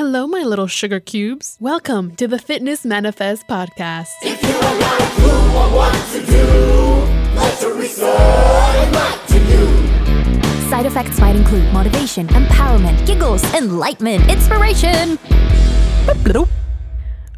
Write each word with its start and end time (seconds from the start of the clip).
Hello, 0.00 0.26
my 0.26 0.42
little 0.42 0.66
sugar 0.66 0.98
cubes. 0.98 1.58
Welcome 1.60 2.16
to 2.16 2.26
the 2.26 2.38
Fitness 2.38 2.86
Manifest 2.86 3.46
podcast. 3.46 4.08
If 4.22 4.42
you're 4.42 4.56
a 4.56 4.74
like 4.80 5.12
who 5.20 5.28
what 5.76 5.92
to 6.12 6.24
do, 6.24 7.36
let 7.36 7.60
Teresa 7.60 8.06
enlighten 8.80 9.46
you. 9.46 10.70
Side 10.70 10.86
effects 10.86 11.20
might 11.20 11.36
include 11.36 11.70
motivation, 11.74 12.28
empowerment, 12.28 13.06
giggles, 13.06 13.44
enlightenment, 13.52 14.26
inspiration. 14.30 15.18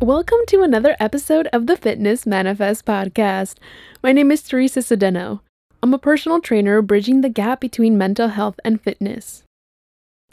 Welcome 0.00 0.38
to 0.46 0.62
another 0.62 0.94
episode 1.00 1.48
of 1.52 1.66
the 1.66 1.76
Fitness 1.76 2.26
Manifest 2.26 2.84
podcast. 2.84 3.56
My 4.04 4.12
name 4.12 4.30
is 4.30 4.40
Teresa 4.44 4.82
Sedeno. 4.82 5.40
I'm 5.82 5.92
a 5.92 5.98
personal 5.98 6.40
trainer 6.40 6.80
bridging 6.80 7.22
the 7.22 7.28
gap 7.28 7.60
between 7.60 7.98
mental 7.98 8.28
health 8.28 8.60
and 8.64 8.80
fitness. 8.80 9.42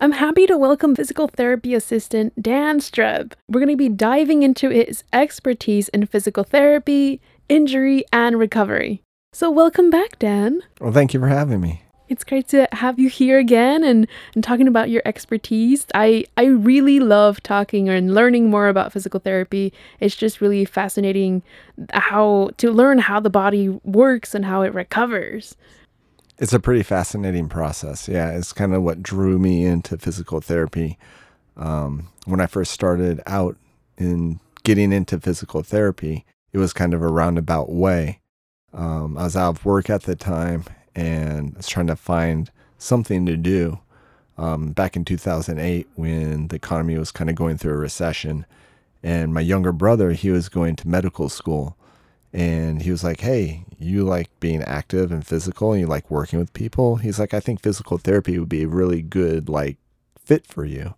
I'm 0.01 0.13
happy 0.13 0.47
to 0.47 0.57
welcome 0.57 0.95
physical 0.95 1.27
therapy 1.27 1.73
assistant 1.73 2.41
Dan 2.41 2.79
Streb. 2.79 3.33
We're 3.49 3.59
going 3.59 3.67
to 3.67 3.75
be 3.75 3.89
diving 3.89 4.43
into 4.43 4.69
his 4.69 5.03
expertise 5.11 5.89
in 5.89 6.05
physical 6.05 6.45
therapy, 6.45 7.19
injury, 7.49 8.05
and 8.13 8.39
recovery. 8.39 9.01
So, 9.33 9.51
welcome 9.51 9.89
back, 9.89 10.17
Dan. 10.17 10.61
Well, 10.79 10.93
thank 10.93 11.13
you 11.13 11.19
for 11.19 11.27
having 11.27 11.59
me. 11.59 11.83
It's 12.07 12.23
great 12.23 12.47
to 12.47 12.69
have 12.71 12.97
you 12.97 13.09
here 13.09 13.39
again 13.39 13.83
and, 13.83 14.07
and 14.35 14.41
talking 14.41 14.69
about 14.69 14.89
your 14.89 15.01
expertise. 15.03 15.85
I, 15.93 16.23
I 16.37 16.45
really 16.45 17.01
love 17.01 17.43
talking 17.43 17.89
and 17.89 18.15
learning 18.15 18.49
more 18.49 18.69
about 18.69 18.93
physical 18.93 19.19
therapy. 19.19 19.73
It's 19.99 20.15
just 20.15 20.39
really 20.39 20.63
fascinating 20.63 21.43
how 21.91 22.51
to 22.55 22.71
learn 22.71 22.99
how 22.99 23.19
the 23.19 23.29
body 23.29 23.67
works 23.83 24.33
and 24.33 24.45
how 24.45 24.61
it 24.61 24.73
recovers. 24.73 25.57
It's 26.39 26.53
a 26.53 26.59
pretty 26.59 26.83
fascinating 26.83 27.49
process. 27.49 28.07
Yeah, 28.07 28.31
it's 28.31 28.53
kind 28.53 28.73
of 28.73 28.81
what 28.81 29.03
drew 29.03 29.37
me 29.37 29.65
into 29.65 29.97
physical 29.97 30.39
therapy. 30.39 30.97
Um, 31.57 32.07
when 32.25 32.39
I 32.39 32.47
first 32.47 32.71
started 32.71 33.21
out 33.25 33.57
in 33.97 34.39
getting 34.63 34.93
into 34.93 35.19
physical 35.19 35.63
therapy, 35.63 36.25
it 36.53 36.57
was 36.57 36.71
kind 36.71 36.93
of 36.93 37.01
a 37.01 37.09
roundabout 37.09 37.69
way. 37.69 38.21
Um, 38.73 39.17
I 39.17 39.23
was 39.23 39.35
out 39.35 39.49
of 39.57 39.65
work 39.65 39.89
at 39.89 40.03
the 40.03 40.15
time 40.15 40.63
and 40.95 41.55
I 41.55 41.57
was 41.57 41.67
trying 41.67 41.87
to 41.87 41.97
find 41.97 42.49
something 42.77 43.25
to 43.25 43.35
do. 43.35 43.79
Um, 44.37 44.71
back 44.71 44.95
in 44.95 45.03
2008, 45.03 45.89
when 45.95 46.47
the 46.47 46.55
economy 46.55 46.97
was 46.97 47.11
kind 47.11 47.29
of 47.29 47.35
going 47.35 47.57
through 47.57 47.73
a 47.73 47.77
recession, 47.77 48.45
and 49.03 49.33
my 49.33 49.41
younger 49.41 49.73
brother, 49.73 50.13
he 50.13 50.29
was 50.29 50.47
going 50.47 50.77
to 50.77 50.87
medical 50.87 51.27
school, 51.27 51.75
and 52.33 52.81
he 52.81 52.91
was 52.91 53.03
like, 53.03 53.21
"Hey, 53.21 53.65
you 53.77 54.03
like 54.03 54.29
being 54.39 54.61
active 54.63 55.11
and 55.11 55.25
physical, 55.25 55.71
and 55.71 55.81
you 55.81 55.87
like 55.87 56.09
working 56.11 56.39
with 56.39 56.53
people." 56.53 56.97
He's 56.97 57.19
like, 57.19 57.33
"I 57.33 57.39
think 57.39 57.61
physical 57.61 57.97
therapy 57.97 58.37
would 58.39 58.49
be 58.49 58.63
a 58.63 58.67
really 58.67 59.01
good 59.01 59.49
like 59.49 59.77
fit 60.23 60.45
for 60.45 60.65
you." 60.65 60.95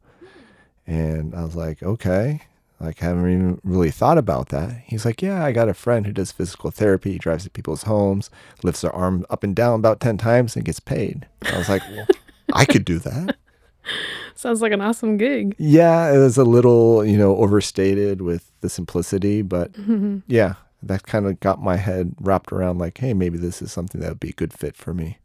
And 0.88 1.34
I 1.36 1.44
was 1.44 1.56
like, 1.56 1.82
"Okay." 1.84 2.42
Like, 2.82 2.98
haven't 2.98 3.32
even 3.32 3.62
really 3.64 3.92
thought 3.92 4.18
about 4.18 4.50
that. 4.50 4.82
He's 4.88 5.06
like, 5.06 5.22
Yeah, 5.22 5.46
I 5.46 5.52
got 5.52 5.70
a 5.70 5.74
friend 5.76 6.08
who 6.08 6.12
does 6.12 6.32
physical 6.32 6.72
therapy. 6.72 7.12
He 7.12 7.18
drives 7.20 7.44
to 7.44 7.52
people's 7.52 7.84
homes, 7.84 8.32
lifts 8.64 8.82
their 8.82 8.92
arm 8.92 9.24
up 9.30 9.44
and 9.44 9.56
down 9.56 9.80
about 9.80 10.00
10 10.00 10.18
times, 10.18 10.56
and 10.56 10.66
gets 10.66 10.80
paid. 10.80 11.28
I 11.44 11.60
was 11.60 11.70
like, 11.70 11.84
Well, 11.92 12.08
I 12.54 12.66
could 12.66 12.84
do 12.84 12.98
that. 12.98 13.36
Sounds 14.36 14.64
like 14.64 14.72
an 14.72 14.82
awesome 14.82 15.18
gig. 15.18 15.56
Yeah, 15.60 16.12
it 16.12 16.18
was 16.18 16.38
a 16.38 16.44
little, 16.44 17.06
you 17.06 17.18
know, 17.18 17.36
overstated 17.38 18.22
with 18.22 18.52
the 18.62 18.70
simplicity, 18.70 19.44
but 19.44 19.76
yeah, 20.28 20.56
that 20.84 21.04
kind 21.04 21.28
of 21.28 21.40
got 21.40 21.62
my 21.62 21.78
head 21.78 22.16
wrapped 22.20 22.52
around 22.52 22.78
like, 22.80 22.98
hey, 22.98 23.14
maybe 23.14 23.38
this 23.38 23.62
is 23.62 23.72
something 23.72 24.02
that 24.02 24.10
would 24.10 24.20
be 24.20 24.30
a 24.30 24.34
good 24.34 24.54
fit 24.54 24.76
for 24.76 24.94
me. 24.94 25.20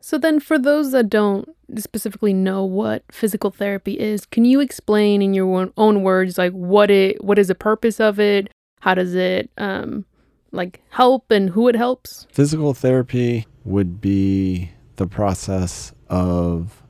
So, 0.00 0.16
then 0.16 0.40
for 0.40 0.58
those 0.58 0.92
that 0.92 1.10
don't 1.10 1.48
specifically 1.76 2.32
know 2.32 2.64
what 2.64 3.02
physical 3.10 3.50
therapy 3.50 3.98
is, 3.98 4.24
can 4.24 4.44
you 4.44 4.60
explain 4.60 5.20
in 5.20 5.34
your 5.34 5.46
own- 5.58 5.72
own 5.76 6.02
words, 6.02 6.38
like 6.38 6.52
what 6.52 6.90
it, 6.90 7.22
what 7.22 7.38
is 7.38 7.48
the 7.48 7.54
purpose 7.54 8.00
of 8.00 8.18
it? 8.18 8.48
How 8.80 8.94
does 8.94 9.14
it, 9.14 9.50
um, 9.58 10.04
like 10.52 10.80
help 10.90 11.30
and 11.30 11.50
who 11.50 11.68
it 11.68 11.74
helps? 11.74 12.26
Physical 12.32 12.74
therapy 12.74 13.46
would 13.64 14.00
be 14.00 14.70
the 14.96 15.06
process 15.06 15.92
of 16.08 16.82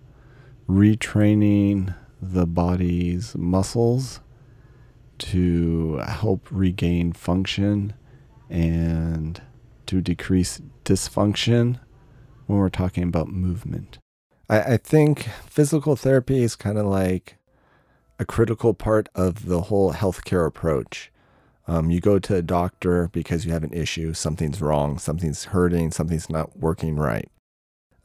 retraining 0.68 1.94
the 2.20 2.46
body's 2.46 3.34
muscles 3.36 4.20
to 5.18 5.98
help 5.98 6.48
regain 6.50 7.12
function 7.12 7.94
and 8.48 9.42
to 9.86 10.00
decrease 10.00 10.60
dysfunction 10.84 11.80
when 12.46 12.58
we're 12.58 12.68
talking 12.68 13.04
about 13.04 13.28
movement. 13.28 13.98
I, 14.48 14.74
I 14.74 14.76
think 14.76 15.28
physical 15.46 15.96
therapy 15.96 16.42
is 16.42 16.56
kind 16.56 16.78
of 16.78 16.86
like 16.86 17.36
a 18.18 18.24
critical 18.24 18.74
part 18.74 19.08
of 19.14 19.46
the 19.46 19.62
whole 19.62 19.92
healthcare 19.92 20.46
approach. 20.46 21.12
Um, 21.66 21.90
you 21.90 22.00
go 22.00 22.18
to 22.18 22.34
a 22.34 22.42
doctor 22.42 23.08
because 23.12 23.44
you 23.44 23.52
have 23.52 23.62
an 23.64 23.72
issue, 23.72 24.14
something's 24.14 24.60
wrong, 24.60 24.98
something's 24.98 25.44
hurting, 25.44 25.90
something's 25.90 26.30
not 26.30 26.58
working 26.58 26.96
right. 26.96 27.30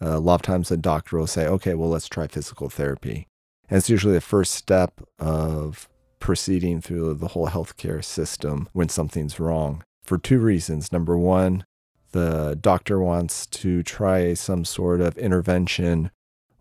Uh, 0.02 0.18
a 0.18 0.20
lot 0.20 0.36
of 0.36 0.42
times 0.42 0.70
a 0.70 0.78
doctor 0.78 1.18
will 1.18 1.28
say, 1.28 1.48
okay, 1.48 1.74
well, 1.74 1.90
let's 1.90 2.10
try 2.10 2.28
physical 2.28 2.70
therapy. 2.70 3.28
And 3.70 3.78
it's 3.78 3.90
usually 3.90 4.14
the 4.14 4.22
first 4.22 4.54
step 4.54 5.02
of 5.18 5.88
proceeding 6.24 6.80
through 6.80 7.14
the 7.14 7.28
whole 7.28 7.50
healthcare 7.50 8.02
system 8.02 8.70
when 8.72 8.88
something's 8.88 9.42
wrong 9.42 9.84
for 10.06 10.18
two 10.18 10.40
reasons. 10.40 10.90
Number 10.90 11.18
one, 11.18 11.66
the 12.14 12.58
doctor 12.60 13.02
wants 13.02 13.46
to 13.48 13.84
try 13.84 14.34
some 14.34 14.64
sort 14.64 15.02
of 15.02 15.18
intervention 15.18 16.12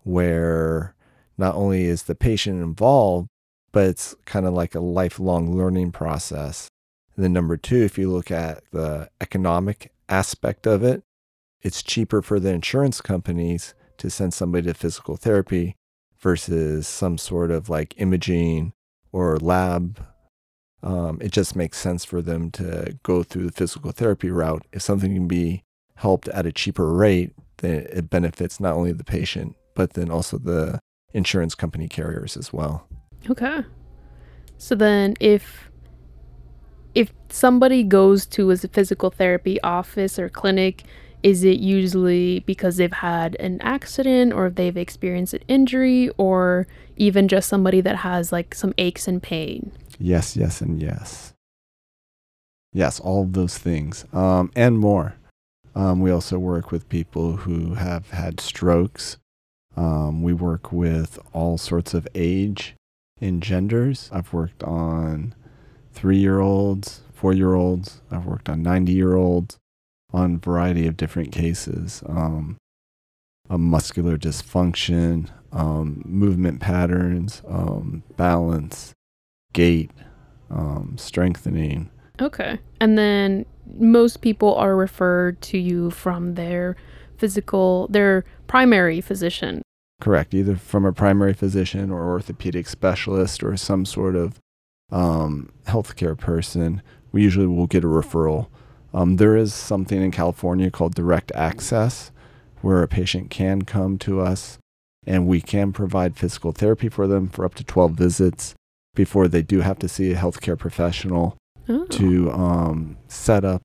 where 0.03 0.95
not 1.37 1.55
only 1.55 1.85
is 1.85 2.03
the 2.03 2.13
patient 2.13 2.61
involved, 2.61 3.29
but 3.71 3.87
it's 3.87 4.13
kind 4.25 4.45
of 4.45 4.53
like 4.53 4.75
a 4.75 4.81
lifelong 4.81 5.55
learning 5.55 5.93
process. 5.93 6.67
And 7.15 7.23
then 7.23 7.31
number 7.31 7.55
two, 7.55 7.83
if 7.83 7.97
you 7.97 8.11
look 8.11 8.31
at 8.31 8.65
the 8.71 9.09
economic 9.21 9.93
aspect 10.09 10.67
of 10.67 10.83
it, 10.83 11.03
it's 11.61 11.81
cheaper 11.81 12.21
for 12.21 12.37
the 12.37 12.49
insurance 12.49 12.99
companies 12.99 13.75
to 13.99 14.09
send 14.09 14.33
somebody 14.33 14.67
to 14.67 14.73
physical 14.73 15.15
therapy 15.15 15.77
versus 16.19 16.85
some 16.85 17.17
sort 17.17 17.49
of 17.49 17.69
like 17.69 17.93
imaging 17.95 18.73
or 19.13 19.37
lab. 19.37 20.05
Um, 20.81 21.19
it 21.21 21.31
just 21.31 21.55
makes 21.55 21.77
sense 21.77 22.03
for 22.03 22.21
them 22.21 22.51
to 22.51 22.97
go 23.03 23.23
through 23.23 23.45
the 23.45 23.53
physical 23.53 23.91
therapy 23.91 24.29
route. 24.29 24.65
If 24.73 24.81
something 24.81 25.13
can 25.13 25.29
be 25.29 25.63
helped 25.95 26.27
at 26.27 26.45
a 26.45 26.51
cheaper 26.51 26.91
rate, 26.91 27.31
then 27.59 27.87
it 27.89 28.09
benefits 28.09 28.59
not 28.59 28.73
only 28.73 28.91
the 28.91 29.05
patient, 29.05 29.55
but 29.75 29.93
then 29.93 30.11
also 30.11 30.37
the 30.37 30.79
insurance 31.13 31.55
company 31.55 31.87
carriers 31.87 32.35
as 32.35 32.51
well. 32.51 32.85
Okay. 33.29 33.63
So 34.57 34.75
then 34.75 35.15
if 35.21 35.69
if 36.95 37.11
somebody 37.29 37.83
goes 37.83 38.25
to 38.27 38.51
a 38.51 38.57
physical 38.57 39.09
therapy 39.09 39.59
office 39.61 40.19
or 40.19 40.29
clinic, 40.29 40.83
is 41.23 41.45
it 41.45 41.59
usually 41.59 42.41
because 42.41 42.77
they've 42.77 42.91
had 42.91 43.35
an 43.39 43.59
accident 43.61 44.33
or 44.33 44.49
they've 44.49 44.77
experienced 44.77 45.33
an 45.33 45.43
injury 45.47 46.09
or 46.17 46.67
even 46.97 47.29
just 47.29 47.47
somebody 47.47 47.79
that 47.81 47.97
has 47.97 48.31
like 48.31 48.53
some 48.53 48.73
aches 48.77 49.07
and 49.07 49.23
pain? 49.23 49.71
Yes, 49.97 50.35
yes, 50.35 50.59
and 50.59 50.81
yes. 50.81 51.33
Yes, 52.73 52.99
all 52.99 53.23
of 53.23 53.33
those 53.33 53.57
things 53.57 54.05
um, 54.11 54.51
and 54.55 54.77
more. 54.77 55.15
Um, 55.75 56.01
we 56.01 56.11
also 56.11 56.37
work 56.37 56.71
with 56.71 56.89
people 56.89 57.37
who 57.37 57.75
have 57.75 58.09
had 58.11 58.39
strokes. 58.39 59.17
Um, 59.75 60.21
we 60.21 60.33
work 60.33 60.71
with 60.71 61.17
all 61.31 61.57
sorts 61.57 61.93
of 61.93 62.07
age 62.13 62.75
and 63.21 63.41
genders. 63.41 64.09
I've 64.11 64.33
worked 64.33 64.61
on 64.63 65.33
three 65.93 66.17
year 66.17 66.41
olds, 66.41 67.01
four 67.13 67.33
year 67.33 67.53
olds. 67.53 68.01
I've 68.11 68.25
worked 68.25 68.49
on 68.49 68.61
90 68.61 68.91
year 68.91 69.15
olds 69.15 69.57
on 70.13 70.35
a 70.35 70.37
variety 70.37 70.87
of 70.87 70.97
different 70.97 71.31
cases. 71.31 72.03
Um, 72.07 72.57
a 73.49 73.57
muscular 73.57 74.17
dysfunction, 74.17 75.29
um, 75.51 76.01
movement 76.05 76.61
patterns, 76.61 77.41
um, 77.47 78.03
balance, 78.15 78.93
gait, 79.53 79.91
um, 80.49 80.95
strengthening. 80.97 81.89
Okay. 82.21 82.59
And 82.79 82.97
then 82.97 83.45
most 83.77 84.21
people 84.21 84.55
are 84.55 84.75
referred 84.75 85.41
to 85.41 85.57
you 85.57 85.89
from 85.91 86.35
their 86.35 86.75
physical, 87.17 87.87
their 87.89 88.23
primary 88.47 89.01
physician. 89.01 89.61
Correct, 90.01 90.33
either 90.33 90.55
from 90.55 90.85
a 90.85 90.91
primary 90.93 91.33
physician 91.33 91.89
or 91.89 92.09
orthopedic 92.09 92.67
specialist 92.67 93.43
or 93.43 93.55
some 93.55 93.85
sort 93.85 94.15
of 94.15 94.39
um, 94.91 95.49
healthcare 95.65 96.17
person. 96.17 96.81
We 97.11 97.23
usually 97.23 97.47
will 97.47 97.67
get 97.67 97.83
a 97.83 97.87
referral. 97.87 98.47
Um, 98.93 99.15
there 99.17 99.35
is 99.35 99.53
something 99.53 100.01
in 100.01 100.11
California 100.11 100.69
called 100.69 100.93
direct 100.95 101.31
access 101.33 102.11
where 102.61 102.83
a 102.83 102.87
patient 102.87 103.29
can 103.29 103.63
come 103.63 103.97
to 103.99 104.21
us 104.21 104.57
and 105.05 105.27
we 105.27 105.41
can 105.41 105.73
provide 105.73 106.15
physical 106.17 106.51
therapy 106.51 106.87
for 106.89 107.07
them 107.07 107.27
for 107.27 107.43
up 107.43 107.55
to 107.55 107.63
12 107.63 107.91
visits 107.93 108.53
before 108.95 109.27
they 109.27 109.41
do 109.41 109.61
have 109.61 109.79
to 109.79 109.89
see 109.89 110.11
a 110.11 110.15
healthcare 110.17 110.57
professional 110.57 111.37
Oh. 111.69 111.85
to 111.85 112.29
um, 112.31 112.97
set 113.07 113.45
up 113.45 113.61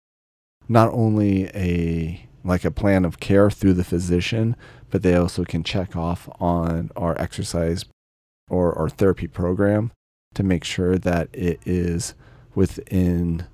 not 0.69 0.93
only 0.93 1.47
a 1.49 2.25
like 2.45 2.65
a 2.65 2.71
plan 2.71 3.05
of 3.05 3.19
care 3.19 3.51
through 3.51 3.73
the 3.73 3.83
physician, 3.83 4.55
but 4.89 5.03
they 5.03 5.17
also 5.17 5.45
can 5.45 5.65
check 5.65 5.97
off 5.97 6.29
on 6.41 6.91
our 6.95 7.21
exercise 7.21 7.85
or 8.49 8.73
our 8.79 8.89
therapy 8.89 9.27
program 9.27 9.91
to 10.35 10.45
make 10.45 10.63
sure 10.63 10.97
that 10.97 11.29
it 11.33 11.59
is 11.67 12.15
within 12.55 13.45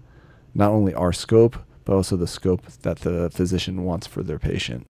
not 0.55 0.71
only 0.71 0.93
our 0.93 1.13
scope, 1.13 1.57
but 1.85 1.95
also 1.95 2.17
the 2.17 2.27
scope 2.27 2.67
that 2.83 3.01
the 3.01 3.31
physician 3.31 3.85
wants 3.85 4.07
for 4.07 4.23
their 4.23 4.39
patient. 4.39 4.87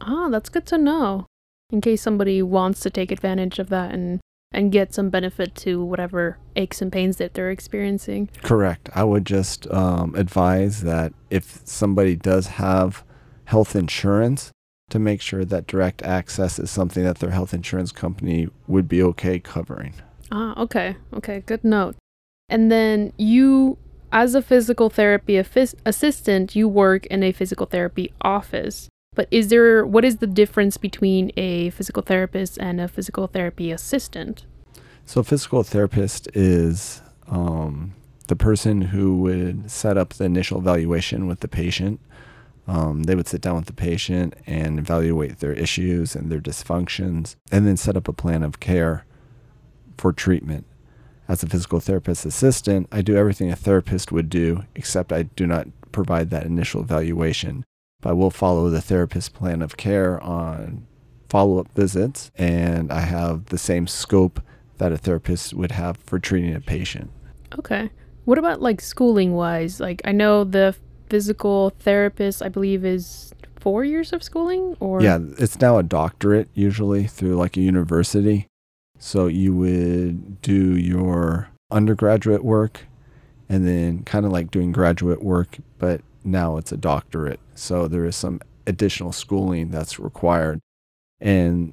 Ah, 0.00 0.28
that's 0.28 0.48
good 0.48 0.66
to 0.66 0.78
know. 0.78 1.26
In 1.70 1.80
case 1.80 2.00
somebody 2.00 2.42
wants 2.42 2.80
to 2.80 2.90
take 2.90 3.10
advantage 3.10 3.58
of 3.58 3.68
that 3.68 3.92
and 3.92 4.20
and 4.50 4.72
get 4.72 4.94
some 4.94 5.10
benefit 5.10 5.54
to 5.54 5.84
whatever 5.84 6.38
aches 6.56 6.80
and 6.80 6.90
pains 6.90 7.18
that 7.18 7.34
they're 7.34 7.50
experiencing. 7.50 8.30
Correct. 8.42 8.88
I 8.94 9.04
would 9.04 9.26
just 9.26 9.70
um, 9.70 10.14
advise 10.14 10.82
that 10.84 11.12
if 11.28 11.60
somebody 11.64 12.16
does 12.16 12.46
have 12.46 13.04
health 13.44 13.76
insurance, 13.76 14.50
to 14.90 14.98
make 14.98 15.20
sure 15.20 15.44
that 15.44 15.66
direct 15.66 16.02
access 16.02 16.58
is 16.58 16.70
something 16.70 17.04
that 17.04 17.18
their 17.18 17.30
health 17.30 17.52
insurance 17.52 17.92
company 17.92 18.48
would 18.66 18.88
be 18.88 19.02
okay 19.02 19.38
covering. 19.38 19.94
Ah, 20.30 20.58
okay. 20.60 20.96
Okay, 21.12 21.42
good 21.46 21.64
note. 21.64 21.96
And 22.48 22.72
then 22.72 23.12
you 23.16 23.76
as 24.12 24.34
a 24.34 24.42
physical 24.42 24.90
therapy 24.90 25.36
assistant, 25.36 26.56
you 26.56 26.68
work 26.68 27.06
in 27.06 27.22
a 27.22 27.32
physical 27.32 27.66
therapy 27.66 28.12
office. 28.20 28.88
But 29.14 29.28
is 29.30 29.48
there 29.48 29.84
what 29.84 30.04
is 30.04 30.18
the 30.18 30.26
difference 30.26 30.76
between 30.76 31.32
a 31.36 31.70
physical 31.70 32.02
therapist 32.02 32.56
and 32.58 32.80
a 32.80 32.88
physical 32.88 33.26
therapy 33.26 33.72
assistant? 33.72 34.46
So, 35.04 35.22
physical 35.22 35.62
therapist 35.62 36.28
is 36.34 37.02
um, 37.28 37.94
the 38.28 38.36
person 38.36 38.82
who 38.82 39.16
would 39.18 39.70
set 39.70 39.98
up 39.98 40.14
the 40.14 40.24
initial 40.24 40.58
evaluation 40.58 41.26
with 41.26 41.40
the 41.40 41.48
patient. 41.48 42.00
Um, 42.68 43.04
they 43.04 43.14
would 43.14 43.26
sit 43.26 43.40
down 43.40 43.56
with 43.56 43.66
the 43.66 43.72
patient 43.72 44.34
and 44.46 44.78
evaluate 44.78 45.38
their 45.40 45.54
issues 45.54 46.14
and 46.14 46.30
their 46.30 46.40
dysfunctions, 46.40 47.34
and 47.50 47.66
then 47.66 47.76
set 47.76 47.96
up 47.96 48.06
a 48.06 48.12
plan 48.12 48.42
of 48.42 48.60
care 48.60 49.04
for 49.96 50.12
treatment. 50.12 50.66
As 51.28 51.42
a 51.42 51.46
physical 51.46 51.78
therapist 51.78 52.24
assistant, 52.24 52.88
I 52.90 53.02
do 53.02 53.16
everything 53.16 53.50
a 53.50 53.56
therapist 53.56 54.10
would 54.10 54.30
do, 54.30 54.64
except 54.74 55.12
I 55.12 55.24
do 55.24 55.46
not 55.46 55.68
provide 55.92 56.30
that 56.30 56.46
initial 56.46 56.80
evaluation. 56.80 57.64
But 58.00 58.10
I 58.10 58.12
will 58.14 58.30
follow 58.30 58.70
the 58.70 58.80
therapist 58.80 59.34
plan 59.34 59.60
of 59.60 59.76
care 59.76 60.22
on 60.22 60.86
follow 61.28 61.58
up 61.58 61.70
visits, 61.74 62.30
and 62.36 62.90
I 62.90 63.00
have 63.00 63.46
the 63.46 63.58
same 63.58 63.86
scope 63.86 64.40
that 64.78 64.92
a 64.92 64.96
therapist 64.96 65.52
would 65.52 65.72
have 65.72 65.98
for 65.98 66.18
treating 66.18 66.54
a 66.54 66.60
patient. 66.60 67.10
Okay. 67.58 67.90
What 68.24 68.38
about 68.38 68.62
like 68.62 68.80
schooling 68.80 69.34
wise? 69.34 69.80
Like 69.80 70.00
I 70.04 70.12
know 70.12 70.44
the 70.44 70.74
physical 71.08 71.70
therapist, 71.80 72.42
I 72.42 72.48
believe, 72.48 72.84
is 72.84 73.34
four 73.56 73.84
years 73.84 74.12
of 74.12 74.22
schooling, 74.22 74.76
or 74.80 75.02
Yeah, 75.02 75.18
it's 75.38 75.60
now 75.60 75.78
a 75.78 75.82
doctorate 75.82 76.48
usually 76.54 77.06
through 77.06 77.36
like 77.36 77.56
a 77.56 77.60
university. 77.60 78.46
So 78.98 79.26
you 79.26 79.54
would 79.54 80.42
do 80.42 80.76
your 80.76 81.48
undergraduate 81.70 82.44
work 82.44 82.86
and 83.48 83.66
then 83.66 84.02
kind 84.04 84.26
of 84.26 84.32
like 84.32 84.50
doing 84.50 84.72
graduate 84.72 85.22
work, 85.22 85.58
but 85.78 86.02
now 86.24 86.56
it's 86.56 86.72
a 86.72 86.76
doctorate. 86.76 87.40
So 87.54 87.88
there 87.88 88.04
is 88.04 88.16
some 88.16 88.40
additional 88.66 89.12
schooling 89.12 89.70
that's 89.70 89.98
required. 89.98 90.60
And 91.20 91.72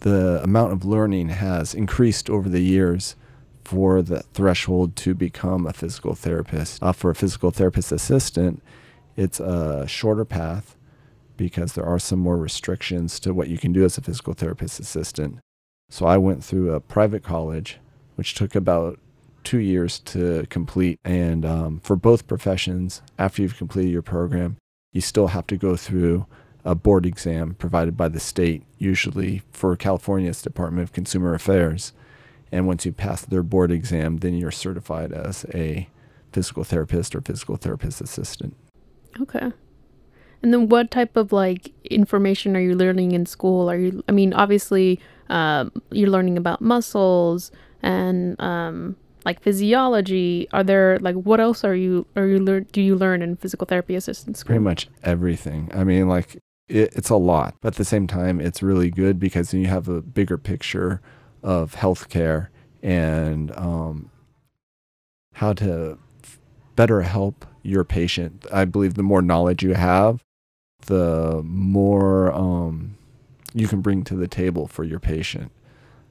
the 0.00 0.42
amount 0.42 0.72
of 0.72 0.84
learning 0.84 1.30
has 1.30 1.74
increased 1.74 2.28
over 2.28 2.48
the 2.48 2.60
years 2.60 3.16
for 3.64 4.02
the 4.02 4.20
threshold 4.34 4.94
to 4.96 5.14
become 5.14 5.66
a 5.66 5.72
physical 5.72 6.14
therapist. 6.14 6.82
Uh, 6.82 6.92
for 6.92 7.10
a 7.10 7.14
physical 7.14 7.50
therapist 7.50 7.90
assistant, 7.90 8.62
it's 9.16 9.40
a 9.40 9.86
shorter 9.88 10.24
path 10.24 10.76
because 11.36 11.72
there 11.72 11.86
are 11.86 11.98
some 11.98 12.18
more 12.18 12.36
restrictions 12.36 13.18
to 13.20 13.32
what 13.32 13.48
you 13.48 13.58
can 13.58 13.72
do 13.72 13.84
as 13.84 13.96
a 13.96 14.02
physical 14.02 14.34
therapist 14.34 14.78
assistant. 14.78 15.38
So 15.94 16.06
I 16.06 16.16
went 16.16 16.42
through 16.42 16.72
a 16.72 16.80
private 16.80 17.22
college, 17.22 17.78
which 18.16 18.34
took 18.34 18.56
about 18.56 18.98
two 19.44 19.60
years 19.60 20.00
to 20.00 20.44
complete. 20.50 20.98
And 21.04 21.46
um, 21.46 21.78
for 21.84 21.94
both 21.94 22.26
professions, 22.26 23.00
after 23.16 23.42
you've 23.42 23.56
completed 23.56 23.92
your 23.92 24.02
program, 24.02 24.56
you 24.90 25.00
still 25.00 25.28
have 25.28 25.46
to 25.46 25.56
go 25.56 25.76
through 25.76 26.26
a 26.64 26.74
board 26.74 27.06
exam 27.06 27.54
provided 27.54 27.96
by 27.96 28.08
the 28.08 28.18
state, 28.18 28.64
usually 28.76 29.42
for 29.52 29.76
California's 29.76 30.42
Department 30.42 30.82
of 30.82 30.92
Consumer 30.92 31.32
Affairs. 31.32 31.92
And 32.50 32.66
once 32.66 32.84
you 32.84 32.90
pass 32.90 33.24
their 33.24 33.44
board 33.44 33.70
exam, 33.70 34.16
then 34.16 34.34
you're 34.34 34.50
certified 34.50 35.12
as 35.12 35.46
a 35.54 35.88
physical 36.32 36.64
therapist 36.64 37.14
or 37.14 37.20
physical 37.20 37.54
therapist 37.54 38.00
assistant. 38.00 38.56
Okay. 39.20 39.52
And 40.44 40.52
then 40.52 40.68
what 40.68 40.90
type 40.90 41.16
of 41.16 41.32
like 41.32 41.72
information 41.90 42.54
are 42.54 42.60
you 42.60 42.74
learning 42.74 43.12
in 43.12 43.24
school? 43.24 43.70
Are 43.70 43.78
you 43.78 44.04
I 44.10 44.12
mean, 44.12 44.34
obviously 44.34 45.00
um, 45.30 45.72
you're 45.90 46.10
learning 46.10 46.36
about 46.36 46.60
muscles 46.60 47.50
and 47.82 48.38
um, 48.42 48.94
like 49.24 49.40
physiology. 49.40 50.46
Are 50.52 50.62
there 50.62 50.98
like 50.98 51.14
what 51.14 51.40
else 51.40 51.64
are 51.64 51.74
you 51.74 52.06
are 52.14 52.26
you 52.26 52.38
lear- 52.40 52.60
do 52.60 52.82
you 52.82 52.94
learn 52.94 53.22
in 53.22 53.36
physical 53.36 53.64
therapy 53.64 53.94
assistant 53.94 54.36
school? 54.36 54.48
pretty 54.48 54.62
much 54.62 54.90
everything. 55.02 55.70
I 55.72 55.82
mean, 55.82 56.08
like 56.08 56.36
it, 56.68 56.92
it's 56.94 57.08
a 57.08 57.16
lot, 57.16 57.54
but 57.62 57.68
at 57.68 57.76
the 57.76 57.84
same 57.86 58.06
time, 58.06 58.38
it's 58.38 58.62
really 58.62 58.90
good 58.90 59.18
because 59.18 59.54
you 59.54 59.66
have 59.68 59.88
a 59.88 60.02
bigger 60.02 60.36
picture 60.36 61.00
of 61.42 61.74
healthcare 61.76 62.48
and 62.82 63.50
um, 63.56 64.10
how 65.32 65.54
to 65.54 65.98
better 66.76 67.00
help 67.00 67.46
your 67.62 67.82
patient. 67.82 68.44
I 68.52 68.66
believe 68.66 68.92
the 68.92 69.02
more 69.02 69.22
knowledge 69.22 69.62
you 69.62 69.72
have, 69.72 70.22
the 70.86 71.42
more 71.44 72.32
um, 72.32 72.96
you 73.52 73.68
can 73.68 73.80
bring 73.80 74.04
to 74.04 74.16
the 74.16 74.28
table 74.28 74.66
for 74.66 74.84
your 74.84 75.00
patient. 75.00 75.50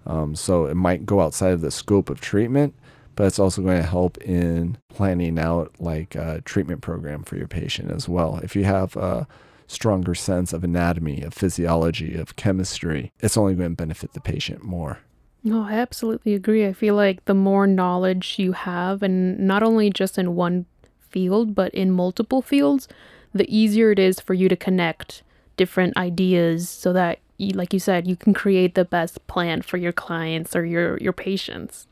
Um, 0.05 0.35
so 0.35 0.65
it 0.65 0.75
might 0.75 1.05
go 1.05 1.21
outside 1.21 1.53
of 1.53 1.61
the 1.61 1.71
scope 1.71 2.09
of 2.09 2.19
treatment, 2.19 2.73
but 3.15 3.25
it's 3.25 3.39
also 3.39 3.61
going 3.61 3.81
to 3.81 3.87
help 3.87 4.17
in 4.19 4.77
planning 4.89 5.39
out 5.39 5.73
like 5.79 6.15
a 6.15 6.41
treatment 6.45 6.81
program 6.81 7.23
for 7.23 7.37
your 7.37 7.47
patient 7.47 7.91
as 7.91 8.09
well. 8.09 8.39
If 8.43 8.55
you 8.55 8.65
have 8.65 8.95
a 8.97 9.27
stronger 9.67 10.15
sense 10.15 10.51
of 10.51 10.63
anatomy, 10.63 11.21
of 11.21 11.33
physiology, 11.33 12.15
of 12.15 12.35
chemistry, 12.35 13.11
it's 13.19 13.37
only 13.37 13.55
going 13.55 13.69
to 13.69 13.75
benefit 13.75 14.13
the 14.13 14.21
patient 14.21 14.63
more. 14.63 14.99
No, 15.43 15.63
I 15.63 15.73
absolutely 15.73 16.33
agree. 16.33 16.65
I 16.65 16.73
feel 16.73 16.95
like 16.95 17.25
the 17.25 17.33
more 17.33 17.67
knowledge 17.67 18.35
you 18.39 18.53
have, 18.53 19.03
and 19.03 19.37
not 19.39 19.61
only 19.61 19.89
just 19.89 20.17
in 20.17 20.35
one 20.35 20.65
field, 20.99 21.53
but 21.53 21.73
in 21.73 21.91
multiple 21.91 22.41
fields, 22.41 22.87
the 23.33 23.55
easier 23.55 23.91
it 23.91 23.99
is 23.99 24.19
for 24.19 24.33
you 24.33 24.49
to 24.49 24.55
connect 24.55 25.23
different 25.57 25.95
ideas 25.97 26.69
so 26.69 26.93
that, 26.93 27.19
like 27.39 27.73
you 27.73 27.79
said, 27.79 28.07
you 28.07 28.15
can 28.15 28.33
create 28.33 28.75
the 28.75 28.85
best 28.85 29.25
plan 29.27 29.61
for 29.61 29.77
your 29.77 29.91
clients 29.91 30.55
or 30.55 30.65
your, 30.65 30.97
your 30.97 31.13
patients. 31.13 31.87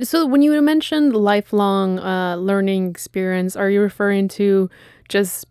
So, 0.00 0.26
when 0.26 0.42
you 0.42 0.60
mentioned 0.60 1.14
lifelong 1.14 2.00
uh, 2.00 2.34
learning 2.36 2.90
experience, 2.90 3.54
are 3.54 3.70
you 3.70 3.80
referring 3.80 4.26
to 4.28 4.68
just 5.08 5.46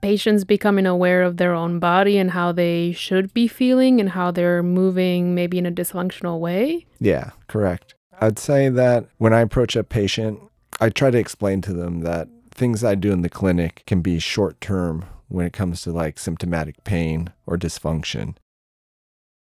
patients 0.00 0.44
becoming 0.44 0.86
aware 0.86 1.22
of 1.22 1.36
their 1.36 1.52
own 1.52 1.78
body 1.78 2.16
and 2.16 2.30
how 2.30 2.52
they 2.52 2.92
should 2.92 3.32
be 3.34 3.46
feeling 3.46 4.00
and 4.00 4.10
how 4.10 4.30
they're 4.30 4.62
moving 4.62 5.34
maybe 5.34 5.58
in 5.58 5.66
a 5.66 5.70
dysfunctional 5.70 6.40
way? 6.40 6.86
Yeah, 6.98 7.32
correct. 7.46 7.94
I'd 8.20 8.38
say 8.38 8.68
that 8.70 9.06
when 9.18 9.34
I 9.34 9.40
approach 9.40 9.76
a 9.76 9.84
patient, 9.84 10.40
I 10.80 10.88
try 10.88 11.10
to 11.10 11.18
explain 11.18 11.60
to 11.62 11.72
them 11.72 12.00
that 12.00 12.28
things 12.58 12.82
I 12.82 12.96
do 12.96 13.12
in 13.12 13.22
the 13.22 13.30
clinic 13.30 13.84
can 13.86 14.02
be 14.02 14.18
short 14.18 14.60
term 14.60 15.04
when 15.28 15.46
it 15.46 15.52
comes 15.52 15.82
to 15.82 15.92
like 15.92 16.18
symptomatic 16.18 16.82
pain 16.84 17.32
or 17.46 17.56
dysfunction, 17.56 18.34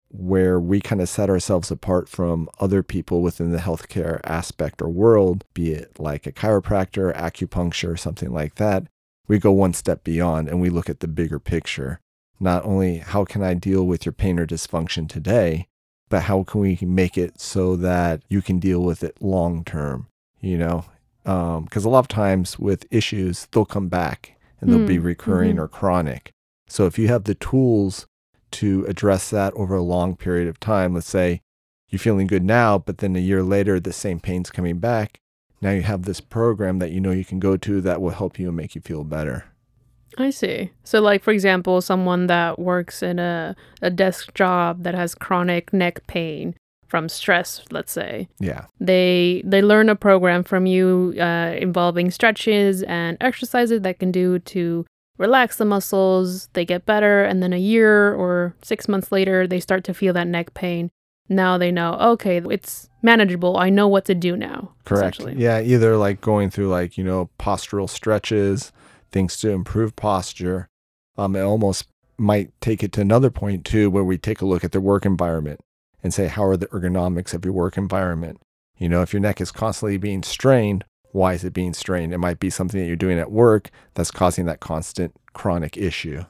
where 0.08 0.60
we 0.60 0.80
kind 0.80 1.02
of 1.02 1.10
set 1.10 1.30
ourselves 1.30 1.70
apart 1.70 2.08
from 2.08 2.50
other 2.60 2.82
people 2.82 3.22
within 3.22 3.52
the 3.52 3.58
healthcare 3.58 4.22
aspect 4.24 4.82
or 4.82 4.90
world, 4.90 5.44
be 5.54 5.74
it 5.74 6.00
like 6.00 6.26
a 6.26 6.32
chiropractor, 6.32 7.14
acupuncture, 7.16 7.92
or 7.92 7.98
something 7.98 8.32
like 8.32 8.56
that. 8.56 8.88
We 9.28 9.40
go 9.40 9.52
one 9.52 9.74
step 9.74 10.04
beyond 10.04 10.48
and 10.48 10.62
we 10.62 10.70
look 10.70 10.90
at 10.90 11.02
the 11.02 11.08
bigger 11.08 11.40
picture. 11.40 12.00
Not 12.40 12.66
only 12.66 13.00
how 13.00 13.26
can 13.26 13.44
I 13.44 13.54
deal 13.54 13.84
with 13.86 14.06
your 14.06 14.14
pain 14.14 14.40
or 14.40 14.48
dysfunction 14.48 15.08
today, 15.08 15.68
but 16.10 16.24
how 16.24 16.44
can 16.44 16.62
we 16.62 16.78
make 16.82 17.18
it 17.18 17.40
so 17.40 17.76
that 17.78 18.24
you 18.30 18.42
can 18.42 18.60
deal 18.60 18.82
with 18.82 19.04
it 19.04 19.22
long 19.22 19.64
term? 19.64 20.08
You 20.40 20.58
know, 20.58 20.86
because 21.24 21.86
a 21.86 21.90
lot 21.90 22.00
of 22.00 22.08
times 22.08 22.58
with 22.60 22.86
issues, 22.92 23.48
they'll 23.52 23.66
come 23.66 23.88
back 23.90 24.38
and 24.60 24.72
they'll 24.72 24.86
be 24.88 24.98
Mm, 24.98 25.04
recurring 25.04 25.56
mhm. 25.56 25.60
or 25.60 25.68
chronic. 25.68 26.32
So 26.68 26.86
if 26.86 26.98
you 26.98 27.08
have 27.10 27.24
the 27.26 27.36
tools 27.36 28.06
to 28.52 28.86
address 28.88 29.30
that 29.30 29.54
over 29.54 29.76
a 29.76 29.82
long 29.84 30.16
period 30.16 30.48
of 30.48 30.60
time, 30.60 30.94
let's 30.94 31.08
say 31.10 31.42
you're 31.90 32.00
feeling 32.00 32.28
good 32.28 32.44
now, 32.44 32.78
but 32.78 33.00
then 33.00 33.16
a 33.16 33.20
year 33.20 33.44
later, 33.44 33.80
the 33.80 33.94
same 33.94 34.20
pain's 34.20 34.50
coming 34.50 34.80
back. 34.80 35.20
Now 35.62 35.72
you 35.72 35.82
have 35.84 36.04
this 36.04 36.22
program 36.22 36.80
that 36.80 36.92
you 36.92 37.00
know 37.00 37.12
you 37.12 37.26
can 37.26 37.40
go 37.40 37.56
to 37.58 37.82
that 37.82 38.02
will 38.02 38.12
help 38.12 38.40
you 38.40 38.48
and 38.48 38.58
make 38.58 38.74
you 38.76 38.82
feel 38.82 39.04
better. 39.04 39.46
I 40.18 40.30
see. 40.30 40.72
So, 40.84 41.00
like, 41.00 41.24
for 41.24 41.32
example, 41.32 41.80
someone 41.82 42.28
that 42.28 42.60
works 42.60 43.02
in 43.02 43.18
a, 43.20 43.56
a 43.82 43.90
desk 43.90 44.34
job 44.34 44.84
that 44.84 44.94
has 44.96 45.16
chronic 45.16 45.72
neck 45.72 46.06
pain 46.08 46.56
from 46.92 47.08
stress, 47.10 47.62
let's 47.72 47.92
say, 47.94 48.28
Yeah. 48.40 48.66
they 48.80 49.42
they 49.52 49.62
learn 49.72 49.88
a 49.90 49.96
program 49.96 50.44
from 50.44 50.64
you 50.66 51.14
uh, 51.28 51.52
involving 51.68 52.12
stretches 52.12 52.84
and 52.84 53.18
exercises 53.22 53.80
that 53.82 53.98
can 54.02 54.12
do 54.12 54.40
to 54.54 54.86
relax 55.18 55.58
the 55.58 55.66
muscles. 55.66 56.50
They 56.54 56.66
get 56.66 56.86
better, 56.86 57.24
and 57.30 57.42
then 57.42 57.54
a 57.54 57.64
year 57.74 58.14
or 58.14 58.54
six 58.62 58.88
months 58.88 59.10
later, 59.12 59.48
they 59.48 59.60
start 59.62 59.84
to 59.86 59.94
feel 59.94 60.14
that 60.14 60.28
neck 60.28 60.54
pain. 60.54 60.90
now 61.30 61.58
they 61.58 61.72
know, 61.72 61.92
okay, 62.14 62.38
it's 62.58 62.90
manageable. 63.02 63.54
I 63.66 63.70
know 63.78 63.88
what 63.88 64.04
to 64.06 64.16
do 64.28 64.36
now. 64.36 64.60
Correct. 64.84 65.22
Yeah, 65.38 65.62
either 65.74 65.96
like 66.06 66.20
going 66.20 66.50
through 66.52 66.68
like, 66.80 66.98
you 66.98 67.06
know, 67.06 67.30
postural 67.40 67.88
stretches, 67.90 68.74
things 69.14 69.38
to 69.42 69.48
improve 69.50 69.96
posture. 69.96 70.68
Um, 71.18 71.36
it 71.38 71.42
almost 71.54 71.86
might 72.18 72.50
take 72.60 72.84
it 72.84 72.92
to 72.96 73.02
another 73.02 73.30
point 73.32 73.64
too, 73.64 73.90
where 73.94 74.04
we 74.04 74.18
take 74.18 74.42
a 74.42 74.46
look 74.52 74.64
at 74.66 74.74
the 74.74 74.82
work 74.82 75.06
environment 75.06 75.60
and 76.04 76.14
say, 76.14 76.28
how 76.28 76.44
are 76.46 76.58
the 76.58 76.68
ergonomics 76.68 77.34
of 77.34 77.46
your 77.46 77.54
work 77.54 77.78
environment? 77.78 78.40
You 78.78 78.90
know, 78.90 79.02
if 79.02 79.14
your 79.14 79.20
neck 79.20 79.40
is 79.40 79.52
constantly 79.52 79.98
being 79.98 80.24
strained, 80.24 80.84
why 81.12 81.34
is 81.34 81.44
it 81.44 81.54
being 81.54 81.74
strained? 81.74 82.14
It 82.14 82.18
might 82.18 82.40
be 82.40 82.50
something 82.50 82.80
that 82.80 82.88
you're 82.88 82.96
doing 82.96 83.20
at 83.20 83.32
work 83.32 83.70
that's 83.94 84.12
causing 84.12 84.46
that 84.46 84.60
constant 84.60 85.14
chronic 85.34 85.78
issue. 85.78 86.26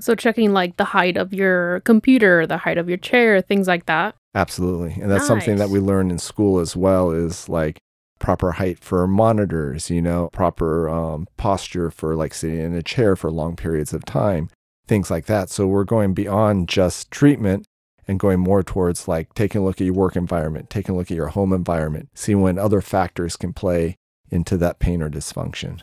So 0.00 0.14
checking 0.14 0.52
like 0.52 0.76
the 0.76 0.84
height 0.84 1.16
of 1.16 1.32
your 1.32 1.80
computer, 1.80 2.46
the 2.46 2.58
height 2.58 2.78
of 2.78 2.88
your 2.88 2.98
chair, 2.98 3.40
things 3.40 3.66
like 3.66 3.86
that. 3.86 4.14
Absolutely. 4.34 5.00
And 5.00 5.10
that's 5.10 5.26
something 5.26 5.56
that 5.56 5.70
we 5.70 5.80
learn 5.80 6.10
in 6.10 6.18
school 6.18 6.60
as 6.60 6.76
well 6.76 7.10
is 7.10 7.48
like 7.48 7.78
proper 8.18 8.52
height 8.52 8.78
for 8.78 9.06
monitors, 9.06 9.90
you 9.90 10.02
know, 10.02 10.28
proper 10.32 10.88
um, 10.88 11.26
posture 11.36 11.90
for 11.90 12.14
like 12.14 12.34
sitting 12.34 12.60
in 12.60 12.74
a 12.74 12.82
chair 12.82 13.16
for 13.16 13.30
long 13.30 13.56
periods 13.56 13.92
of 13.92 14.04
time, 14.04 14.50
things 14.86 15.10
like 15.10 15.26
that. 15.26 15.50
So 15.50 15.66
we're 15.66 15.84
going 15.84 16.14
beyond 16.14 16.68
just 16.68 17.10
treatment 17.10 17.66
and 18.08 18.18
going 18.18 18.40
more 18.40 18.62
towards 18.62 19.06
like 19.06 19.32
taking 19.34 19.60
a 19.60 19.64
look 19.64 19.80
at 19.80 19.84
your 19.84 19.94
work 19.94 20.16
environment, 20.16 20.70
taking 20.70 20.94
a 20.94 20.98
look 20.98 21.10
at 21.10 21.16
your 21.16 21.28
home 21.28 21.52
environment, 21.52 22.08
seeing 22.14 22.40
when 22.40 22.58
other 22.58 22.80
factors 22.80 23.36
can 23.36 23.52
play 23.52 23.96
into 24.30 24.56
that 24.56 24.78
pain 24.78 25.02
or 25.02 25.10
dysfunction. 25.10 25.82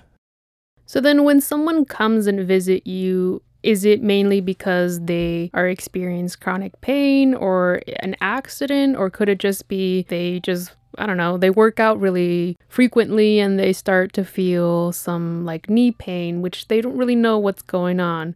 So 0.88 1.00
then 1.00 1.24
when 1.24 1.40
someone 1.40 1.86
comes 1.86 2.28
and 2.28 2.46
visit 2.46 2.86
you, 2.86 3.42
is 3.64 3.86
it 3.86 4.02
mainly 4.02 4.42
because 4.42 5.00
they 5.02 5.50
are 5.54 5.68
experiencing 5.68 6.40
chronic 6.40 6.80
pain 6.82 7.34
or 7.34 7.82
an 8.02 8.16
accident 8.22 8.96
or 8.96 9.10
could 9.10 9.30
it 9.30 9.40
just 9.40 9.68
be 9.68 10.04
they 10.10 10.40
just 10.40 10.72
I 10.98 11.06
don't 11.06 11.18
know, 11.18 11.38
they 11.38 11.50
work 11.50 11.80
out 11.80 12.00
really 12.00 12.56
frequently 12.70 13.40
and 13.40 13.60
they 13.60 13.74
start 13.74 14.14
to 14.14 14.24
feel 14.24 14.94
some 14.94 15.44
like 15.44 15.70
knee 15.70 15.92
pain 15.92 16.42
which 16.42 16.68
they 16.68 16.80
don't 16.80 16.98
really 16.98 17.16
know 17.16 17.38
what's 17.38 17.64
going 17.64 18.00
on. 18.00 18.36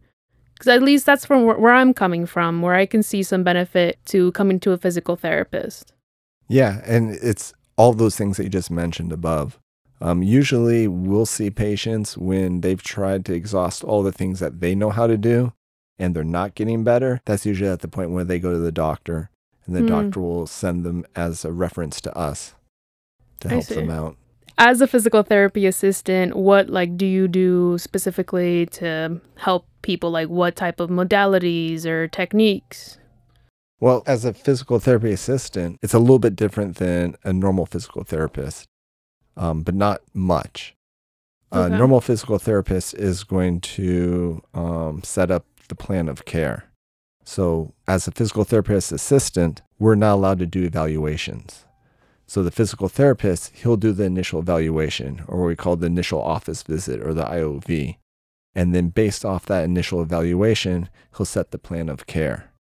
Cuz 0.60 0.68
at 0.68 0.82
least 0.82 1.04
that's 1.06 1.24
from 1.24 1.44
where, 1.44 1.58
where 1.58 1.72
I'm 1.72 1.92
coming 1.92 2.24
from 2.26 2.62
where 2.62 2.74
I 2.74 2.86
can 2.86 3.02
see 3.02 3.22
some 3.24 3.42
benefit 3.42 3.98
to 4.06 4.30
coming 4.32 4.60
to 4.60 4.72
a 4.72 4.78
physical 4.78 5.16
therapist. 5.16 5.92
Yeah, 6.48 6.80
and 6.86 7.10
it's 7.22 7.52
all 7.76 7.92
those 7.92 8.16
things 8.16 8.36
that 8.36 8.44
you 8.44 8.50
just 8.50 8.70
mentioned 8.70 9.12
above. 9.12 9.58
Um, 10.02 10.22
usually, 10.22 10.88
we'll 10.88 11.26
see 11.26 11.50
patients 11.50 12.16
when 12.16 12.60
they've 12.60 12.82
tried 12.82 13.24
to 13.26 13.34
exhaust 13.34 13.84
all 13.84 14.02
the 14.02 14.12
things 14.12 14.38
that 14.40 14.60
they 14.60 14.74
know 14.74 14.90
how 14.90 15.06
to 15.06 15.16
do 15.18 15.52
and 15.98 16.14
they're 16.14 16.24
not 16.24 16.54
getting 16.54 16.82
better. 16.82 17.20
That's 17.26 17.44
usually 17.44 17.68
at 17.70 17.80
the 17.80 17.88
point 17.88 18.10
where 18.10 18.24
they 18.24 18.38
go 18.38 18.52
to 18.52 18.58
the 18.58 18.72
doctor, 18.72 19.28
and 19.66 19.76
the 19.76 19.80
Hmm. 19.80 19.86
doctor 19.88 20.20
will 20.20 20.46
send 20.46 20.82
them 20.84 21.04
as 21.14 21.44
a 21.44 21.52
reference 21.52 22.00
to 22.00 22.16
us 22.16 22.54
to 23.40 23.48
help 23.50 23.66
them 23.66 23.90
out. 23.90 24.16
As 24.62 24.82
a 24.82 24.86
physical 24.86 25.22
therapy 25.22 25.64
assistant, 25.64 26.36
what 26.36 26.68
like 26.68 26.98
do 26.98 27.06
you 27.06 27.28
do 27.28 27.78
specifically 27.78 28.66
to 28.66 29.18
help 29.36 29.66
people 29.80 30.10
like 30.10 30.28
what 30.28 30.54
type 30.54 30.80
of 30.80 30.90
modalities 30.90 31.86
or 31.86 32.06
techniques? 32.08 32.98
Well, 33.80 34.02
as 34.06 34.26
a 34.26 34.34
physical 34.34 34.78
therapy 34.78 35.12
assistant, 35.12 35.78
it's 35.80 35.94
a 35.94 35.98
little 35.98 36.18
bit 36.18 36.36
different 36.36 36.76
than 36.76 37.16
a 37.24 37.32
normal 37.32 37.64
physical 37.64 38.04
therapist, 38.04 38.66
um, 39.34 39.62
but 39.62 39.74
not 39.74 40.02
much. 40.12 40.76
A 41.52 41.60
Okay. 41.60 41.78
normal 41.78 42.02
physical 42.02 42.38
therapist 42.38 42.92
is 42.92 43.24
going 43.24 43.60
to 43.62 44.42
um, 44.52 45.02
set 45.02 45.30
up 45.30 45.46
the 45.68 45.74
plan 45.74 46.06
of 46.06 46.26
care. 46.26 46.64
So, 47.24 47.72
as 47.88 48.06
a 48.06 48.10
physical 48.10 48.44
therapist 48.44 48.92
assistant, 48.92 49.62
we're 49.78 49.94
not 49.94 50.16
allowed 50.16 50.38
to 50.40 50.46
do 50.46 50.64
evaluations. 50.64 51.64
So, 52.30 52.44
the 52.44 52.52
physical 52.52 52.88
therapist, 52.88 53.50
he'll 53.56 53.76
do 53.76 53.90
the 53.90 54.04
initial 54.04 54.38
evaluation, 54.38 55.24
or 55.26 55.40
what 55.40 55.46
we 55.48 55.56
call 55.56 55.74
the 55.74 55.88
initial 55.88 56.22
office 56.22 56.62
visit, 56.62 57.04
or 57.04 57.12
the 57.12 57.24
IOV. 57.24 57.96
And 58.54 58.72
then, 58.72 58.90
based 58.90 59.24
off 59.24 59.46
that 59.46 59.64
initial 59.64 60.00
evaluation, 60.00 60.88
he'll 61.16 61.26
set 61.26 61.50
the 61.50 61.58
plan 61.58 61.88
of 61.88 62.06
care. 62.06 62.52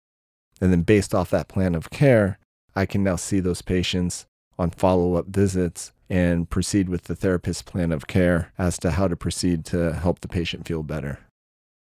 And 0.60 0.72
then, 0.72 0.82
based 0.82 1.14
off 1.14 1.30
that 1.30 1.50
plan 1.50 1.76
of 1.76 1.92
care, 1.92 2.40
I 2.76 2.88
can 2.88 3.04
now 3.04 3.16
see 3.16 3.40
those 3.40 3.62
patients 3.62 4.26
on 4.58 4.72
follow 4.72 5.14
up 5.14 5.28
visits 5.28 5.92
and 6.10 6.50
proceed 6.50 6.90
with 6.90 7.04
the 7.04 7.16
therapist's 7.16 7.62
plan 7.62 7.92
of 7.92 8.08
care 8.08 8.52
as 8.58 8.80
to 8.80 8.90
how 8.90 9.08
to 9.08 9.16
proceed 9.16 9.66
to 9.66 9.94
help 9.94 10.22
the 10.22 10.28
patient 10.28 10.68
feel 10.68 10.82
better. 10.82 11.20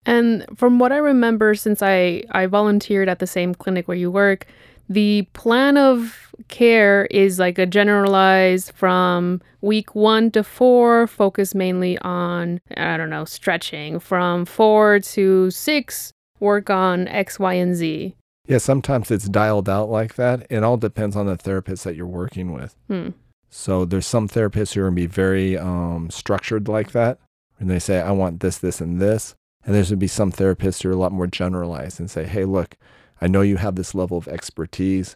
And 0.06 0.46
from 0.58 0.78
what 0.78 0.92
I 0.92 0.98
remember 0.98 1.56
since 1.56 1.82
I 1.82 2.24
I 2.32 2.48
volunteered 2.48 3.08
at 3.08 3.20
the 3.20 3.28
same 3.28 3.56
clinic 3.56 3.88
where 3.88 3.96
you 3.96 4.12
work, 4.12 4.46
the 4.90 5.24
plan 5.34 5.78
of 5.78 6.34
care 6.48 7.06
is 7.06 7.40
like 7.40 7.58
a 7.58 7.66
generalized 7.66 8.72
from 8.72 9.42
week 9.62 9.96
1 9.96 10.32
to 10.32 10.44
4 10.44 11.08
focus 11.08 11.56
mainly 11.56 11.98
on 12.00 12.62
I 12.76 12.98
don't 12.98 13.10
know, 13.10 13.26
stretching. 13.26 14.00
From 14.00 14.46
4 14.46 15.00
to 15.00 15.52
6 15.52 16.14
work 16.40 16.70
on 16.70 17.08
X, 17.08 17.40
Y, 17.40 17.54
and 17.54 17.76
Z. 17.76 18.16
Yeah, 18.48 18.60
sometimes 18.60 19.12
it's 19.12 19.28
dialed 19.28 19.68
out 19.68 19.90
like 19.90 20.16
that. 20.16 20.48
It 20.50 20.64
all 20.64 20.78
depends 20.78 21.16
on 21.16 21.26
the 21.26 21.36
therapist 21.36 21.84
that 21.84 21.96
you're 21.96 22.06
working 22.06 22.54
with. 22.54 22.76
Hmm. 22.88 23.10
So 23.50 23.86
there's 23.86 24.08
some 24.08 24.28
therapists 24.28 24.74
who 24.74 24.82
are 24.82 24.86
going 24.86 24.96
to 24.96 25.02
be 25.02 25.08
very 25.08 25.58
um, 25.58 26.10
structured 26.10 26.68
like 26.68 26.92
that. 26.92 27.20
And 27.60 27.70
they 27.70 27.80
say, 27.80 28.00
I 28.00 28.12
want 28.12 28.40
this, 28.40 28.58
this, 28.58 28.80
and 28.80 29.02
this. 29.02 29.36
And 29.66 29.76
there's 29.76 29.90
going 29.90 30.00
to 30.00 30.04
be 30.04 30.08
some 30.08 30.32
therapists 30.32 30.84
who 30.84 30.90
are 30.90 30.94
a 30.94 30.98
lot 30.98 31.12
more 31.12 31.28
generalized 31.28 32.00
and 32.00 32.10
say, 32.10 32.26
hey, 32.26 32.46
look, 32.46 32.78
I 33.22 33.28
know 33.28 33.42
you 33.42 33.58
have 33.58 33.76
this 33.76 33.96
level 33.96 34.18
of 34.18 34.28
expertise. 34.28 35.16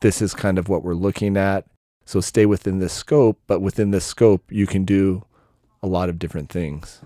This 0.00 0.22
is 0.22 0.34
kind 0.34 0.58
of 0.58 0.68
what 0.68 0.82
we're 0.82 0.94
looking 0.94 1.36
at. 1.36 1.66
So 2.04 2.20
stay 2.20 2.46
within 2.46 2.78
this 2.78 2.92
scope, 2.92 3.38
but 3.46 3.60
within 3.60 3.90
this 3.90 4.04
scope, 4.04 4.50
you 4.50 4.66
can 4.66 4.84
do 4.84 5.24
a 5.82 5.86
lot 5.86 6.08
of 6.08 6.18
different 6.18 6.50
things. 6.50 7.00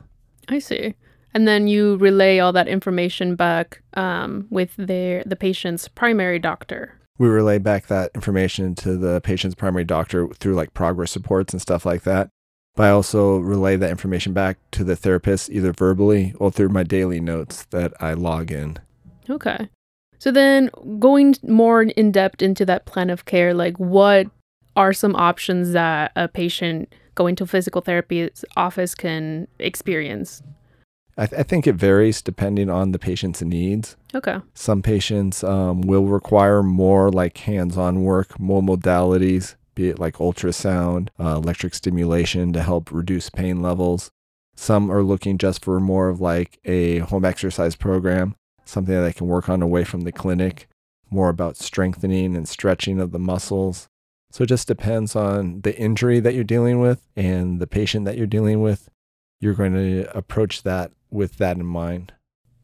I 0.48 0.58
see. 0.58 0.94
And 1.32 1.48
then 1.48 1.66
you 1.66 1.96
relay 1.96 2.38
all 2.38 2.52
that 2.52 2.68
information 2.68 3.34
back 3.34 3.82
um, 3.94 4.46
with 4.50 4.74
their 4.76 5.22
the 5.26 5.36
patient's 5.36 5.88
primary 5.88 6.38
doctor. 6.38 6.94
we 7.18 7.28
relay 7.28 7.58
back 7.58 7.86
that 7.88 8.10
information 8.14 8.74
to 8.76 8.96
the 8.96 9.20
patient's 9.20 9.54
primary 9.54 9.84
doctor 9.84 10.28
through 10.28 10.54
like 10.54 10.74
progress 10.74 11.16
reports 11.16 11.52
and 11.52 11.60
stuff 11.60 11.84
like 11.84 12.02
that. 12.02 12.28
But 12.76 12.84
I 12.84 12.90
also 12.90 13.38
relay 13.38 13.76
that 13.76 13.90
information 13.90 14.32
back 14.32 14.58
to 14.72 14.84
the 14.84 14.96
therapist 14.96 15.50
either 15.50 15.72
verbally 15.72 16.34
or 16.38 16.50
through 16.50 16.70
my 16.70 16.82
daily 16.82 17.20
notes 17.20 17.64
that 17.70 17.92
I 18.00 18.14
log 18.14 18.50
in. 18.50 18.78
Okay. 19.30 19.68
So 20.18 20.30
then 20.30 20.71
going 20.99 21.37
more 21.42 21.83
in 21.83 22.12
depth 22.12 22.42
into 22.42 22.64
that 22.66 22.87
plan 22.87 23.11
of 23.11 23.25
care, 23.25 23.54
like 23.54 23.78
what 23.78 24.26
are 24.76 24.92
some 24.92 25.14
options 25.16 25.73
that 25.73 26.12
a 26.16 26.28
patient 26.28 26.92
going 27.14 27.37
to 27.37 27.44
a 27.44 27.47
physical 27.47 27.80
therapy 27.80 28.30
office 28.56 28.94
can 28.94 29.47
experience? 29.59 30.42
I, 31.16 31.26
th- 31.26 31.40
I 31.40 31.42
think 31.44 31.66
it 31.66 31.76
varies 31.76 32.21
depending 32.23 32.68
on 32.68 32.92
the 32.92 32.99
patient's 32.99 33.40
needs. 33.40 33.97
Okay. 34.14 34.38
Some 34.54 34.83
patients 34.83 35.44
um, 35.44 35.83
will 35.83 36.06
require 36.06 36.62
more 36.62 37.11
like 37.11 37.38
hands 37.38 37.76
on 37.76 38.02
work, 38.02 38.38
more 38.40 38.62
modalities, 38.62 39.54
be 39.75 39.88
it 39.88 39.99
like 39.99 40.16
ultrasound, 40.16 41.09
uh, 41.21 41.37
electric 41.37 41.75
stimulation 41.75 42.52
to 42.52 42.62
help 42.62 42.90
reduce 42.90 43.30
pain 43.30 43.62
levels. 43.62 44.11
Some 44.56 44.90
are 44.90 45.02
looking 45.02 45.38
just 45.38 45.64
for 45.64 45.80
more 45.80 46.09
of 46.09 46.21
like 46.21 46.59
a 46.64 46.99
home 46.99 47.25
exercise 47.25 47.76
program, 47.76 48.35
something 48.64 48.94
that 48.94 49.04
I 49.04 49.12
can 49.12 49.26
work 49.26 49.49
on 49.49 49.62
away 49.62 49.85
from 49.85 50.02
the 50.02 50.12
clinic, 50.12 50.68
more 51.11 51.28
about 51.28 51.56
strengthening 51.56 52.37
and 52.37 52.49
stretching 52.49 53.00
of 53.00 53.12
the 53.12 53.18
muscles. 53.18 53.88
So 54.30 54.44
it 54.44 54.49
just 54.49 54.66
depends 54.66 55.14
on 55.14 55.61
the 55.61 55.76
injury 55.78 56.18
that 56.21 56.35
you're 56.35 56.44
dealing 56.44 56.80
with 56.80 57.06
and 57.16 57.61
the 57.61 57.66
patient 57.66 58.04
that 58.06 58.16
you're 58.16 58.26
dealing 58.26 58.62
with. 58.62 58.88
You're 59.40 59.54
going 59.54 59.75
to 59.75 60.16
approach 60.16 60.62
that 60.62 60.90
with 61.11 61.37
that 61.37 61.56
in 61.56 61.66
mind. 61.66 62.12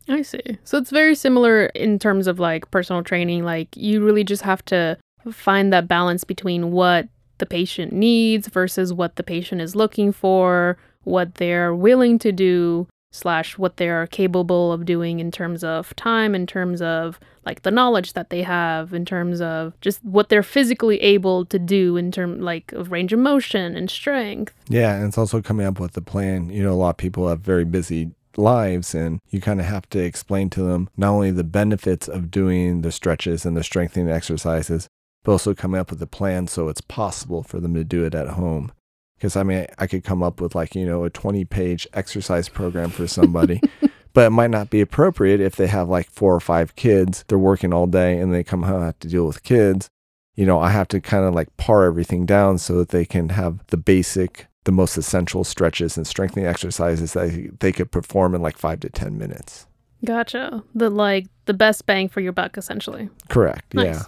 I 0.09 0.23
see. 0.23 0.59
So 0.65 0.79
it's 0.79 0.91
very 0.91 1.15
similar 1.15 1.67
in 1.67 1.99
terms 1.99 2.27
of 2.27 2.41
like 2.41 2.71
personal 2.71 3.05
training. 3.05 3.45
Like 3.45 3.77
you 3.77 4.05
really 4.05 4.25
just 4.25 4.43
have 4.43 4.65
to 4.67 4.99
find 5.31 5.73
that 5.73 5.87
balance 5.87 6.25
between 6.25 6.73
what 6.73 7.09
the 7.39 7.47
patient 7.47 7.93
needs 7.93 8.49
versus 8.49 8.93
what 8.93 9.17
the 9.17 9.23
patient 9.23 9.61
is 9.61 9.77
looking 9.77 10.13
for, 10.13 10.77
what 11.05 11.37
they're 11.37 11.75
willing 11.75 12.19
to 12.19 12.33
do, 12.33 12.87
slash 13.13 13.59
what 13.59 13.77
they're 13.77 14.07
capable 14.07 14.73
of 14.73 14.85
doing 14.85 15.21
in 15.21 15.31
terms 15.31 15.65
of 15.65 15.95
time, 15.97 16.35
in 16.35 16.47
terms 16.47 16.81
of 16.81 17.19
like 17.45 17.63
the 17.63 17.71
knowledge 17.71 18.13
that 18.13 18.31
they 18.31 18.43
have, 18.43 18.93
in 18.93 19.05
terms 19.05 19.41
of 19.41 19.79
just 19.81 20.05
what 20.05 20.29
they're 20.29 20.43
physically 20.43 21.01
able 21.01 21.45
to 21.47 21.59
do 21.59 21.97
in 21.97 22.13
terms 22.13 22.41
like 22.41 22.73
of 22.73 22.93
range 22.93 23.13
of 23.13 23.19
motion 23.19 23.77
and 23.77 23.91
strength. 23.91 24.55
Yeah, 24.69 24.95
and 24.95 25.07
it's 25.07 25.19
also 25.19 25.43
coming 25.43 25.67
up 25.67 25.81
with 25.81 25.97
a 25.97 26.03
plan. 26.03 26.51
You 26.51 26.63
know, 26.63 26.73
a 26.73 26.75
lot 26.75 26.91
of 26.91 26.97
people 26.97 27.29
have 27.29 27.41
very 27.41 27.65
busy 27.65 28.13
lives, 28.37 28.95
and 28.95 29.21
you 29.31 29.41
kind 29.41 29.61
of 29.61 29.67
have 29.67 29.89
to 29.91 29.99
explain 29.99 30.51
to 30.51 30.63
them 30.63 30.89
not 30.97 31.11
only 31.11 31.31
the 31.31 31.45
benefits 31.45 32.09
of 32.09 32.31
doing 32.31 32.83
the 32.83 32.93
stretches 32.93 33.45
and 33.45 33.57
the 33.57 33.65
strengthening 33.65 34.09
exercises, 34.09 34.89
but 35.25 35.33
also 35.33 35.55
coming 35.55 35.81
up 35.81 35.91
with 35.91 36.01
a 36.01 36.07
plan 36.07 36.47
so 36.47 36.69
it's 36.69 36.81
possible 36.81 37.43
for 37.43 37.61
them 37.61 37.75
to 37.75 37.85
do 37.85 38.05
it 38.05 38.15
at 38.15 38.29
home. 38.29 38.73
Because 39.21 39.37
I 39.37 39.43
mean, 39.43 39.67
I 39.77 39.87
could 39.87 40.03
come 40.03 40.23
up 40.23 40.41
with 40.41 40.55
like, 40.55 40.75
you 40.75 40.87
know, 40.87 41.05
a 41.05 41.11
20 41.11 41.45
page 41.45 41.87
exercise 41.93 42.49
program 42.49 42.89
for 42.89 43.07
somebody, 43.07 43.61
but 44.15 44.27
it 44.27 44.31
might 44.31 44.51
not 44.51 44.71
be 44.71 44.81
appropriate 44.81 45.41
if 45.43 45.57
they 45.57 45.67
have 45.67 45.91
like 45.91 46.11
four 46.11 46.35
or 46.35 46.41
five 46.41 46.75
kids. 46.75 47.23
They're 47.29 47.39
working 47.39 47.75
all 47.75 47.87
day 47.87 48.19
and 48.19 48.33
they 48.33 48.43
come 48.43 48.63
home 48.63 48.81
have 48.83 48.99
to 49.01 49.09
deal 49.09 49.27
with 49.27 49.43
kids. 49.43 49.91
you 50.37 50.47
know, 50.47 50.59
I 50.59 50.71
have 50.71 50.89
to 50.89 51.03
kind 51.03 51.25
of 51.27 51.35
like 51.35 51.55
pare 51.59 51.85
everything 51.85 52.25
down 52.25 52.57
so 52.57 52.79
that 52.79 52.89
they 52.89 53.05
can 53.05 53.29
have 53.29 53.63
the 53.67 53.77
basic, 53.77 54.47
the 54.65 54.73
most 54.73 54.97
essential 54.97 55.45
stretches 55.45 55.99
and 55.99 56.07
strengthening 56.07 56.47
exercises 56.47 57.13
that 57.13 57.59
they 57.61 57.73
could 57.73 57.91
perform 57.91 58.35
in 58.35 58.41
like 58.41 58.57
five 58.57 58.81
to 58.81 58.89
10 58.89 59.19
minutes. 59.19 59.67
Gotcha. 60.03 60.65
The 60.75 60.89
like 60.89 61.27
the 61.45 61.53
best 61.53 61.85
bang 61.85 62.09
for 62.09 62.21
your 62.21 62.33
buck, 62.33 62.57
essentially. 62.57 63.11
Correct. 63.29 63.75
Nice. 63.75 63.97
Yeah. 63.97 64.03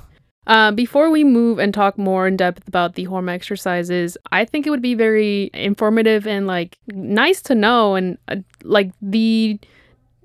Uh, 0.46 0.72
before 0.72 1.08
we 1.10 1.22
move 1.22 1.58
and 1.58 1.72
talk 1.72 1.96
more 1.96 2.26
in 2.26 2.36
depth 2.36 2.66
about 2.66 2.94
the 2.94 3.04
home 3.04 3.28
exercises, 3.28 4.16
I 4.32 4.44
think 4.44 4.66
it 4.66 4.70
would 4.70 4.82
be 4.82 4.94
very 4.94 5.50
informative 5.54 6.26
and 6.26 6.46
like 6.46 6.78
nice 6.88 7.40
to 7.42 7.54
know 7.54 7.94
and 7.94 8.18
uh, 8.28 8.36
like 8.64 8.90
the 9.00 9.60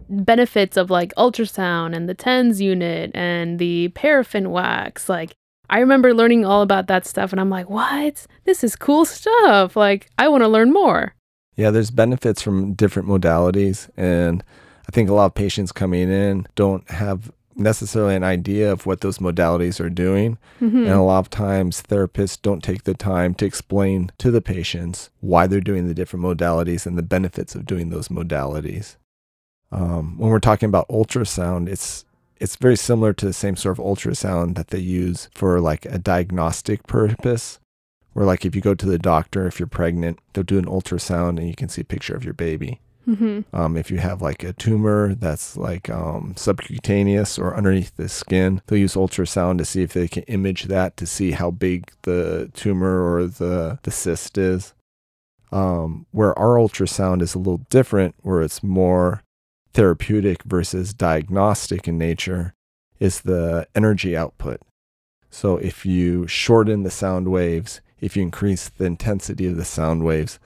benefits 0.09 0.77
of 0.77 0.89
like 0.89 1.13
ultrasound 1.15 1.95
and 1.95 2.09
the 2.09 2.15
TENS 2.15 2.61
unit 2.61 3.11
and 3.13 3.59
the 3.59 3.89
paraffin 3.89 4.49
wax. 4.49 5.07
Like, 5.07 5.35
I 5.69 5.79
remember 5.79 6.13
learning 6.13 6.45
all 6.45 6.61
about 6.61 6.87
that 6.87 7.05
stuff 7.05 7.31
and 7.31 7.39
I'm 7.39 7.49
like, 7.49 7.69
what? 7.69 8.25
This 8.45 8.63
is 8.63 8.75
cool 8.75 9.05
stuff. 9.05 9.75
Like, 9.75 10.09
I 10.17 10.29
want 10.29 10.43
to 10.43 10.47
learn 10.47 10.71
more. 10.73 11.13
Yeah, 11.55 11.71
there's 11.71 11.91
benefits 11.91 12.41
from 12.41 12.73
different 12.73 13.07
modalities. 13.07 13.89
And 13.97 14.43
I 14.87 14.91
think 14.91 15.09
a 15.09 15.13
lot 15.13 15.25
of 15.25 15.35
patients 15.35 15.71
coming 15.71 16.09
in 16.09 16.47
don't 16.55 16.89
have 16.89 17.31
necessarily 17.57 18.15
an 18.15 18.23
idea 18.23 18.71
of 18.71 18.85
what 18.85 19.01
those 19.01 19.17
modalities 19.17 19.79
are 19.79 19.89
doing. 19.89 20.37
Mhm. 20.61 20.83
And 20.83 20.89
a 20.89 21.01
lot 21.01 21.19
of 21.19 21.29
times 21.29 21.81
therapists 21.81 22.41
don't 22.41 22.63
take 22.63 22.83
the 22.83 22.93
time 22.93 23.33
to 23.35 23.45
explain 23.45 24.11
to 24.19 24.31
the 24.31 24.41
patients 24.41 25.09
why 25.21 25.47
they're 25.47 25.59
doing 25.61 25.87
the 25.87 25.93
different 25.93 26.23
modalities 26.23 26.85
and 26.85 26.97
the 26.97 27.03
benefits 27.03 27.55
of 27.55 27.65
doing 27.65 27.89
those 27.89 28.09
modalities. 28.09 28.95
Um, 29.71 30.17
when 30.17 30.29
we're 30.29 30.39
talking 30.39 30.69
about 30.69 30.87
ultrasound, 30.89 31.67
it's 31.67 32.05
it's 32.39 32.55
very 32.55 32.77
similar 32.77 33.13
to 33.13 33.25
the 33.25 33.33
same 33.33 33.55
sort 33.55 33.79
of 33.79 33.83
ultrasound 33.83 34.55
that 34.55 34.67
they 34.67 34.77
use 34.77 35.27
for 35.33 35.59
like 35.59 35.85
a 35.87 35.97
diagnostic 35.97 36.85
purpose. 36.85 37.59
Where 38.13 38.25
like 38.25 38.45
if 38.45 38.55
you 38.55 38.61
go 38.61 38.75
to 38.75 38.85
the 38.85 38.99
doctor, 38.99 39.47
if 39.47 39.59
you're 39.59 39.67
pregnant, 39.67 40.19
they'll 40.33 40.43
do 40.43 40.59
an 40.59 40.65
ultrasound 40.65 41.37
and 41.39 41.47
you 41.47 41.55
can 41.55 41.69
see 41.69 41.81
a 41.81 41.85
picture 41.85 42.15
of 42.15 42.23
your 42.23 42.33
baby. 42.35 42.79
Mhm. 43.07 43.45
Um, 43.53 43.77
if 43.77 43.89
you 43.89 43.99
have 43.99 44.21
like 44.21 44.43
a 44.43 44.51
tumor 44.53 45.15
that's 45.15 45.55
like 45.55 45.89
um, 45.89 46.33
subcutaneous 46.35 47.39
or 47.39 47.55
underneath 47.55 47.95
the 47.95 48.09
skin, 48.09 48.61
they'll 48.67 48.79
use 48.79 48.95
ultrasound 48.95 49.59
to 49.59 49.65
see 49.65 49.81
if 49.81 49.93
they 49.93 50.09
can 50.09 50.23
image 50.23 50.63
that 50.65 50.97
to 50.97 51.05
see 51.05 51.31
how 51.31 51.49
big 51.49 51.91
the 52.01 52.51
tumor 52.53 53.09
or 53.09 53.27
the, 53.27 53.79
the 53.83 53.91
cyst 53.91 54.37
is. 54.37 54.73
Um, 55.49 56.05
where 56.11 56.37
our 56.37 56.55
ultrasound 56.55 57.21
is 57.21 57.33
a 57.33 57.37
little 57.37 57.65
different, 57.69 58.15
where 58.21 58.41
it's 58.41 58.61
more 58.61 59.23
therapeutic 59.73 60.43
versus 60.43 60.93
diagnostic 60.93 61.87
in 61.87 61.97
nature, 61.97 62.53
is 62.99 63.21
the 63.21 63.65
energy 63.73 64.17
output. 64.17 64.59
So 65.29 65.55
if 65.55 65.85
you 65.85 66.27
shorten 66.27 66.83
the 66.83 66.91
sound 66.91 67.29
waves, 67.29 67.79
if 68.01 68.17
you 68.17 68.23
increase 68.23 68.67
the 68.67 68.83
intensity 68.85 69.47
of 69.47 69.55
the 69.55 69.63
sound 69.63 70.03
waves, 70.03 70.37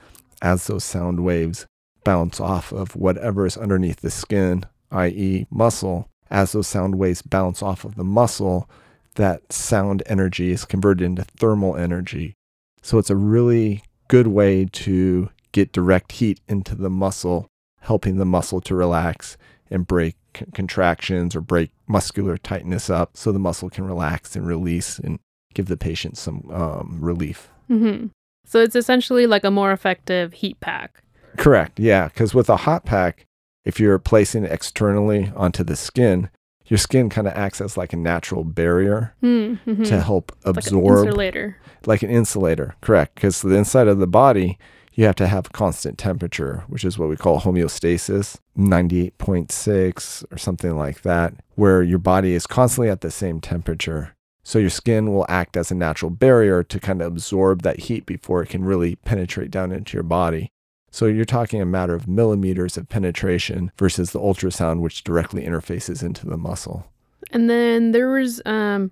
as 0.44 0.68
those 0.68 0.84
sound 0.84 1.24
waves 1.24 1.66
bounce 2.04 2.40
off 2.40 2.72
of 2.72 2.96
whatever 2.96 3.46
is 3.46 3.58
underneath 3.58 4.02
the 4.02 4.12
skin, 4.12 4.66
i.e., 4.92 5.48
muscle, 5.50 6.10
as 6.30 6.52
those 6.52 6.68
sound 6.68 6.96
waves 6.96 7.22
bounce 7.22 7.62
off 7.62 7.84
of 7.86 7.96
the 7.96 8.04
muscle, 8.04 8.70
that 9.16 9.52
sound 9.52 10.02
energy 10.06 10.52
is 10.52 10.66
converted 10.66 11.06
into 11.06 11.24
thermal 11.24 11.76
energy. 11.76 12.34
So 12.82 12.98
it's 12.98 13.10
a 13.10 13.16
really 13.16 13.84
good 14.08 14.28
way 14.28 14.66
to 14.66 15.30
get 15.52 15.72
direct 15.74 16.14
heat 16.14 16.40
into 16.48 16.76
the 16.76 16.90
muscle, 16.90 17.48
helping 17.82 18.18
the 18.18 18.26
muscle 18.26 18.62
to 18.62 18.76
relax 18.76 19.38
and 19.70 19.86
break 19.86 20.16
contractions 20.54 21.36
or 21.36 21.42
break 21.42 21.72
muscular 21.88 22.38
tightness 22.38 22.90
up 22.90 23.18
so 23.18 23.32
the 23.32 23.40
muscle 23.40 23.70
can 23.70 23.86
relax 23.86 24.36
and 24.36 24.48
release 24.48 24.98
and 24.98 25.20
give 25.54 25.68
the 25.68 25.78
patient 25.78 26.18
some 26.18 26.50
um, 26.52 26.98
relief. 27.02 27.50
Mhm. 27.70 28.12
So 28.46 28.60
it's 28.60 28.76
essentially 28.76 29.28
like 29.28 29.44
a 29.44 29.52
more 29.52 29.72
effective 29.72 30.34
heat 30.34 30.60
pack. 30.62 31.04
Correct. 31.38 31.80
Yeah. 31.80 32.08
Because 32.08 32.34
with 32.34 32.50
a 32.50 32.58
hot 32.58 32.86
pack, 32.86 33.26
if 33.66 33.80
you're 33.80 34.00
placing 34.00 34.44
it 34.46 34.52
externally 34.52 35.32
onto 35.36 35.64
the 35.64 35.76
skin, 35.76 36.30
your 36.66 36.78
skin 36.78 37.10
kind 37.10 37.28
of 37.28 37.34
acts 37.34 37.60
as 37.62 37.76
like 37.78 37.94
a 37.94 37.98
natural 37.98 38.44
barrier 38.44 39.14
Hmm, 39.22 39.56
mhm. 39.68 39.86
to 39.88 40.02
help 40.02 40.32
absorb. 40.46 40.84
Like 40.86 40.96
an 40.96 41.06
insulator. 41.08 41.58
like 41.86 42.04
an 42.04 42.10
insulator. 42.10 42.76
Correct. 42.82 43.16
Because 43.16 43.42
the 43.42 43.56
inside 43.56 43.88
of 43.88 44.00
the 44.00 44.08
body, 44.08 44.58
you 44.94 45.06
have 45.06 45.16
to 45.16 45.28
have 45.28 45.52
constant 45.52 45.98
temperature, 45.98 46.64
which 46.68 46.84
is 46.84 46.98
what 46.98 47.10
we 47.10 47.16
call 47.18 47.42
homeostasis, 47.42 48.38
98.6 48.58 50.26
or 50.32 50.38
something 50.38 50.76
like 50.78 51.02
that, 51.02 51.34
where 51.56 51.82
your 51.84 52.00
body 52.00 52.34
is 52.34 52.48
constantly 52.48 52.90
at 52.90 53.02
the 53.02 53.12
same 53.12 53.40
temperature. 53.40 54.16
So 54.44 54.58
your 54.60 54.70
skin 54.72 55.14
will 55.14 55.26
act 55.30 55.56
as 55.56 55.72
a 55.72 55.76
natural 55.76 56.10
barrier 56.10 56.64
to 56.64 56.80
kind 56.80 57.02
of 57.02 57.08
absorb 57.08 57.62
that 57.62 57.82
heat 57.82 58.06
before 58.06 58.42
it 58.42 58.50
can 58.50 58.64
really 58.64 58.96
penetrate 58.96 59.52
down 59.52 59.72
into 59.72 59.96
your 59.96 60.04
body. 60.04 60.52
So 60.92 61.06
you're 61.06 61.26
talking 61.26 61.62
a 61.62 61.66
matter 61.66 61.96
of 61.96 62.08
millimeters 62.08 62.78
of 62.78 62.90
penetration 62.90 63.72
versus 63.78 64.12
the 64.12 64.20
ultrasound, 64.20 64.82
which 64.82 65.04
directly 65.04 65.44
interfaces 65.46 66.04
into 66.04 66.26
the 66.28 66.38
muscle. 66.38 66.86
And 67.32 67.50
then 67.50 67.92
there 67.94 68.10
was 68.10 68.42
um 68.46 68.92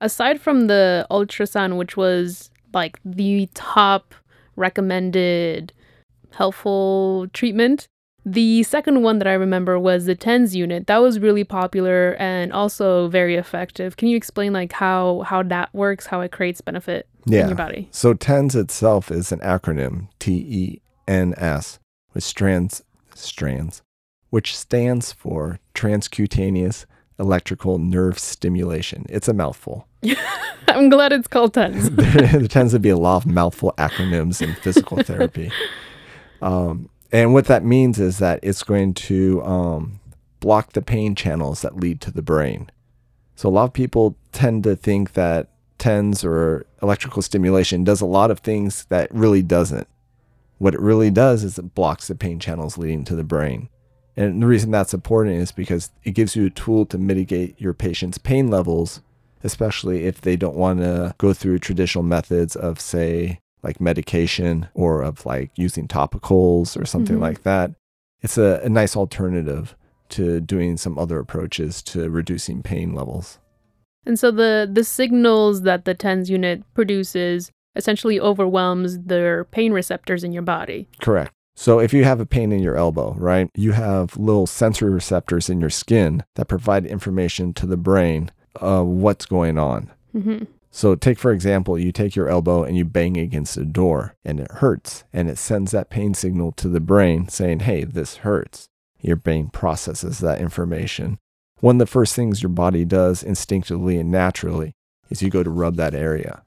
aside 0.00 0.40
from 0.40 0.68
the 0.68 1.06
ultrasound 1.10 1.76
which 1.76 1.96
was 1.96 2.50
like 2.72 3.00
the 3.04 3.48
top 3.54 4.14
recommended 4.56 5.72
helpful 6.30 7.26
treatment, 7.32 7.88
the 8.24 8.62
second 8.62 9.02
one 9.02 9.18
that 9.18 9.26
I 9.26 9.32
remember 9.32 9.78
was 9.78 10.04
the 10.04 10.14
TENS 10.14 10.54
unit. 10.54 10.86
That 10.86 10.98
was 10.98 11.18
really 11.18 11.42
popular 11.42 12.14
and 12.20 12.52
also 12.52 13.08
very 13.08 13.34
effective. 13.34 13.96
Can 13.96 14.08
you 14.08 14.16
explain 14.16 14.52
like 14.52 14.72
how 14.72 15.20
how 15.26 15.42
that 15.44 15.74
works, 15.74 16.06
how 16.06 16.20
it 16.20 16.30
creates 16.30 16.60
benefit 16.60 17.08
in 17.26 17.32
Yeah. 17.32 17.46
your 17.48 17.56
body? 17.56 17.88
So 17.90 18.14
TENS 18.14 18.54
itself 18.54 19.10
is 19.10 19.32
an 19.32 19.40
acronym, 19.40 20.08
T 20.20 20.32
E 20.48 20.80
N 21.10 21.34
S, 21.36 21.80
which 22.12 22.24
strands 22.24 22.82
strands, 23.14 23.82
which 24.30 24.56
stands 24.56 25.12
for 25.12 25.58
transcutaneous 25.74 26.86
electrical 27.18 27.78
nerve 27.78 28.18
stimulation. 28.18 29.04
It's 29.08 29.28
a 29.28 29.34
mouthful. 29.34 29.88
I'm 30.68 30.88
glad 30.88 31.12
it's 31.12 31.28
called 31.28 31.54
TENS. 31.54 31.90
there 31.90 32.46
tends 32.46 32.72
to 32.72 32.78
be 32.78 32.90
a 32.90 32.96
lot 32.96 33.16
of 33.16 33.26
mouthful 33.26 33.74
acronyms 33.76 34.40
in 34.40 34.54
physical 34.54 35.02
therapy. 35.02 35.50
Um, 36.40 36.88
and 37.12 37.34
what 37.34 37.46
that 37.46 37.64
means 37.64 37.98
is 37.98 38.18
that 38.18 38.38
it's 38.42 38.62
going 38.62 38.94
to 38.94 39.42
um, 39.42 40.00
block 40.38 40.72
the 40.72 40.82
pain 40.82 41.14
channels 41.14 41.62
that 41.62 41.76
lead 41.76 42.00
to 42.02 42.10
the 42.10 42.22
brain. 42.22 42.70
So 43.34 43.48
a 43.48 43.50
lot 43.50 43.64
of 43.64 43.72
people 43.72 44.16
tend 44.32 44.62
to 44.64 44.76
think 44.76 45.14
that 45.14 45.48
TENS 45.78 46.24
or 46.24 46.66
electrical 46.82 47.20
stimulation 47.20 47.84
does 47.84 48.00
a 48.00 48.06
lot 48.06 48.30
of 48.30 48.40
things 48.40 48.84
that 48.86 49.12
really 49.12 49.42
doesn't. 49.42 49.88
What 50.60 50.74
it 50.74 50.80
really 50.80 51.10
does 51.10 51.42
is 51.42 51.58
it 51.58 51.74
blocks 51.74 52.06
the 52.08 52.14
pain 52.14 52.38
channels 52.38 52.76
leading 52.76 53.02
to 53.04 53.16
the 53.16 53.24
brain. 53.24 53.70
And 54.14 54.42
the 54.42 54.46
reason 54.46 54.70
that's 54.70 54.92
important 54.92 55.36
is 55.36 55.52
because 55.52 55.90
it 56.04 56.10
gives 56.10 56.36
you 56.36 56.44
a 56.44 56.50
tool 56.50 56.84
to 56.86 56.98
mitigate 56.98 57.58
your 57.58 57.72
patient's 57.72 58.18
pain 58.18 58.48
levels, 58.48 59.00
especially 59.42 60.04
if 60.04 60.20
they 60.20 60.36
don't 60.36 60.56
want 60.56 60.80
to 60.80 61.14
go 61.16 61.32
through 61.32 61.60
traditional 61.60 62.04
methods 62.04 62.56
of, 62.56 62.78
say, 62.78 63.40
like 63.62 63.80
medication 63.80 64.68
or 64.74 65.00
of 65.00 65.24
like 65.24 65.50
using 65.56 65.88
topicals 65.88 66.78
or 66.78 66.84
something 66.84 67.16
Mhm. 67.16 67.22
like 67.22 67.42
that. 67.44 67.72
It's 68.20 68.36
a, 68.36 68.60
a 68.62 68.68
nice 68.68 68.94
alternative 68.98 69.74
to 70.10 70.40
doing 70.40 70.76
some 70.76 70.98
other 70.98 71.18
approaches 71.18 71.80
to 71.84 72.10
reducing 72.10 72.62
pain 72.62 72.94
levels. 72.94 73.38
And 74.04 74.18
so 74.18 74.30
the 74.30 74.68
the 74.70 74.84
signals 74.84 75.62
that 75.62 75.86
the 75.86 75.94
TENS 75.94 76.28
unit 76.28 76.64
produces 76.74 77.50
essentially 77.76 78.20
overwhelms 78.20 78.98
the 78.98 79.46
pain 79.50 79.72
receptors 79.72 80.24
in 80.24 80.32
your 80.32 80.42
body. 80.42 80.88
Correct. 81.00 81.32
So 81.56 81.78
if 81.78 81.92
you 81.92 82.04
have 82.04 82.20
a 82.20 82.26
pain 82.26 82.52
in 82.52 82.60
your 82.60 82.76
elbow, 82.76 83.14
right, 83.18 83.50
you 83.54 83.72
have 83.72 84.16
little 84.16 84.46
sensory 84.46 84.90
receptors 84.90 85.50
in 85.50 85.60
your 85.60 85.70
skin 85.70 86.24
that 86.36 86.48
provide 86.48 86.86
information 86.86 87.52
to 87.54 87.66
the 87.66 87.76
brain 87.76 88.30
of 88.56 88.86
what's 88.86 89.26
going 89.26 89.58
on. 89.58 89.90
hmm 90.12 90.44
So 90.70 90.94
take 90.94 91.18
for 91.18 91.32
example, 91.32 91.78
you 91.78 91.92
take 91.92 92.16
your 92.16 92.28
elbow 92.28 92.62
and 92.64 92.76
you 92.76 92.84
bang 92.84 93.16
against 93.18 93.56
a 93.56 93.64
door 93.64 94.14
and 94.24 94.40
it 94.40 94.50
hurts 94.52 95.04
and 95.12 95.28
it 95.28 95.36
sends 95.36 95.72
that 95.72 95.90
pain 95.90 96.14
signal 96.14 96.52
to 96.52 96.68
the 96.68 96.80
brain 96.80 97.28
saying, 97.28 97.60
"Hey, 97.60 97.84
this 97.84 98.18
hurts." 98.18 98.68
Your 99.02 99.16
brain 99.16 99.48
processes 99.48 100.18
that 100.20 100.40
information. 100.40 101.18
One 101.60 101.76
of 101.76 101.80
the 101.80 101.86
first 101.86 102.14
things 102.14 102.42
your 102.42 102.50
body 102.50 102.84
does 102.84 103.22
instinctively 103.22 103.98
and 103.98 104.10
naturally 104.10 104.72
is 105.10 105.22
you 105.22 105.30
go 105.30 105.42
to 105.42 105.50
rub 105.50 105.76
that 105.76 105.94
area. 105.94 106.42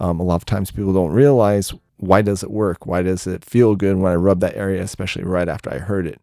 Um, 0.00 0.20
a 0.20 0.24
lot 0.24 0.36
of 0.36 0.44
times 0.44 0.70
people 0.70 0.92
don't 0.92 1.12
realize 1.12 1.72
why 1.96 2.22
does 2.22 2.42
it 2.42 2.50
work? 2.50 2.86
Why 2.86 3.02
does 3.02 3.26
it 3.26 3.44
feel 3.44 3.74
good 3.74 3.96
when 3.96 4.12
I 4.12 4.16
rub 4.16 4.40
that 4.40 4.56
area, 4.56 4.82
especially 4.82 5.24
right 5.24 5.48
after 5.48 5.72
I 5.72 5.78
hurt 5.78 6.06
it? 6.06 6.20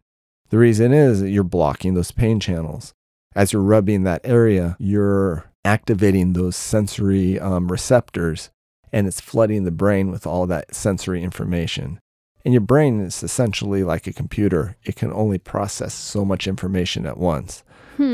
The 0.48 0.58
reason 0.58 0.92
is 0.92 1.20
that 1.20 1.30
you're 1.30 1.44
blocking 1.44 1.94
those 1.94 2.10
pain 2.10 2.40
channels. 2.40 2.94
As 3.34 3.52
you're 3.52 3.62
rubbing 3.62 4.04
that 4.04 4.22
area, 4.24 4.76
you're 4.78 5.50
activating 5.64 6.32
those 6.32 6.56
sensory 6.56 7.38
um, 7.38 7.68
receptors 7.70 8.50
and 8.92 9.06
it's 9.06 9.20
flooding 9.20 9.64
the 9.64 9.70
brain 9.70 10.10
with 10.10 10.26
all 10.26 10.46
that 10.46 10.74
sensory 10.74 11.22
information. 11.22 12.00
And 12.44 12.54
your 12.54 12.60
brain 12.62 13.00
is 13.00 13.22
essentially 13.22 13.82
like 13.82 14.06
a 14.06 14.12
computer, 14.12 14.76
it 14.84 14.96
can 14.96 15.12
only 15.12 15.38
process 15.38 15.92
so 15.92 16.24
much 16.24 16.46
information 16.46 17.04
at 17.04 17.18
once. 17.18 17.64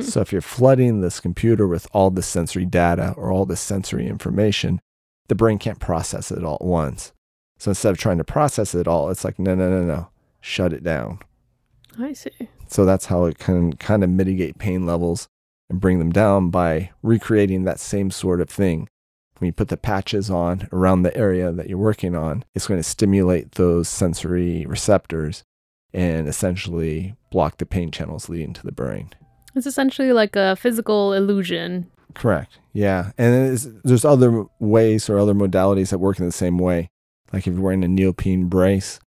So 0.02 0.20
if 0.20 0.32
you're 0.32 0.40
flooding 0.40 1.00
this 1.00 1.20
computer 1.20 1.66
with 1.68 1.86
all 1.92 2.10
the 2.10 2.22
sensory 2.22 2.64
data 2.64 3.14
or 3.16 3.30
all 3.30 3.44
the 3.44 3.56
sensory 3.56 4.06
information, 4.08 4.80
the 5.28 5.34
brain 5.34 5.58
can't 5.58 5.80
process 5.80 6.30
it 6.30 6.44
all 6.44 6.56
at 6.60 6.66
once. 6.66 7.12
So 7.58 7.70
instead 7.70 7.90
of 7.90 7.98
trying 7.98 8.18
to 8.18 8.24
process 8.24 8.74
it 8.74 8.88
all, 8.88 9.10
it's 9.10 9.24
like, 9.24 9.38
no, 9.38 9.54
no, 9.54 9.70
no, 9.70 9.84
no, 9.84 10.08
shut 10.40 10.72
it 10.72 10.82
down. 10.82 11.20
I 11.98 12.12
see. 12.12 12.48
So 12.66 12.84
that's 12.84 13.06
how 13.06 13.26
it 13.26 13.38
can 13.38 13.74
kind 13.74 14.02
of 14.02 14.10
mitigate 14.10 14.58
pain 14.58 14.86
levels 14.86 15.28
and 15.68 15.80
bring 15.80 15.98
them 15.98 16.10
down 16.10 16.50
by 16.50 16.90
recreating 17.02 17.64
that 17.64 17.80
same 17.80 18.10
sort 18.10 18.40
of 18.40 18.48
thing. 18.48 18.88
When 19.38 19.46
you 19.46 19.52
put 19.52 19.68
the 19.68 19.76
patches 19.76 20.30
on 20.30 20.68
around 20.72 21.02
the 21.02 21.16
area 21.16 21.50
that 21.52 21.68
you're 21.68 21.78
working 21.78 22.14
on, 22.14 22.44
it's 22.54 22.66
going 22.66 22.78
to 22.78 22.84
stimulate 22.84 23.52
those 23.52 23.88
sensory 23.88 24.64
receptors 24.66 25.42
and 25.92 26.28
essentially 26.28 27.14
block 27.30 27.58
the 27.58 27.66
pain 27.66 27.90
channels 27.90 28.28
leading 28.28 28.52
to 28.54 28.62
the 28.62 28.72
brain. 28.72 29.10
It's 29.54 29.66
essentially 29.66 30.12
like 30.12 30.36
a 30.36 30.56
physical 30.56 31.12
illusion. 31.12 31.90
Correct. 32.14 32.58
Yeah. 32.72 33.12
And 33.18 33.34
there's, 33.34 33.68
there's 33.84 34.04
other 34.04 34.44
ways 34.58 35.08
or 35.08 35.18
other 35.18 35.34
modalities 35.34 35.90
that 35.90 35.98
work 35.98 36.18
in 36.18 36.24
the 36.24 36.32
same 36.32 36.58
way. 36.58 36.88
Like 37.32 37.46
if 37.46 37.54
you're 37.54 37.62
wearing 37.62 37.84
a 37.84 37.88
neoprene 37.88 38.48
brace, 38.48 39.00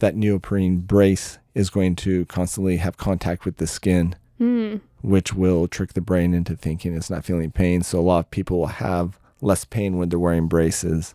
that 0.00 0.16
neoprene 0.16 0.78
brace 0.80 1.38
is 1.54 1.70
going 1.70 1.96
to 1.96 2.24
constantly 2.26 2.78
have 2.78 2.96
contact 2.96 3.44
with 3.44 3.58
the 3.58 3.66
skin, 3.66 4.14
Hmm. 4.38 4.76
which 5.02 5.34
will 5.34 5.68
trick 5.68 5.92
the 5.92 6.00
brain 6.00 6.32
into 6.32 6.56
thinking 6.56 6.96
it's 6.96 7.10
not 7.10 7.24
feeling 7.24 7.50
pain. 7.50 7.82
So 7.82 7.98
a 7.98 8.02
lot 8.02 8.20
of 8.20 8.30
people 8.30 8.58
will 8.58 8.66
have 8.66 9.18
less 9.42 9.64
pain 9.64 9.98
when 9.98 10.08
they're 10.08 10.18
wearing 10.18 10.48
braces. 10.48 11.14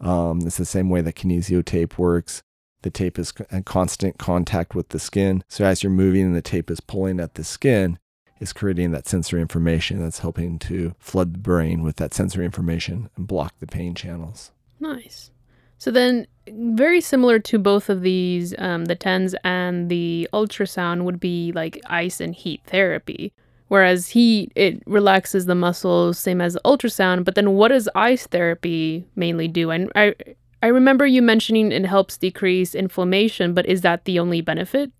Um, 0.00 0.40
it's 0.44 0.56
the 0.56 0.64
same 0.64 0.90
way 0.90 1.00
that 1.00 1.14
kinesio 1.14 1.64
tape 1.64 1.98
works. 1.98 2.42
The 2.82 2.90
tape 2.90 3.18
is 3.18 3.32
in 3.50 3.64
constant 3.64 4.18
contact 4.18 4.74
with 4.74 4.90
the 4.90 4.98
skin. 5.00 5.42
So 5.48 5.64
as 5.64 5.82
you're 5.82 5.90
moving 5.90 6.22
and 6.26 6.36
the 6.36 6.42
tape 6.42 6.70
is 6.70 6.80
pulling 6.80 7.18
at 7.20 7.34
the 7.34 7.44
skin, 7.44 7.98
it's 8.40 8.52
creating 8.52 8.92
that 8.92 9.08
sensory 9.08 9.40
information 9.40 10.00
that's 10.00 10.20
helping 10.20 10.58
to 10.60 10.94
flood 10.98 11.34
the 11.34 11.38
brain 11.38 11.82
with 11.82 11.96
that 11.96 12.14
sensory 12.14 12.44
information 12.44 13.10
and 13.16 13.26
block 13.26 13.54
the 13.58 13.66
pain 13.66 13.94
channels. 13.94 14.52
Nice. 14.80 15.30
So 15.78 15.90
then, 15.92 16.26
very 16.48 17.00
similar 17.00 17.38
to 17.40 17.58
both 17.58 17.88
of 17.88 18.02
these, 18.02 18.54
um, 18.58 18.86
the 18.86 18.96
TENS 18.96 19.34
and 19.44 19.88
the 19.88 20.28
ultrasound 20.32 21.04
would 21.04 21.20
be 21.20 21.52
like 21.52 21.80
ice 21.86 22.20
and 22.20 22.34
heat 22.34 22.60
therapy. 22.66 23.32
Whereas 23.68 24.08
heat, 24.08 24.50
it 24.56 24.82
relaxes 24.86 25.46
the 25.46 25.54
muscles, 25.54 26.18
same 26.18 26.40
as 26.40 26.56
ultrasound. 26.64 27.24
But 27.24 27.34
then, 27.36 27.52
what 27.52 27.68
does 27.68 27.88
ice 27.94 28.26
therapy 28.26 29.06
mainly 29.14 29.46
do? 29.46 29.70
And 29.70 29.92
I, 29.94 30.14
I 30.62 30.68
remember 30.68 31.06
you 31.06 31.22
mentioning 31.22 31.70
it 31.70 31.84
helps 31.84 32.16
decrease 32.16 32.74
inflammation, 32.74 33.54
but 33.54 33.66
is 33.66 33.82
that 33.82 34.04
the 34.04 34.18
only 34.18 34.40
benefit? 34.40 34.90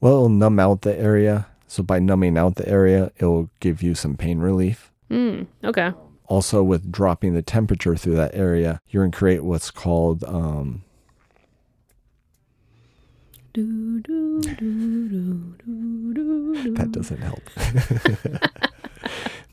Well, 0.00 0.12
it'll 0.12 0.28
numb 0.28 0.60
out 0.60 0.82
the 0.82 0.96
area. 0.96 1.46
So 1.66 1.82
by 1.82 1.98
numbing 1.98 2.38
out 2.38 2.56
the 2.56 2.68
area, 2.68 3.12
it 3.16 3.24
will 3.24 3.50
give 3.60 3.82
you 3.82 3.94
some 3.94 4.16
pain 4.16 4.38
relief. 4.38 4.92
Hmm. 5.08 5.44
Okay. 5.64 5.92
Also, 6.26 6.62
with 6.62 6.90
dropping 6.90 7.34
the 7.34 7.42
temperature 7.42 7.96
through 7.96 8.16
that 8.16 8.34
area, 8.34 8.80
you're 8.88 9.04
going 9.04 9.12
to 9.12 9.18
create 9.18 9.44
what's 9.44 9.70
called 9.70 10.24
um, 10.24 10.82
do, 13.56 14.00
do, 14.00 14.40
do. 14.42 15.54
that 16.74 16.92
doesn't 16.92 17.22
help. 17.22 17.42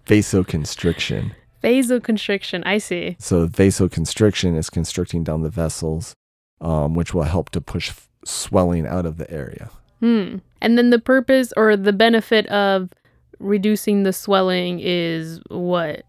vasoconstriction. 0.07 1.31
Vasoconstriction. 1.63 2.63
I 2.65 2.79
see. 2.79 3.15
So 3.19 3.47
vasoconstriction 3.47 4.57
is 4.57 4.69
constricting 4.69 5.23
down 5.23 5.43
the 5.43 5.49
vessels, 5.49 6.13
um, 6.59 6.95
which 6.95 7.13
will 7.13 7.23
help 7.23 7.49
to 7.51 7.61
push 7.61 7.91
f- 7.91 8.09
swelling 8.25 8.85
out 8.85 9.05
of 9.05 9.15
the 9.17 9.31
area. 9.31 9.69
Hmm. 10.01 10.39
And 10.63 10.77
then 10.77 10.89
the 10.89 10.99
purpose 10.99 11.51
or 11.57 11.75
the 11.75 11.91
benefit 11.91 12.47
of 12.47 12.89
reducing 13.37 14.03
the 14.03 14.13
swelling 14.13 14.79
is 14.81 15.41
what? 15.49 16.03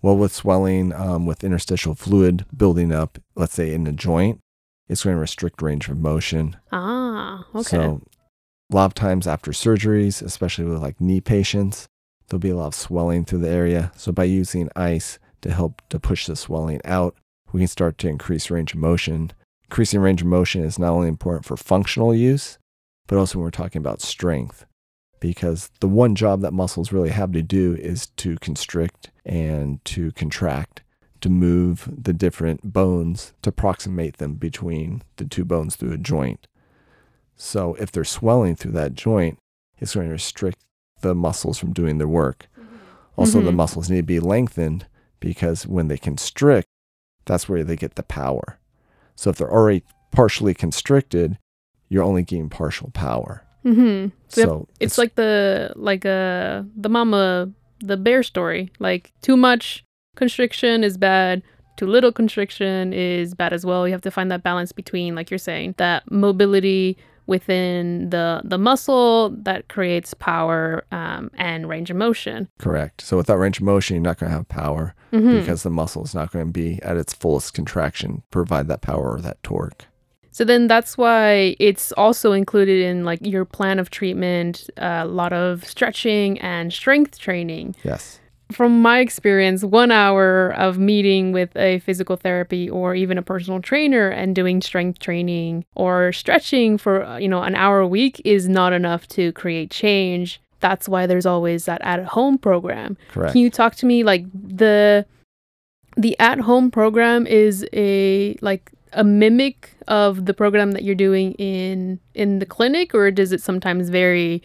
Well, 0.00 0.16
with 0.16 0.32
swelling, 0.32 0.94
um, 0.94 1.26
with 1.26 1.44
interstitial 1.44 1.94
fluid 1.94 2.46
building 2.56 2.90
up, 2.90 3.18
let's 3.36 3.52
say 3.52 3.72
in 3.72 3.84
the 3.84 3.92
joint, 3.92 4.40
it's 4.88 5.04
going 5.04 5.14
to 5.14 5.20
restrict 5.20 5.60
range 5.60 5.88
of 5.88 5.98
motion. 5.98 6.56
Ah, 6.72 7.44
okay. 7.54 7.62
So, 7.62 8.00
a 8.72 8.74
lot 8.74 8.86
of 8.86 8.94
times 8.94 9.26
after 9.26 9.50
surgeries, 9.50 10.22
especially 10.22 10.64
with 10.64 10.80
like 10.80 11.00
knee 11.00 11.20
patients, 11.20 11.86
there'll 12.28 12.40
be 12.40 12.50
a 12.50 12.56
lot 12.56 12.68
of 12.68 12.74
swelling 12.74 13.26
through 13.26 13.40
the 13.40 13.50
area. 13.50 13.92
So, 13.94 14.10
by 14.10 14.24
using 14.24 14.70
ice 14.74 15.18
to 15.42 15.52
help 15.52 15.82
to 15.90 16.00
push 16.00 16.26
the 16.26 16.36
swelling 16.36 16.80
out, 16.86 17.14
we 17.52 17.60
can 17.60 17.68
start 17.68 17.98
to 17.98 18.08
increase 18.08 18.50
range 18.50 18.72
of 18.72 18.78
motion. 18.78 19.32
Increasing 19.64 20.00
range 20.00 20.22
of 20.22 20.28
motion 20.28 20.64
is 20.64 20.78
not 20.78 20.92
only 20.92 21.08
important 21.08 21.44
for 21.44 21.58
functional 21.58 22.14
use, 22.14 22.58
but 23.08 23.18
also 23.18 23.38
when 23.38 23.44
we're 23.44 23.50
talking 23.50 23.80
about 23.80 24.00
strength. 24.00 24.64
Because 25.18 25.70
the 25.80 25.88
one 25.88 26.14
job 26.14 26.42
that 26.42 26.52
muscles 26.52 26.92
really 26.92 27.10
have 27.10 27.32
to 27.32 27.42
do 27.42 27.74
is 27.74 28.06
to 28.18 28.36
constrict 28.36 29.10
and 29.26 29.84
to 29.86 30.12
contract, 30.12 30.82
to 31.22 31.28
move 31.28 31.88
the 31.90 32.12
different 32.12 32.72
bones 32.72 33.32
to 33.42 33.50
approximate 33.50 34.18
them 34.18 34.34
between 34.34 35.02
the 35.16 35.24
two 35.24 35.44
bones 35.44 35.74
through 35.74 35.92
a 35.92 35.98
joint. 35.98 36.46
So 37.34 37.74
if 37.74 37.90
they're 37.90 38.04
swelling 38.04 38.54
through 38.54 38.72
that 38.72 38.94
joint, 38.94 39.38
it's 39.78 39.96
going 39.96 40.06
to 40.06 40.12
restrict 40.12 40.58
the 41.00 41.14
muscles 41.14 41.58
from 41.58 41.72
doing 41.72 41.98
their 41.98 42.08
work. 42.08 42.48
Also, 43.16 43.40
the 43.40 43.50
Mhm. 43.50 43.56
muscles 43.56 43.90
need 43.90 43.96
to 44.02 44.02
be 44.04 44.20
lengthened 44.20 44.86
because 45.18 45.66
when 45.66 45.88
they 45.88 45.98
constrict, 45.98 46.68
that's 47.24 47.48
where 47.48 47.64
they 47.64 47.74
get 47.74 47.96
the 47.96 48.04
power. 48.04 48.58
So 49.16 49.30
if 49.30 49.36
they're 49.36 49.52
already 49.52 49.82
partially 50.12 50.54
constricted, 50.54 51.38
you're 51.88 52.04
only 52.04 52.22
getting 52.22 52.48
partial 52.48 52.90
power. 52.92 53.42
Mm-hmm. 53.64 54.08
So, 54.28 54.42
So 54.42 54.68
it's, 54.80 54.98
like 54.98 55.14
the 55.16 55.72
like 55.76 56.04
uh 56.06 56.62
the 56.76 56.88
mama 56.88 57.50
the 57.80 57.96
bear 57.96 58.22
story. 58.22 58.70
Like 58.78 59.12
too 59.22 59.36
much 59.36 59.84
constriction 60.16 60.84
is 60.84 60.96
bad. 60.96 61.42
Too 61.76 61.86
little 61.86 62.10
constriction 62.12 62.92
is 62.92 63.34
bad 63.34 63.52
as 63.52 63.64
well. 63.64 63.86
You 63.86 63.92
have 63.92 64.02
to 64.02 64.10
find 64.10 64.30
that 64.32 64.42
balance 64.42 64.72
between, 64.72 65.14
like 65.14 65.30
you're 65.30 65.38
saying, 65.38 65.74
that 65.78 66.10
mobility 66.10 66.96
within 67.26 68.10
the 68.10 68.40
the 68.44 68.58
muscle 68.58 69.30
that 69.42 69.68
creates 69.68 70.14
power 70.14 70.84
um, 70.92 71.30
and 71.34 71.68
range 71.68 71.90
of 71.90 71.96
motion. 71.96 72.48
correct. 72.58 73.00
So 73.02 73.16
without 73.16 73.36
range 73.38 73.58
of 73.58 73.64
motion, 73.64 73.94
you're 73.96 74.02
not 74.02 74.18
going 74.18 74.30
to 74.30 74.36
have 74.36 74.48
power 74.48 74.94
Mhm. 75.12 75.40
because 75.40 75.62
the 75.62 75.70
muscle 75.70 76.02
is 76.04 76.14
not 76.14 76.32
going 76.32 76.46
to 76.46 76.50
be 76.52 76.80
at 76.82 76.96
its 76.96 77.12
fullest 77.12 77.54
contraction, 77.54 78.22
provide 78.30 78.66
that 78.68 78.80
power 78.80 79.12
or 79.14 79.20
that 79.20 79.42
torque. 79.42 79.84
So 80.38 80.44
then 80.44 80.68
that's 80.68 80.96
why 80.96 81.56
it's 81.58 81.90
also 81.90 82.30
included 82.30 82.80
in 82.80 83.04
like 83.04 83.18
your 83.26 83.44
plan 83.44 83.80
of 83.80 83.90
treatment, 83.90 84.70
a 84.76 85.04
lot 85.04 85.32
of 85.32 85.64
stretching 85.64 86.38
and 86.38 86.72
strength 86.72 87.18
training. 87.18 87.74
Yes. 87.82 88.20
From 88.52 88.80
my 88.80 89.00
experience, 89.00 89.64
one 89.64 89.90
hour 89.90 90.50
of 90.50 90.78
meeting 90.78 91.32
with 91.32 91.56
a 91.56 91.80
physical 91.80 92.14
therapy 92.14 92.70
or 92.70 92.94
even 92.94 93.18
a 93.18 93.22
personal 93.22 93.60
trainer 93.60 94.10
and 94.10 94.32
doing 94.32 94.62
strength 94.62 95.00
training 95.00 95.64
or 95.74 96.12
stretching 96.12 96.78
for, 96.78 97.04
uh, 97.04 97.18
you 97.18 97.26
know, 97.26 97.42
an 97.42 97.56
hour 97.56 97.80
a 97.80 97.88
week 97.88 98.22
is 98.24 98.48
not 98.48 98.72
enough 98.72 99.08
to 99.08 99.32
create 99.32 99.72
change. 99.72 100.40
That's 100.60 100.88
why 100.88 101.08
there's 101.08 101.26
always 101.26 101.64
that 101.64 101.82
at 101.82 102.04
home 102.04 102.38
program. 102.38 102.96
Correct. 103.10 103.32
Can 103.32 103.42
you 103.42 103.50
talk 103.50 103.74
to 103.74 103.86
me 103.86 104.04
like 104.04 104.24
the 104.32 105.04
the 105.96 106.16
at 106.20 106.38
home 106.38 106.70
program 106.70 107.26
is 107.26 107.66
a 107.72 108.36
like 108.40 108.70
a 108.92 109.04
mimic 109.04 109.70
of 109.86 110.26
the 110.26 110.34
program 110.34 110.72
that 110.72 110.84
you're 110.84 110.94
doing 110.94 111.32
in 111.34 112.00
in 112.14 112.38
the 112.38 112.46
clinic 112.46 112.94
or 112.94 113.10
does 113.10 113.32
it 113.32 113.40
sometimes 113.40 113.88
vary? 113.88 114.42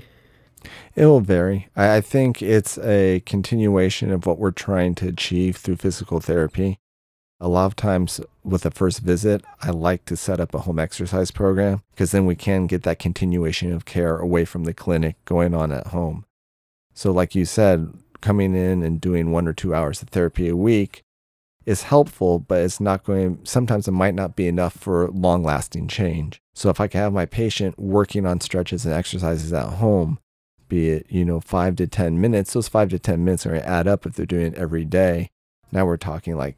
It 0.95 1.05
will 1.05 1.21
vary. 1.21 1.67
I, 1.75 1.97
I 1.97 2.01
think 2.01 2.41
it's 2.41 2.77
a 2.79 3.21
continuation 3.25 4.11
of 4.11 4.25
what 4.25 4.39
we're 4.39 4.51
trying 4.51 4.95
to 4.95 5.07
achieve 5.07 5.57
through 5.57 5.77
physical 5.77 6.19
therapy. 6.19 6.77
A 7.39 7.49
lot 7.49 7.65
of 7.65 7.75
times 7.75 8.21
with 8.43 8.65
a 8.65 8.71
first 8.71 8.99
visit, 8.99 9.43
I 9.61 9.71
like 9.71 10.05
to 10.05 10.15
set 10.15 10.39
up 10.39 10.53
a 10.53 10.59
home 10.59 10.79
exercise 10.79 11.31
program 11.31 11.81
because 11.91 12.11
then 12.11 12.25
we 12.25 12.35
can 12.35 12.67
get 12.67 12.83
that 12.83 12.99
continuation 12.99 13.73
of 13.73 13.83
care 13.83 14.17
away 14.17 14.45
from 14.45 14.63
the 14.63 14.73
clinic 14.73 15.17
going 15.25 15.53
on 15.53 15.71
at 15.71 15.87
home. 15.87 16.25
So, 16.93 17.11
like 17.11 17.35
you 17.35 17.43
said, 17.43 17.91
coming 18.21 18.55
in 18.55 18.81
and 18.83 19.01
doing 19.01 19.31
one 19.31 19.47
or 19.47 19.53
two 19.53 19.75
hours 19.75 20.01
of 20.01 20.09
therapy 20.09 20.47
a 20.47 20.55
week 20.55 21.02
is 21.65 21.83
helpful, 21.83 22.39
but 22.39 22.61
it's 22.61 22.79
not 22.79 23.03
going, 23.03 23.39
sometimes 23.43 23.87
it 23.87 23.91
might 23.91 24.15
not 24.15 24.35
be 24.35 24.47
enough 24.47 24.73
for 24.73 25.09
long 25.11 25.43
lasting 25.43 25.87
change. 25.87 26.41
So, 26.53 26.69
if 26.69 26.79
I 26.79 26.87
can 26.87 27.01
have 27.01 27.13
my 27.13 27.25
patient 27.25 27.79
working 27.79 28.25
on 28.25 28.41
stretches 28.41 28.85
and 28.85 28.93
exercises 28.93 29.51
at 29.53 29.65
home, 29.65 30.19
be 30.67 30.89
it, 30.89 31.05
you 31.09 31.25
know, 31.25 31.39
five 31.39 31.75
to 31.77 31.87
10 31.87 32.19
minutes, 32.19 32.53
those 32.53 32.67
five 32.67 32.89
to 32.89 32.99
10 32.99 33.23
minutes 33.23 33.45
are 33.45 33.49
going 33.49 33.61
to 33.61 33.67
add 33.67 33.87
up 33.87 34.05
if 34.05 34.13
they're 34.13 34.25
doing 34.25 34.47
it 34.47 34.55
every 34.55 34.85
day. 34.85 35.29
Now 35.71 35.85
we're 35.85 35.97
talking 35.97 36.35
like 36.35 36.57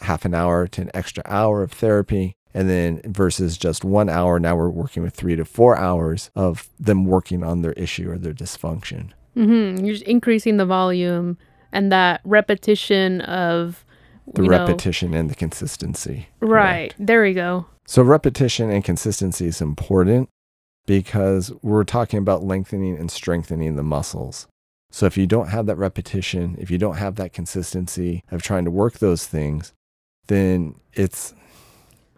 half 0.00 0.24
an 0.24 0.34
hour 0.34 0.66
to 0.66 0.80
an 0.82 0.90
extra 0.94 1.22
hour 1.26 1.62
of 1.62 1.72
therapy. 1.72 2.36
And 2.54 2.68
then 2.68 3.00
versus 3.04 3.56
just 3.56 3.82
one 3.82 4.10
hour, 4.10 4.38
now 4.38 4.56
we're 4.56 4.68
working 4.68 5.02
with 5.02 5.14
three 5.14 5.36
to 5.36 5.44
four 5.44 5.76
hours 5.76 6.30
of 6.36 6.68
them 6.78 7.06
working 7.06 7.42
on 7.42 7.62
their 7.62 7.72
issue 7.72 8.10
or 8.10 8.18
their 8.18 8.34
dysfunction. 8.34 9.10
Mm-hmm. 9.36 9.84
You're 9.84 9.94
just 9.94 10.06
increasing 10.06 10.58
the 10.58 10.66
volume 10.66 11.38
and 11.72 11.90
that 11.90 12.20
repetition 12.24 13.22
of 13.22 13.86
The 14.26 14.42
you 14.42 14.48
know- 14.48 14.58
repetition 14.58 15.14
and 15.14 15.30
the 15.30 15.34
consistency. 15.34 16.28
Right. 16.40 16.94
There 16.98 17.22
we 17.22 17.32
go. 17.32 17.66
So 17.86 18.02
repetition 18.02 18.70
and 18.70 18.84
consistency 18.84 19.46
is 19.46 19.60
important 19.60 20.28
because 20.86 21.52
we're 21.62 21.84
talking 21.84 22.18
about 22.18 22.44
lengthening 22.44 22.96
and 22.96 23.10
strengthening 23.10 23.76
the 23.76 23.82
muscles. 23.82 24.46
So 24.90 25.06
if 25.06 25.16
you 25.16 25.26
don't 25.26 25.48
have 25.48 25.66
that 25.66 25.76
repetition, 25.76 26.56
if 26.58 26.70
you 26.70 26.78
don't 26.78 26.96
have 26.96 27.16
that 27.16 27.32
consistency 27.32 28.22
of 28.30 28.42
trying 28.42 28.64
to 28.66 28.70
work 28.70 28.98
those 28.98 29.26
things, 29.26 29.72
then 30.26 30.74
it's 30.92 31.34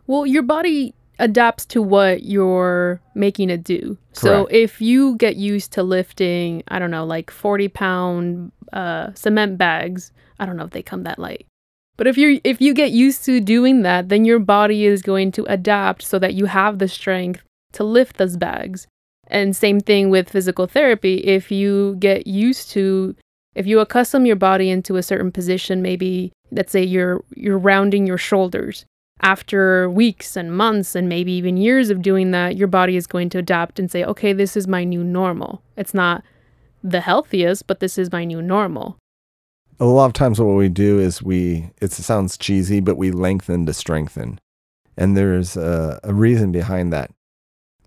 Well, 0.06 0.26
your 0.26 0.42
body 0.42 0.94
adapts 1.18 1.64
to 1.66 1.80
what 1.80 2.24
you're 2.24 3.00
making 3.14 3.50
it 3.50 3.62
do. 3.62 3.96
So 4.12 4.46
if 4.50 4.80
you 4.80 5.16
get 5.16 5.36
used 5.36 5.72
to 5.72 5.82
lifting, 5.82 6.62
I 6.68 6.78
don't 6.78 6.90
know, 6.90 7.06
like 7.06 7.30
40 7.30 7.68
pound 7.68 8.52
uh, 8.72 9.12
cement 9.14 9.56
bags, 9.56 10.12
I 10.38 10.46
don't 10.46 10.56
know 10.56 10.64
if 10.64 10.70
they 10.70 10.82
come 10.82 11.04
that 11.04 11.18
light. 11.18 11.46
But 11.96 12.06
if 12.06 12.16
you 12.16 12.40
if 12.44 12.60
you 12.60 12.74
get 12.74 12.90
used 12.90 13.24
to 13.26 13.40
doing 13.40 13.82
that, 13.82 14.08
then 14.08 14.24
your 14.24 14.38
body 14.38 14.84
is 14.84 15.02
going 15.02 15.32
to 15.32 15.44
adapt 15.44 16.02
so 16.02 16.18
that 16.18 16.34
you 16.34 16.46
have 16.46 16.78
the 16.78 16.88
strength 16.88 17.42
to 17.72 17.84
lift 17.84 18.16
those 18.16 18.36
bags. 18.36 18.86
And 19.28 19.56
same 19.56 19.80
thing 19.80 20.10
with 20.10 20.30
physical 20.30 20.66
therapy. 20.66 21.18
If 21.18 21.50
you 21.50 21.96
get 21.98 22.26
used 22.26 22.70
to 22.70 23.14
if 23.54 23.66
you 23.66 23.80
accustom 23.80 24.26
your 24.26 24.36
body 24.36 24.68
into 24.70 24.96
a 24.96 25.02
certain 25.02 25.30
position, 25.30 25.82
maybe 25.82 26.32
let's 26.50 26.72
say 26.72 26.82
you're 26.82 27.22
you're 27.34 27.58
rounding 27.58 28.06
your 28.06 28.18
shoulders. 28.18 28.84
After 29.20 29.88
weeks 29.88 30.36
and 30.36 30.54
months 30.54 30.94
and 30.94 31.08
maybe 31.08 31.32
even 31.32 31.56
years 31.56 31.88
of 31.88 32.02
doing 32.02 32.32
that, 32.32 32.56
your 32.56 32.68
body 32.68 32.96
is 32.96 33.06
going 33.06 33.30
to 33.30 33.38
adapt 33.38 33.78
and 33.78 33.90
say, 33.90 34.04
"Okay, 34.04 34.32
this 34.32 34.56
is 34.56 34.66
my 34.66 34.84
new 34.84 35.04
normal." 35.04 35.62
It's 35.76 35.94
not 35.94 36.24
the 36.82 37.00
healthiest, 37.00 37.66
but 37.66 37.80
this 37.80 37.96
is 37.96 38.12
my 38.12 38.24
new 38.24 38.42
normal. 38.42 38.98
A 39.80 39.84
lot 39.84 40.06
of 40.06 40.12
times 40.12 40.40
what 40.40 40.54
we 40.56 40.68
do 40.68 40.98
is 40.98 41.22
we 41.22 41.70
it 41.80 41.90
sounds 41.92 42.36
cheesy 42.38 42.80
but 42.80 42.96
we 42.96 43.10
lengthen 43.10 43.66
to 43.66 43.72
strengthen 43.74 44.38
and 44.96 45.16
there's 45.16 45.56
a, 45.56 45.98
a 46.04 46.14
reason 46.14 46.52
behind 46.52 46.92
that 46.92 47.10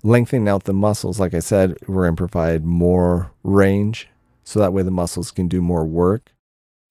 lengthening 0.04 0.47
out 0.47 0.63
the 0.65 0.73
muscles 0.73 1.19
like 1.19 1.34
i 1.34 1.39
said 1.39 1.76
we're 1.88 2.04
going 2.06 2.15
to 2.15 2.19
provide 2.19 2.63
more 2.65 3.32
range 3.43 4.08
so 4.43 4.60
that 4.60 4.73
way 4.73 4.84
the 4.84 4.91
muscles 4.91 5.32
can 5.32 5.47
do 5.47 5.62
more 5.62 5.86
work 5.86 6.32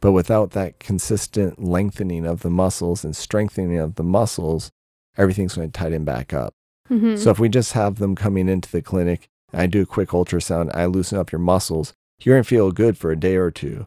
but 0.00 0.12
without 0.12 0.50
that 0.50 0.78
consistent 0.80 1.62
lengthening 1.62 2.26
of 2.26 2.40
the 2.42 2.50
muscles 2.50 3.04
and 3.04 3.14
strengthening 3.16 3.78
of 3.78 3.94
the 3.94 4.02
muscles 4.04 4.70
everything's 5.16 5.54
going 5.54 5.70
to 5.70 5.78
tighten 5.78 6.04
back 6.04 6.32
up 6.32 6.52
Mhm. 6.90 7.18
so 7.18 7.30
if 7.30 7.38
we 7.40 7.48
just 7.48 7.72
have 7.72 7.96
them 7.96 8.14
coming 8.14 8.48
into 8.48 8.70
the 8.70 8.80
clinic, 8.80 9.26
I 9.52 9.66
do 9.66 9.82
a 9.82 9.86
quick 9.86 10.10
ultrasound, 10.10 10.70
I 10.72 10.86
loosen 10.86 11.18
up 11.18 11.32
your 11.32 11.40
muscles, 11.40 11.92
you're 12.20 12.36
gonna 12.36 12.44
feel 12.44 12.70
good 12.70 12.96
for 12.96 13.10
a 13.10 13.18
day 13.18 13.34
or 13.34 13.50
two. 13.50 13.86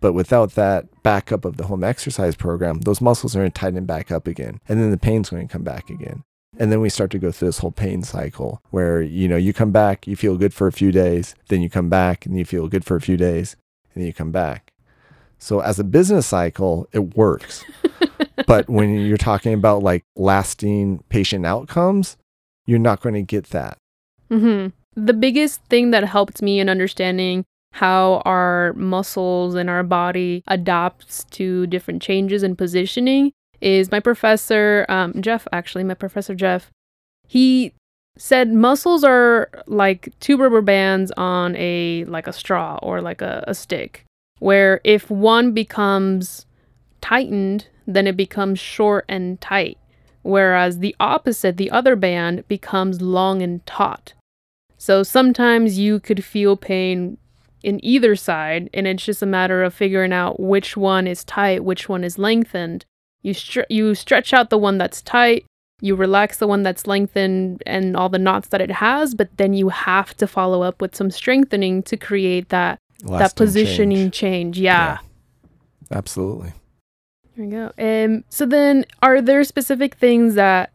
But 0.00 0.12
without 0.12 0.52
that 0.52 0.86
backup 1.02 1.44
of 1.44 1.56
the 1.56 1.66
home 1.66 1.82
exercise 1.82 2.36
program, 2.36 2.80
those 2.80 3.00
muscles 3.00 3.34
are 3.34 3.40
gonna 3.40 3.50
tighten 3.50 3.84
back 3.84 4.10
up 4.10 4.26
again. 4.26 4.60
And 4.68 4.80
then 4.80 4.90
the 4.90 4.98
pain's 4.98 5.30
gonna 5.30 5.48
come 5.48 5.64
back 5.64 5.90
again. 5.90 6.22
And 6.56 6.72
then 6.72 6.80
we 6.80 6.88
start 6.88 7.10
to 7.12 7.18
go 7.18 7.30
through 7.30 7.48
this 7.48 7.58
whole 7.58 7.70
pain 7.70 8.02
cycle 8.02 8.62
where, 8.70 9.02
you 9.02 9.28
know, 9.28 9.36
you 9.36 9.52
come 9.52 9.70
back, 9.70 10.06
you 10.06 10.16
feel 10.16 10.36
good 10.36 10.54
for 10.54 10.66
a 10.66 10.72
few 10.72 10.90
days, 10.90 11.34
then 11.48 11.62
you 11.62 11.70
come 11.70 11.88
back 11.88 12.26
and 12.26 12.36
you 12.38 12.44
feel 12.44 12.68
good 12.68 12.84
for 12.84 12.96
a 12.96 13.00
few 13.00 13.16
days, 13.16 13.56
and 13.92 14.00
then 14.00 14.06
you 14.06 14.12
come 14.12 14.32
back. 14.32 14.72
So 15.38 15.60
as 15.60 15.78
a 15.78 15.84
business 15.84 16.26
cycle, 16.26 16.88
it 16.92 17.16
works. 17.16 17.64
but 18.46 18.68
when 18.68 18.94
you're 18.94 19.16
talking 19.16 19.54
about 19.54 19.82
like 19.82 20.04
lasting 20.16 21.04
patient 21.08 21.46
outcomes, 21.46 22.16
you're 22.66 22.78
not 22.78 23.00
going 23.00 23.14
to 23.14 23.22
get 23.22 23.46
that. 23.50 23.78
Mm-hmm. 24.30 24.68
The 25.00 25.14
biggest 25.14 25.62
thing 25.66 25.92
that 25.92 26.04
helped 26.04 26.42
me 26.42 26.58
in 26.58 26.68
understanding 26.68 27.44
how 27.72 28.22
our 28.24 28.72
muscles 28.74 29.54
and 29.54 29.70
our 29.70 29.82
body 29.82 30.42
adapts 30.48 31.24
to 31.30 31.66
different 31.66 32.02
changes 32.02 32.42
in 32.42 32.56
positioning 32.56 33.32
is 33.60 33.90
my 33.90 34.00
professor, 34.00 34.86
um, 34.88 35.20
Jeff, 35.20 35.46
actually, 35.52 35.84
my 35.84 35.94
professor 35.94 36.34
Jeff. 36.34 36.70
He 37.26 37.72
said 38.16 38.52
muscles 38.52 39.04
are 39.04 39.48
like 39.66 40.12
two 40.20 40.36
rubber 40.36 40.62
bands 40.62 41.12
on 41.16 41.54
a 41.56 42.04
like 42.06 42.26
a 42.26 42.32
straw 42.32 42.78
or 42.82 43.00
like 43.00 43.20
a, 43.20 43.44
a 43.46 43.54
stick, 43.54 44.04
where 44.38 44.80
if 44.84 45.10
one 45.10 45.52
becomes 45.52 46.46
tightened, 47.00 47.68
then 47.86 48.06
it 48.06 48.16
becomes 48.16 48.58
short 48.58 49.04
and 49.08 49.40
tight 49.40 49.78
whereas 50.28 50.80
the 50.80 50.94
opposite, 51.00 51.56
the 51.56 51.70
other 51.70 51.96
band, 51.96 52.46
becomes 52.48 53.00
long 53.00 53.40
and 53.40 53.64
taut. 53.64 54.12
So 54.76 55.02
sometimes 55.02 55.78
you 55.78 56.00
could 56.00 56.24
feel 56.24 56.56
pain 56.56 57.16
in 57.62 57.84
either 57.84 58.16
side, 58.16 58.70
and 58.72 58.86
it's 58.86 59.04
just 59.04 59.22
a 59.22 59.26
matter 59.26 59.62
of 59.62 59.74
figuring 59.74 60.12
out 60.12 60.38
which 60.40 60.76
one 60.76 61.06
is 61.06 61.24
tight, 61.24 61.64
which 61.64 61.88
one 61.88 62.04
is 62.04 62.18
lengthened. 62.18 62.84
You 63.22 63.34
stre- 63.34 63.66
you 63.68 63.94
stretch 63.94 64.32
out 64.32 64.50
the 64.50 64.58
one 64.58 64.78
that's 64.78 65.02
tight, 65.02 65.44
you 65.80 65.94
relax 65.94 66.38
the 66.38 66.46
one 66.46 66.62
that's 66.62 66.86
lengthened 66.86 67.62
and 67.66 67.96
all 67.96 68.08
the 68.08 68.18
knots 68.18 68.48
that 68.48 68.60
it 68.60 68.70
has, 68.70 69.14
but 69.14 69.28
then 69.36 69.54
you 69.54 69.68
have 69.68 70.16
to 70.16 70.26
follow 70.26 70.62
up 70.62 70.80
with 70.80 70.94
some 70.94 71.10
strengthening 71.10 71.82
to 71.84 71.96
create 71.96 72.48
that 72.48 72.78
that 73.04 73.36
positioning 73.36 74.10
change. 74.10 74.14
change. 74.14 74.58
Yeah. 74.58 74.98
Absolutely. 75.90 76.52
There 77.36 77.46
we 77.46 77.52
go. 77.52 77.72
Um, 77.78 78.24
so 78.28 78.44
then, 78.44 78.84
are 79.02 79.22
there 79.22 79.44
specific 79.44 79.94
things 79.94 80.34
that 80.34 80.72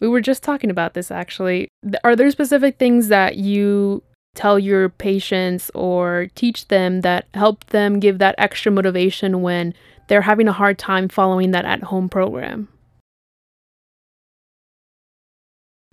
we 0.00 0.08
were 0.08 0.20
just 0.20 0.42
talking 0.42 0.70
about 0.70 0.94
this 0.94 1.10
actually? 1.10 1.68
Are 2.02 2.16
there 2.16 2.30
specific 2.30 2.78
things 2.78 3.08
that 3.08 3.36
you 3.36 4.02
tell 4.34 4.58
your 4.58 4.88
patients 4.88 5.70
or 5.74 6.28
teach 6.34 6.68
them 6.68 7.02
that 7.02 7.26
help 7.34 7.64
them 7.66 8.00
give 8.00 8.18
that 8.18 8.34
extra 8.38 8.72
motivation 8.72 9.42
when 9.42 9.74
they're 10.08 10.22
having 10.22 10.48
a 10.48 10.52
hard 10.52 10.78
time 10.78 11.08
following 11.08 11.50
that 11.50 11.64
at 11.64 11.84
home 11.84 12.08
program? 12.08 12.68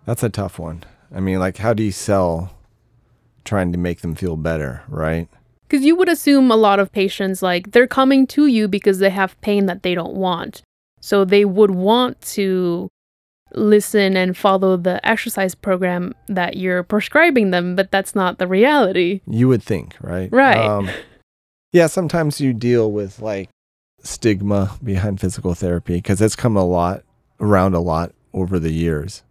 That's 0.06 0.24
a 0.24 0.30
tough 0.30 0.58
one. 0.58 0.84
I 1.14 1.20
mean, 1.20 1.40
like, 1.40 1.58
how 1.58 1.74
do 1.74 1.84
you 1.84 1.92
sell 1.92 2.54
trying 3.44 3.72
to 3.72 3.78
make 3.78 4.02
them 4.02 4.16
feel 4.16 4.38
better, 4.38 4.84
right? 4.88 5.28
Because 5.68 5.86
you 5.86 5.96
would 5.98 6.10
assume 6.10 6.50
a 6.50 6.56
lot 6.56 6.80
of 6.80 6.92
patients, 6.92 7.42
like, 7.42 7.72
they're 7.72 7.88
coming 7.88 8.26
to 8.28 8.48
you 8.48 8.68
because 8.68 9.00
they 9.00 9.10
have 9.10 9.40
pain 9.42 9.66
that 9.66 9.84
they 9.84 9.96
don't 9.96 10.16
want. 10.16 10.62
So 11.02 11.26
they 11.26 11.44
would 11.44 11.72
want 11.72 12.22
to 12.34 12.90
listen 13.54 14.18
and 14.18 14.38
follow 14.38 14.78
the 14.78 15.06
exercise 15.08 15.56
program 15.56 16.14
that 16.28 16.58
you're 16.58 16.84
prescribing 16.84 17.52
them, 17.52 17.76
but 17.76 17.92
that's 17.92 18.16
not 18.16 18.38
the 18.38 18.48
reality. 18.48 19.22
You 19.28 19.48
would 19.48 19.64
think, 19.64 19.96
right? 20.02 20.30
Right. 20.32 20.94
yeah, 21.72 21.88
sometimes 21.88 22.42
you 22.42 22.54
deal 22.54 22.92
with 22.92 23.20
like 23.20 23.50
stigma 24.00 24.78
behind 24.84 25.20
physical 25.20 25.54
therapy 25.54 25.96
because 25.96 26.22
it's 26.22 26.36
come 26.36 26.56
a 26.56 26.66
lot 26.66 27.04
around 27.40 27.74
a 27.74 27.80
lot 27.80 28.14
over 28.34 28.60
the 28.60 28.72
years. 28.72 29.24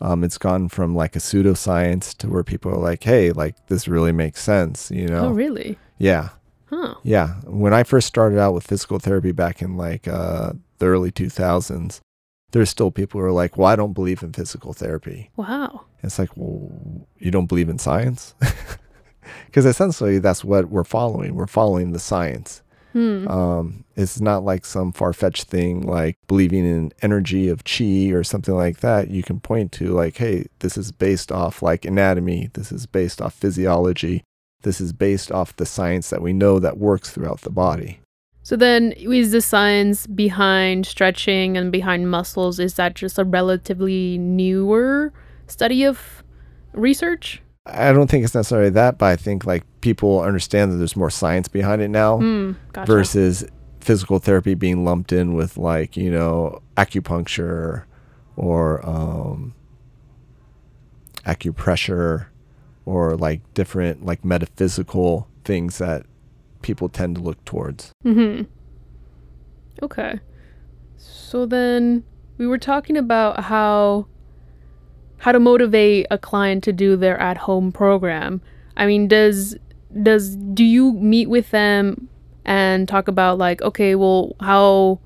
Um, 0.00 0.24
it's 0.24 0.38
gone 0.38 0.68
from 0.68 0.96
like 0.96 1.14
a 1.14 1.20
pseudoscience 1.20 2.16
to 2.18 2.28
where 2.28 2.42
people 2.42 2.72
are 2.72 2.78
like, 2.78 3.04
hey, 3.04 3.30
like 3.30 3.54
this 3.68 3.86
really 3.86 4.10
makes 4.10 4.42
sense, 4.42 4.90
you 4.90 5.06
know? 5.06 5.26
Oh, 5.26 5.30
really? 5.30 5.78
Yeah. 5.98 6.30
Huh. 6.66 6.94
Yeah. 7.04 7.34
When 7.44 7.72
I 7.72 7.84
first 7.84 8.08
started 8.08 8.38
out 8.38 8.52
with 8.52 8.66
physical 8.66 8.98
therapy 8.98 9.30
back 9.30 9.62
in 9.62 9.76
like 9.76 10.08
uh, 10.08 10.54
the 10.78 10.86
early 10.86 11.12
2000s, 11.12 12.00
there's 12.52 12.70
still 12.70 12.90
people 12.90 13.20
who 13.20 13.26
are 13.26 13.32
like, 13.32 13.56
well, 13.56 13.68
I 13.68 13.76
don't 13.76 13.92
believe 13.92 14.22
in 14.22 14.32
physical 14.32 14.72
therapy. 14.72 15.30
Wow. 15.36 15.86
It's 16.02 16.18
like, 16.18 16.30
well, 16.36 16.70
you 17.18 17.30
don't 17.30 17.46
believe 17.46 17.68
in 17.68 17.78
science? 17.78 18.34
Because 19.46 19.66
essentially 19.66 20.18
that's 20.18 20.44
what 20.44 20.68
we're 20.68 20.84
following. 20.84 21.34
We're 21.34 21.46
following 21.46 21.92
the 21.92 21.98
science. 21.98 22.62
Hmm. 22.92 23.26
Um, 23.28 23.84
it's 23.96 24.20
not 24.20 24.44
like 24.44 24.66
some 24.66 24.92
far 24.92 25.12
fetched 25.14 25.44
thing 25.44 25.80
like 25.82 26.18
believing 26.26 26.66
in 26.66 26.92
energy 27.00 27.48
of 27.48 27.64
chi 27.64 28.10
or 28.10 28.22
something 28.22 28.54
like 28.54 28.80
that. 28.80 29.10
You 29.10 29.22
can 29.22 29.40
point 29.40 29.72
to, 29.72 29.88
like, 29.88 30.18
hey, 30.18 30.46
this 30.58 30.76
is 30.76 30.92
based 30.92 31.32
off 31.32 31.62
like 31.62 31.84
anatomy, 31.84 32.50
this 32.52 32.70
is 32.70 32.86
based 32.86 33.22
off 33.22 33.34
physiology, 33.34 34.24
this 34.62 34.80
is 34.80 34.92
based 34.92 35.32
off 35.32 35.56
the 35.56 35.66
science 35.66 36.10
that 36.10 36.22
we 36.22 36.34
know 36.34 36.58
that 36.58 36.76
works 36.76 37.10
throughout 37.10 37.40
the 37.42 37.50
body. 37.50 38.00
So 38.52 38.56
then, 38.56 38.92
is 38.92 39.32
the 39.32 39.40
science 39.40 40.06
behind 40.06 40.84
stretching 40.84 41.56
and 41.56 41.72
behind 41.72 42.10
muscles, 42.10 42.58
is 42.58 42.74
that 42.74 42.92
just 42.92 43.18
a 43.18 43.24
relatively 43.24 44.18
newer 44.18 45.10
study 45.46 45.84
of 45.84 46.22
research? 46.74 47.40
I 47.64 47.94
don't 47.94 48.10
think 48.10 48.24
it's 48.24 48.34
necessarily 48.34 48.68
that, 48.68 48.98
but 48.98 49.06
I 49.06 49.16
think 49.16 49.46
like 49.46 49.64
people 49.80 50.20
understand 50.20 50.70
that 50.70 50.76
there's 50.76 50.96
more 50.96 51.08
science 51.08 51.48
behind 51.48 51.80
it 51.80 51.88
now. 51.88 52.18
Hmm. 52.18 52.52
Gotcha. 52.74 52.92
versus 52.92 53.44
physical 53.80 54.18
therapy 54.18 54.52
being 54.52 54.84
lumped 54.84 55.12
in 55.12 55.32
with 55.32 55.56
like 55.56 55.96
you 55.96 56.10
know 56.10 56.60
acupuncture 56.76 57.84
or 58.36 58.86
um, 58.86 59.54
acupressure 61.24 62.26
or 62.84 63.16
like 63.16 63.40
different 63.54 64.04
like 64.04 64.26
metaphysical 64.26 65.26
things 65.42 65.78
that 65.78 66.04
people 66.62 66.88
tend 66.88 67.16
to 67.16 67.22
look 67.22 67.44
towards. 67.44 67.92
Mm-hmm. 68.04 68.44
Okay. 69.82 70.20
So 70.96 71.46
then 71.46 72.04
we 72.38 72.46
were 72.46 72.58
talking 72.58 72.96
about 72.96 73.44
how 73.44 74.06
how 75.18 75.32
to 75.32 75.38
motivate 75.38 76.06
a 76.10 76.18
client 76.18 76.64
to 76.64 76.72
do 76.72 76.96
their 76.96 77.18
at-home 77.20 77.70
program. 77.70 78.40
I 78.76 78.86
mean, 78.86 79.08
does 79.08 79.56
does 80.02 80.36
do 80.36 80.64
you 80.64 80.92
meet 80.94 81.28
with 81.28 81.50
them 81.50 82.08
and 82.44 82.88
talk 82.88 83.08
about 83.08 83.38
like, 83.38 83.62
okay, 83.62 83.94
well, 83.94 84.34
how 84.40 85.00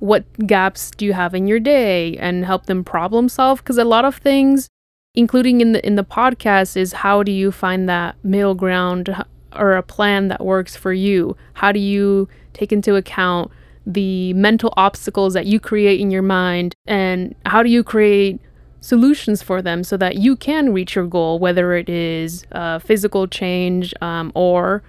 what 0.00 0.24
gaps 0.46 0.90
do 0.90 1.06
you 1.06 1.12
have 1.12 1.34
in 1.34 1.46
your 1.46 1.60
day 1.60 2.16
and 2.18 2.44
help 2.44 2.66
them 2.66 2.84
problem 2.84 3.28
solve 3.28 3.58
because 3.58 3.78
a 3.78 3.84
lot 3.84 4.04
of 4.04 4.16
things 4.16 4.68
including 5.14 5.60
in 5.60 5.72
the 5.72 5.86
in 5.86 5.94
the 5.94 6.04
podcast 6.04 6.76
is 6.76 6.92
how 6.92 7.22
do 7.22 7.32
you 7.32 7.50
find 7.50 7.88
that 7.88 8.16
middle 8.22 8.54
ground 8.54 9.24
or 9.56 9.72
a 9.72 9.82
plan 9.82 10.28
that 10.28 10.44
works 10.44 10.76
for 10.76 10.92
you 10.92 11.36
how 11.54 11.72
do 11.72 11.80
you 11.80 12.28
take 12.52 12.72
into 12.72 12.94
account 12.96 13.50
the 13.86 14.32
mental 14.34 14.72
obstacles 14.76 15.34
that 15.34 15.46
you 15.46 15.60
create 15.60 16.00
in 16.00 16.10
your 16.10 16.22
mind 16.22 16.74
and 16.86 17.34
how 17.46 17.62
do 17.62 17.68
you 17.68 17.84
create 17.84 18.40
solutions 18.80 19.42
for 19.42 19.62
them 19.62 19.82
so 19.82 19.96
that 19.96 20.16
you 20.16 20.36
can 20.36 20.72
reach 20.72 20.94
your 20.94 21.06
goal 21.06 21.38
whether 21.38 21.74
it 21.74 21.88
is 21.88 22.46
uh, 22.52 22.78
physical 22.78 23.26
change 23.26 23.94
um, 24.00 24.30
or 24.34 24.82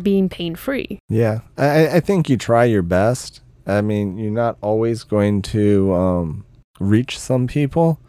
being 0.00 0.28
pain 0.28 0.54
free 0.54 0.98
Yeah, 1.08 1.40
I, 1.58 1.96
I 1.96 2.00
think 2.00 2.30
you 2.30 2.36
try 2.36 2.64
your 2.64 2.82
best. 2.82 3.40
I 3.66 3.80
mean, 3.80 4.16
you're 4.18 4.30
not 4.32 4.56
always 4.60 5.04
going 5.04 5.42
to 5.42 5.92
um, 5.94 6.44
reach 6.80 7.18
some 7.18 7.46
people, 7.46 8.00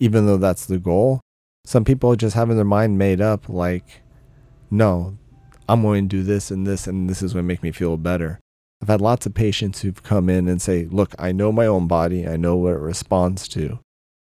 even 0.00 0.26
though 0.26 0.36
that's 0.36 0.66
the 0.66 0.78
goal. 0.78 1.20
Some 1.64 1.84
people 1.84 2.16
just 2.16 2.34
having 2.34 2.56
their 2.56 2.64
mind 2.64 2.98
made 2.98 3.20
up, 3.20 3.48
like, 3.48 4.02
no, 4.70 5.16
I'm 5.68 5.82
going 5.82 6.08
to 6.08 6.16
do 6.16 6.22
this 6.22 6.50
and 6.50 6.66
this, 6.66 6.86
and 6.86 7.08
this 7.08 7.22
is 7.22 7.32
going 7.32 7.44
to 7.44 7.48
make 7.48 7.62
me 7.62 7.72
feel 7.72 7.96
better. 7.96 8.40
I've 8.80 8.88
had 8.88 9.00
lots 9.00 9.26
of 9.26 9.34
patients 9.34 9.80
who've 9.82 10.02
come 10.02 10.28
in 10.28 10.48
and 10.48 10.62
say, 10.62 10.86
look, 10.86 11.14
I 11.18 11.32
know 11.32 11.50
my 11.52 11.66
own 11.66 11.88
body, 11.88 12.26
I 12.26 12.36
know 12.36 12.56
what 12.56 12.74
it 12.74 12.78
responds 12.78 13.48
to. 13.48 13.80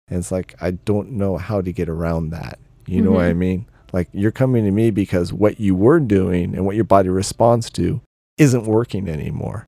And 0.07 0.19
it's 0.19 0.31
like, 0.31 0.55
I 0.59 0.71
don't 0.71 1.11
know 1.11 1.37
how 1.37 1.61
to 1.61 1.71
get 1.71 1.87
around 1.87 2.31
that. 2.31 2.57
You 2.87 3.01
know 3.01 3.11
what 3.11 3.25
I 3.25 3.33
Mhm. 3.33 3.37
mean? 3.37 3.65
Like, 3.93 4.09
you're 4.11 4.31
coming 4.31 4.65
to 4.65 4.71
me 4.71 4.89
because 4.89 5.31
what 5.31 5.59
you 5.59 5.75
were 5.75 5.99
doing 5.99 6.55
and 6.55 6.65
what 6.65 6.75
your 6.75 6.83
body 6.85 7.09
responds 7.09 7.69
to 7.71 8.01
isn't 8.37 8.65
working 8.65 9.07
anymore. 9.07 9.65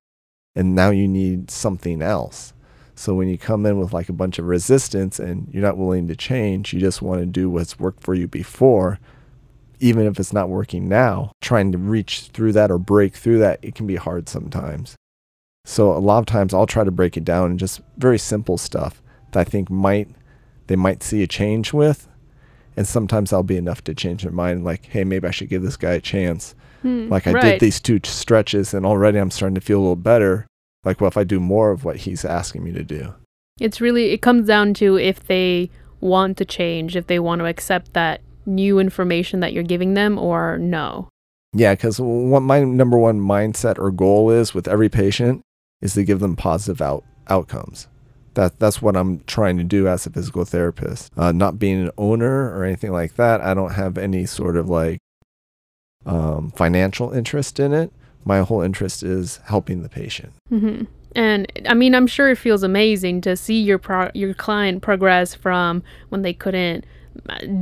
And 0.56 0.76
now 0.76 0.90
you 0.90 1.08
need 1.08 1.52
something 1.52 2.02
else. 2.02 2.54
So 2.96 3.14
when 3.16 3.28
you 3.30 3.38
come 3.38 3.66
in 3.66 3.78
with 3.80 3.94
like 3.94 4.10
a 4.10 4.14
bunch 4.14 4.38
of 4.40 4.46
resistance 4.46 5.20
and 5.20 5.48
you're 5.52 5.62
not 5.64 5.78
willing 5.78 6.08
to 6.08 6.16
change, 6.16 6.74
you 6.74 6.80
just 6.80 7.02
want 7.02 7.22
to 7.22 7.26
do 7.26 7.50
what's 7.50 7.80
worked 7.80 8.04
for 8.04 8.14
you 8.14 8.28
before, 8.28 9.00
even 9.82 10.06
if 10.06 10.20
it's 10.20 10.32
not 10.32 10.48
working 10.50 10.88
now, 10.88 11.32
trying 11.42 11.72
to 11.72 11.78
reach 11.78 12.30
through 12.34 12.54
that 12.54 12.72
or 12.72 12.78
break 12.78 13.16
through 13.16 13.40
that, 13.40 13.60
it 13.62 13.76
can 13.76 13.88
be 13.88 13.96
hard 13.96 14.30
sometimes. 14.30 14.96
So 15.66 15.92
a 15.92 16.00
lot 16.00 16.20
of 16.20 16.26
times 16.28 16.54
I'll 16.54 16.68
try 16.68 16.84
to 16.84 16.92
break 16.92 17.18
it 17.18 17.26
down 17.26 17.52
in 17.52 17.58
just 17.58 17.82
very 17.98 18.18
simple 18.18 18.58
stuff 18.58 19.02
that 19.32 19.40
I 19.40 19.44
think 19.44 19.70
might 19.70 20.08
they 20.68 20.76
might 20.76 21.04
see 21.04 21.22
a 21.24 21.28
change 21.28 21.74
with. 21.74 22.08
And 22.78 22.88
sometimes 22.88 23.30
that'll 23.32 23.44
be 23.44 23.58
enough 23.58 23.84
to 23.84 23.94
change 23.94 24.24
their 24.24 24.32
mind, 24.32 24.64
like, 24.64 24.86
hey, 24.86 25.04
maybe 25.04 25.28
I 25.28 25.32
should 25.32 25.50
give 25.50 25.62
this 25.62 25.76
guy 25.76 25.92
a 25.94 26.00
chance. 26.00 26.56
Hmm, 26.82 27.10
Like 27.10 27.28
I 27.28 27.34
right. 27.34 27.44
did 27.44 27.60
these 27.60 27.82
two 27.82 28.00
stretches 28.06 28.74
and 28.74 28.86
already 28.86 29.18
I'm 29.18 29.30
starting 29.32 29.56
to 29.56 29.62
feel 29.62 29.80
a 29.80 29.82
little 29.82 29.96
better. 29.98 30.48
Like, 30.86 31.02
well, 31.02 31.10
if 31.10 31.18
I 31.18 31.26
do 31.26 31.40
more 31.40 31.72
of 31.72 31.84
what 31.84 31.98
he's 31.98 32.24
asking 32.24 32.64
me 32.64 32.72
to 32.72 32.84
do? 32.84 33.14
It's 33.60 33.82
really 33.82 34.12
it 34.12 34.22
comes 34.22 34.48
down 34.48 34.74
to 34.76 34.98
if 34.98 35.26
they 35.26 35.70
want 36.00 36.38
to 36.38 36.46
change, 36.46 36.96
if 36.96 37.08
they 37.08 37.20
want 37.20 37.40
to 37.40 37.46
accept 37.46 37.94
that 37.94 38.22
new 38.52 38.80
information 38.80 39.40
that 39.40 39.54
you're 39.54 39.64
giving 39.64 39.94
them 39.94 40.18
or 40.18 40.58
no. 40.58 41.10
Yeah, 41.54 41.74
because 41.74 42.00
what 42.00 42.42
my 42.42 42.64
number 42.64 42.98
one 42.98 43.20
mindset 43.20 43.78
or 43.78 43.92
goal 43.92 44.30
is 44.30 44.54
with 44.54 44.68
every 44.68 44.90
patient 44.90 45.42
is 45.82 45.94
to 45.96 46.04
give 46.04 46.20
them 46.20 46.36
positive 46.36 46.82
out- 46.82 47.04
outcomes. 47.28 47.88
That 48.36 48.60
that's 48.60 48.82
what 48.82 48.96
I'm 48.96 49.20
trying 49.26 49.58
to 49.58 49.64
do 49.66 49.88
as 49.90 50.06
a 50.06 50.10
physical 50.10 50.46
therapist. 50.46 51.12
Uh, 51.18 51.34
not 51.34 51.60
being 51.60 51.82
an 51.82 51.92
owner 51.98 52.50
or 52.58 52.64
anything 52.64 52.92
like 52.94 53.16
that. 53.16 53.42
I 53.42 53.54
don't 53.54 53.74
have 53.74 53.98
any 53.98 54.26
sort 54.26 54.56
of 54.56 54.70
like 54.70 55.00
um, 56.06 56.52
financial 56.56 57.12
interest 57.12 57.60
in 57.60 57.74
it. 57.74 57.92
My 58.24 58.40
whole 58.40 58.62
interest 58.62 59.04
is 59.04 59.40
helping 59.46 59.84
the 59.84 59.90
patient. 59.90 60.34
hmm 60.50 60.84
And 61.16 61.52
I 61.68 61.74
mean, 61.74 61.94
I'm 61.94 62.08
sure 62.08 62.30
it 62.30 62.38
feels 62.38 62.64
amazing 62.64 63.20
to 63.22 63.36
see 63.36 63.60
your 63.62 63.78
pro- 63.80 64.12
your 64.14 64.34
client 64.34 64.82
progress 64.82 65.36
from 65.36 65.84
when 66.10 66.22
they 66.22 66.34
couldn't 66.34 66.86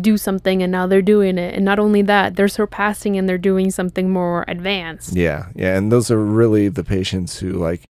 do 0.01 0.17
something 0.17 0.61
and 0.63 0.71
now 0.71 0.87
they're 0.87 1.01
doing 1.01 1.37
it. 1.37 1.55
And 1.55 1.65
not 1.65 1.79
only 1.79 2.01
that, 2.03 2.35
they're 2.35 2.47
surpassing 2.47 3.17
and 3.17 3.27
they're 3.27 3.37
doing 3.37 3.71
something 3.71 4.09
more 4.09 4.45
advanced. 4.47 5.15
Yeah, 5.15 5.47
yeah, 5.55 5.77
and 5.77 5.91
those 5.91 6.09
are 6.11 6.19
really 6.19 6.69
the 6.69 6.83
patients 6.83 7.39
who 7.39 7.53
like 7.53 7.83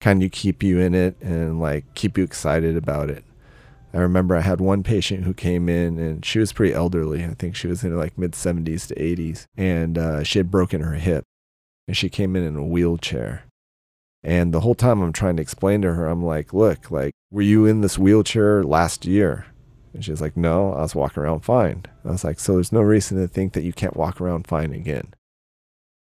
kind 0.00 0.22
of 0.22 0.30
keep 0.30 0.62
you 0.62 0.78
in 0.78 0.94
it 0.94 1.20
and 1.20 1.60
like 1.60 1.94
keep 1.94 2.16
you 2.16 2.24
excited 2.24 2.76
about 2.76 3.10
it. 3.10 3.24
I 3.92 3.98
remember 3.98 4.36
I 4.36 4.40
had 4.40 4.60
one 4.60 4.82
patient 4.82 5.24
who 5.24 5.34
came 5.34 5.68
in 5.68 5.98
and 5.98 6.24
she 6.24 6.38
was 6.38 6.52
pretty 6.52 6.72
elderly. 6.72 7.24
I 7.24 7.34
think 7.34 7.56
she 7.56 7.66
was 7.66 7.82
in 7.82 7.96
like 7.96 8.16
mid 8.16 8.32
70s 8.32 8.86
to 8.88 8.94
80s, 8.94 9.46
and 9.56 9.98
uh, 9.98 10.22
she 10.22 10.38
had 10.38 10.50
broken 10.50 10.80
her 10.80 10.94
hip, 10.94 11.24
and 11.88 11.96
she 11.96 12.08
came 12.08 12.36
in 12.36 12.44
in 12.44 12.56
a 12.56 12.64
wheelchair. 12.64 13.44
And 14.22 14.52
the 14.52 14.60
whole 14.60 14.74
time 14.74 15.00
I'm 15.00 15.12
trying 15.12 15.36
to 15.36 15.42
explain 15.42 15.82
to 15.82 15.94
her, 15.94 16.06
I'm 16.06 16.22
like, 16.22 16.52
"Look, 16.52 16.90
like, 16.90 17.14
were 17.30 17.42
you 17.42 17.66
in 17.66 17.80
this 17.80 17.98
wheelchair 17.98 18.62
last 18.62 19.06
year?" 19.06 19.46
And 19.92 20.04
she's 20.04 20.20
like, 20.20 20.36
"No, 20.36 20.72
I 20.72 20.82
was 20.82 20.94
walking 20.94 21.22
around 21.22 21.40
fine." 21.40 21.84
I 22.04 22.10
was 22.12 22.24
like, 22.24 22.38
"So 22.40 22.54
there's 22.54 22.72
no 22.72 22.80
reason 22.80 23.18
to 23.18 23.28
think 23.28 23.52
that 23.54 23.64
you 23.64 23.72
can't 23.72 23.96
walk 23.96 24.20
around 24.20 24.46
fine 24.46 24.72
again." 24.72 25.14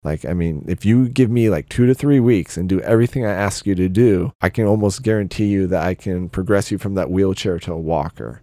Like, 0.05 0.25
I 0.25 0.33
mean, 0.33 0.65
if 0.69 0.85
you 0.85 1.09
give 1.09 1.31
me 1.31 1.51
like 1.51 1.69
two 1.69 1.87
to 1.87 1.95
three 1.95 2.21
weeks 2.21 2.57
and 2.57 2.69
do 2.69 2.81
everything 2.81 3.27
I 3.27 3.33
ask 3.33 3.67
you 3.67 3.75
to 3.75 3.89
do, 3.89 4.33
I 4.41 4.49
can 4.49 4.67
almost 4.67 5.03
guarantee 5.03 5.47
you 5.47 5.67
that 5.69 5.85
I 5.85 5.95
can 5.95 6.29
progress 6.29 6.71
you 6.71 6.79
from 6.79 6.95
that 6.95 7.11
wheelchair 7.11 7.59
to 7.61 7.73
a 7.73 7.79
walker. 7.79 8.41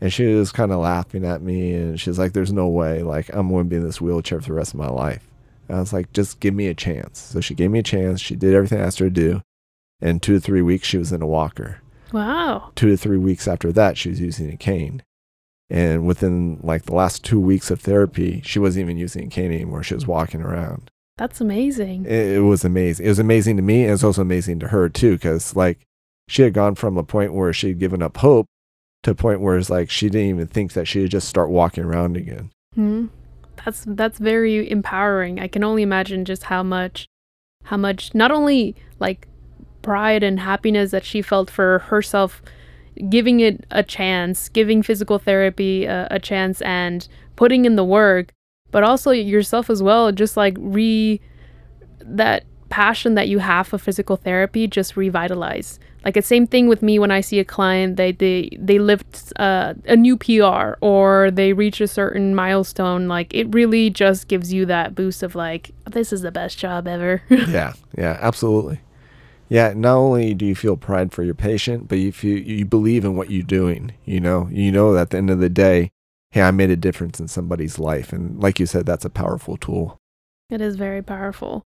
And 0.00 0.12
she 0.12 0.34
was 0.34 0.50
kind 0.50 0.72
of 0.72 0.80
laughing 0.80 1.24
at 1.24 1.42
me 1.42 1.74
and 1.74 2.00
she's 2.00 2.18
like, 2.18 2.32
There's 2.32 2.52
no 2.52 2.68
way. 2.68 3.02
Like, 3.02 3.28
I'm 3.32 3.50
going 3.50 3.64
to 3.64 3.70
be 3.70 3.76
in 3.76 3.84
this 3.84 4.00
wheelchair 4.00 4.40
for 4.40 4.48
the 4.48 4.54
rest 4.54 4.72
of 4.74 4.80
my 4.80 4.88
life. 4.88 5.28
And 5.68 5.76
I 5.76 5.80
was 5.80 5.92
like, 5.92 6.12
Just 6.12 6.40
give 6.40 6.54
me 6.54 6.68
a 6.68 6.74
chance. 6.74 7.20
So 7.20 7.40
she 7.40 7.54
gave 7.54 7.70
me 7.70 7.78
a 7.78 7.84
chance. 7.84 8.20
She 8.20 8.34
did 8.34 8.54
everything 8.54 8.80
I 8.80 8.84
asked 8.86 8.98
her 8.98 9.06
to 9.06 9.10
do. 9.10 9.42
And 10.00 10.20
two 10.20 10.34
to 10.34 10.40
three 10.40 10.62
weeks, 10.62 10.88
she 10.88 10.98
was 10.98 11.12
in 11.12 11.22
a 11.22 11.26
walker. 11.26 11.80
Wow. 12.12 12.72
Two 12.74 12.88
to 12.88 12.96
three 12.96 13.18
weeks 13.18 13.48
after 13.48 13.72
that, 13.72 13.96
she 13.96 14.10
was 14.10 14.20
using 14.20 14.50
a 14.52 14.56
cane. 14.56 15.02
And 15.70 16.06
within 16.06 16.60
like 16.62 16.82
the 16.84 16.94
last 16.94 17.24
two 17.24 17.40
weeks 17.40 17.70
of 17.70 17.80
therapy, 17.80 18.42
she 18.44 18.58
wasn't 18.58 18.84
even 18.84 18.98
using 18.98 19.26
a 19.26 19.30
cane 19.30 19.52
anymore. 19.52 19.82
She 19.82 19.94
was 19.94 20.06
walking 20.06 20.42
around 20.42 20.90
That's 21.16 21.40
amazing. 21.40 22.04
it, 22.04 22.36
it 22.36 22.40
was 22.40 22.64
amazing. 22.64 23.06
It 23.06 23.08
was 23.08 23.18
amazing 23.18 23.56
to 23.56 23.62
me, 23.62 23.80
and 23.82 23.88
it 23.88 23.92
was 23.92 24.04
also 24.04 24.22
amazing 24.22 24.58
to 24.60 24.68
her 24.68 24.88
too, 24.90 25.12
because 25.12 25.56
like 25.56 25.80
she 26.28 26.42
had 26.42 26.52
gone 26.52 26.74
from 26.74 26.98
a 26.98 27.02
point 27.02 27.32
where 27.32 27.52
she 27.52 27.68
had 27.68 27.78
given 27.78 28.02
up 28.02 28.18
hope 28.18 28.46
to 29.02 29.12
a 29.12 29.14
point 29.14 29.40
where 29.40 29.56
it's 29.56 29.70
like 29.70 29.88
she 29.88 30.08
didn't 30.10 30.28
even 30.28 30.46
think 30.46 30.74
that 30.74 30.86
she 30.86 31.00
would 31.00 31.10
just 31.10 31.28
start 31.28 31.48
walking 31.48 31.84
around 31.84 32.16
again. 32.16 32.50
Hmm. 32.74 33.06
That's 33.64 33.84
that's 33.86 34.18
very 34.18 34.70
empowering. 34.70 35.40
I 35.40 35.48
can 35.48 35.64
only 35.64 35.82
imagine 35.82 36.24
just 36.24 36.44
how 36.44 36.62
much 36.62 37.06
how 37.64 37.76
much 37.76 38.14
not 38.14 38.30
only 38.30 38.76
like 38.98 39.26
pride 39.82 40.22
and 40.22 40.40
happiness 40.40 40.90
that 40.90 41.04
she 41.04 41.22
felt 41.22 41.50
for 41.50 41.80
herself 41.80 42.42
giving 43.08 43.40
it 43.40 43.64
a 43.70 43.82
chance, 43.82 44.48
giving 44.48 44.82
physical 44.82 45.18
therapy 45.18 45.84
a, 45.84 46.08
a 46.10 46.18
chance 46.18 46.60
and 46.62 47.08
putting 47.36 47.64
in 47.64 47.76
the 47.76 47.84
work, 47.84 48.32
but 48.70 48.82
also 48.82 49.10
yourself 49.10 49.70
as 49.70 49.82
well, 49.82 50.12
just 50.12 50.36
like 50.36 50.56
re 50.58 51.20
that 52.04 52.44
passion 52.68 53.14
that 53.14 53.28
you 53.28 53.38
have 53.38 53.66
for 53.66 53.78
physical 53.78 54.16
therapy 54.16 54.66
just 54.66 54.96
revitalize. 54.96 55.78
Like 56.04 56.14
the 56.14 56.22
same 56.22 56.46
thing 56.46 56.68
with 56.68 56.82
me 56.82 56.98
when 56.98 57.10
I 57.10 57.20
see 57.20 57.38
a 57.38 57.44
client, 57.44 57.96
they 57.96 58.12
they 58.12 58.50
they 58.58 58.78
lift 58.78 59.32
uh, 59.36 59.74
a 59.84 59.96
new 59.96 60.16
PR 60.16 60.74
or 60.80 61.30
they 61.30 61.52
reach 61.52 61.80
a 61.80 61.86
certain 61.86 62.34
milestone. 62.34 63.08
Like 63.08 63.32
it 63.32 63.54
really 63.54 63.88
just 63.90 64.26
gives 64.26 64.52
you 64.52 64.66
that 64.66 64.94
boost 64.94 65.22
of 65.22 65.34
like, 65.34 65.70
this 65.86 66.12
is 66.12 66.22
the 66.22 66.32
best 66.32 66.58
job 66.58 66.88
ever. 66.88 67.22
yeah, 67.28 67.74
yeah, 67.96 68.18
absolutely. 68.20 68.80
Yeah, 69.52 69.74
not 69.76 69.96
only 69.96 70.32
do 70.32 70.46
you 70.46 70.54
feel 70.54 70.78
pride 70.78 71.12
for 71.12 71.22
your 71.22 71.34
patient, 71.34 71.86
but 71.86 71.98
you 71.98 72.10
feel 72.10 72.38
you 72.38 72.64
believe 72.64 73.04
in 73.04 73.16
what 73.16 73.30
you're 73.30 73.42
doing. 73.42 73.92
You 74.06 74.18
know, 74.18 74.48
you 74.50 74.72
know 74.72 74.94
that 74.94 75.00
at 75.02 75.10
the 75.10 75.18
end 75.18 75.28
of 75.28 75.40
the 75.40 75.50
day, 75.50 75.90
hey, 76.30 76.40
I 76.40 76.50
made 76.52 76.70
a 76.70 76.76
difference 76.76 77.20
in 77.20 77.28
somebody's 77.28 77.78
life, 77.78 78.14
and 78.14 78.40
like 78.42 78.58
you 78.58 78.64
said, 78.64 78.86
that's 78.86 79.04
a 79.04 79.10
powerful 79.10 79.58
tool. 79.58 79.98
It 80.48 80.62
is 80.62 80.76
very 80.76 81.02
powerful. 81.02 81.64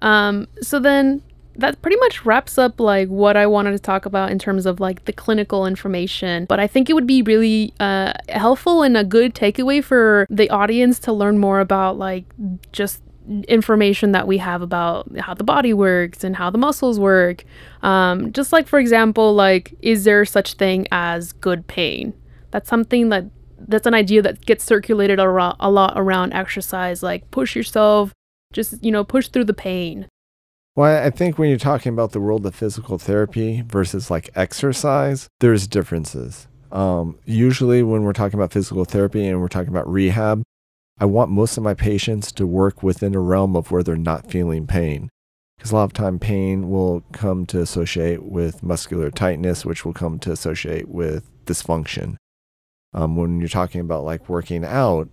Um, 0.00 0.48
so 0.62 0.78
then 0.78 1.20
that 1.56 1.82
pretty 1.82 1.98
much 1.98 2.24
wraps 2.24 2.56
up 2.56 2.80
like 2.80 3.08
what 3.08 3.36
I 3.36 3.46
wanted 3.46 3.72
to 3.72 3.80
talk 3.80 4.06
about 4.06 4.30
in 4.30 4.38
terms 4.38 4.64
of 4.64 4.80
like 4.80 5.04
the 5.04 5.12
clinical 5.12 5.66
information. 5.66 6.46
But 6.46 6.58
I 6.58 6.66
think 6.66 6.88
it 6.88 6.94
would 6.94 7.06
be 7.06 7.20
really 7.20 7.74
uh, 7.78 8.14
helpful 8.30 8.82
and 8.82 8.96
a 8.96 9.04
good 9.04 9.34
takeaway 9.34 9.84
for 9.84 10.26
the 10.30 10.48
audience 10.48 10.98
to 11.00 11.12
learn 11.12 11.36
more 11.36 11.60
about 11.60 11.98
like 11.98 12.24
just 12.72 13.02
information 13.48 14.12
that 14.12 14.26
we 14.26 14.38
have 14.38 14.62
about 14.62 15.16
how 15.18 15.34
the 15.34 15.44
body 15.44 15.72
works 15.72 16.24
and 16.24 16.36
how 16.36 16.50
the 16.50 16.58
muscles 16.58 16.98
work. 16.98 17.44
Um, 17.82 18.32
just 18.32 18.52
like 18.52 18.66
for 18.66 18.78
example, 18.78 19.34
like 19.34 19.74
is 19.80 20.04
there 20.04 20.24
such 20.24 20.54
thing 20.54 20.86
as 20.90 21.32
good 21.32 21.66
pain? 21.66 22.14
That's 22.50 22.68
something 22.68 23.10
that 23.10 23.26
that's 23.68 23.86
an 23.86 23.94
idea 23.94 24.22
that 24.22 24.44
gets 24.46 24.64
circulated 24.64 25.18
a, 25.18 25.30
lot 25.30 25.92
around 25.96 26.32
exercise. 26.32 27.02
Like 27.02 27.30
push 27.30 27.54
yourself, 27.54 28.12
just 28.52 28.82
you 28.82 28.90
know 28.90 29.04
push 29.04 29.28
through 29.28 29.44
the 29.44 29.54
pain. 29.54 30.08
Well, 30.76 31.04
I 31.04 31.10
think 31.10 31.38
when 31.38 31.48
you're 31.48 31.58
talking 31.58 31.92
about 31.92 32.12
the 32.12 32.20
world 32.20 32.46
of 32.46 32.54
physical 32.54 32.96
therapy 32.96 33.62
versus 33.66 34.10
like 34.10 34.30
exercise, 34.34 35.28
there's 35.40 35.66
differences. 35.66 36.46
Um, 36.72 37.18
usually, 37.24 37.82
when 37.82 38.02
we're 38.02 38.12
talking 38.12 38.38
about 38.38 38.52
physical 38.52 38.84
therapy 38.84 39.26
and 39.26 39.40
we're 39.40 39.48
talking 39.48 39.70
about 39.70 39.90
rehab, 39.90 40.42
I 41.00 41.06
want 41.06 41.30
most 41.30 41.56
of 41.56 41.62
my 41.62 41.72
patients 41.72 42.30
to 42.32 42.46
work 42.46 42.82
within 42.82 43.14
a 43.14 43.20
realm 43.20 43.56
of 43.56 43.70
where 43.70 43.82
they're 43.82 43.96
not 43.96 44.30
feeling 44.30 44.66
pain. 44.66 45.08
Because 45.56 45.72
a 45.72 45.76
lot 45.76 45.84
of 45.84 45.92
time 45.94 46.18
pain 46.18 46.70
will 46.70 47.02
come 47.12 47.46
to 47.46 47.60
associate 47.60 48.22
with 48.24 48.62
muscular 48.62 49.10
tightness, 49.10 49.64
which 49.64 49.84
will 49.84 49.94
come 49.94 50.18
to 50.20 50.32
associate 50.32 50.88
with 50.88 51.30
dysfunction. 51.46 52.16
Um, 52.92 53.16
when 53.16 53.40
you're 53.40 53.48
talking 53.48 53.80
about 53.80 54.04
like 54.04 54.28
working 54.28 54.64
out, 54.64 55.08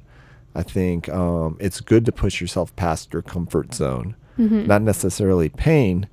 I 0.55 0.63
think 0.63 1.07
um, 1.09 1.57
it's 1.59 1.79
good 1.79 2.05
to 2.05 2.11
push 2.11 2.41
yourself 2.41 2.75
past 2.75 3.13
your 3.13 3.21
comfort 3.21 3.73
zone. 3.73 4.15
Mhm. 4.37 4.67
Not 4.67 4.81
necessarily 4.81 5.49
pain, 5.49 6.07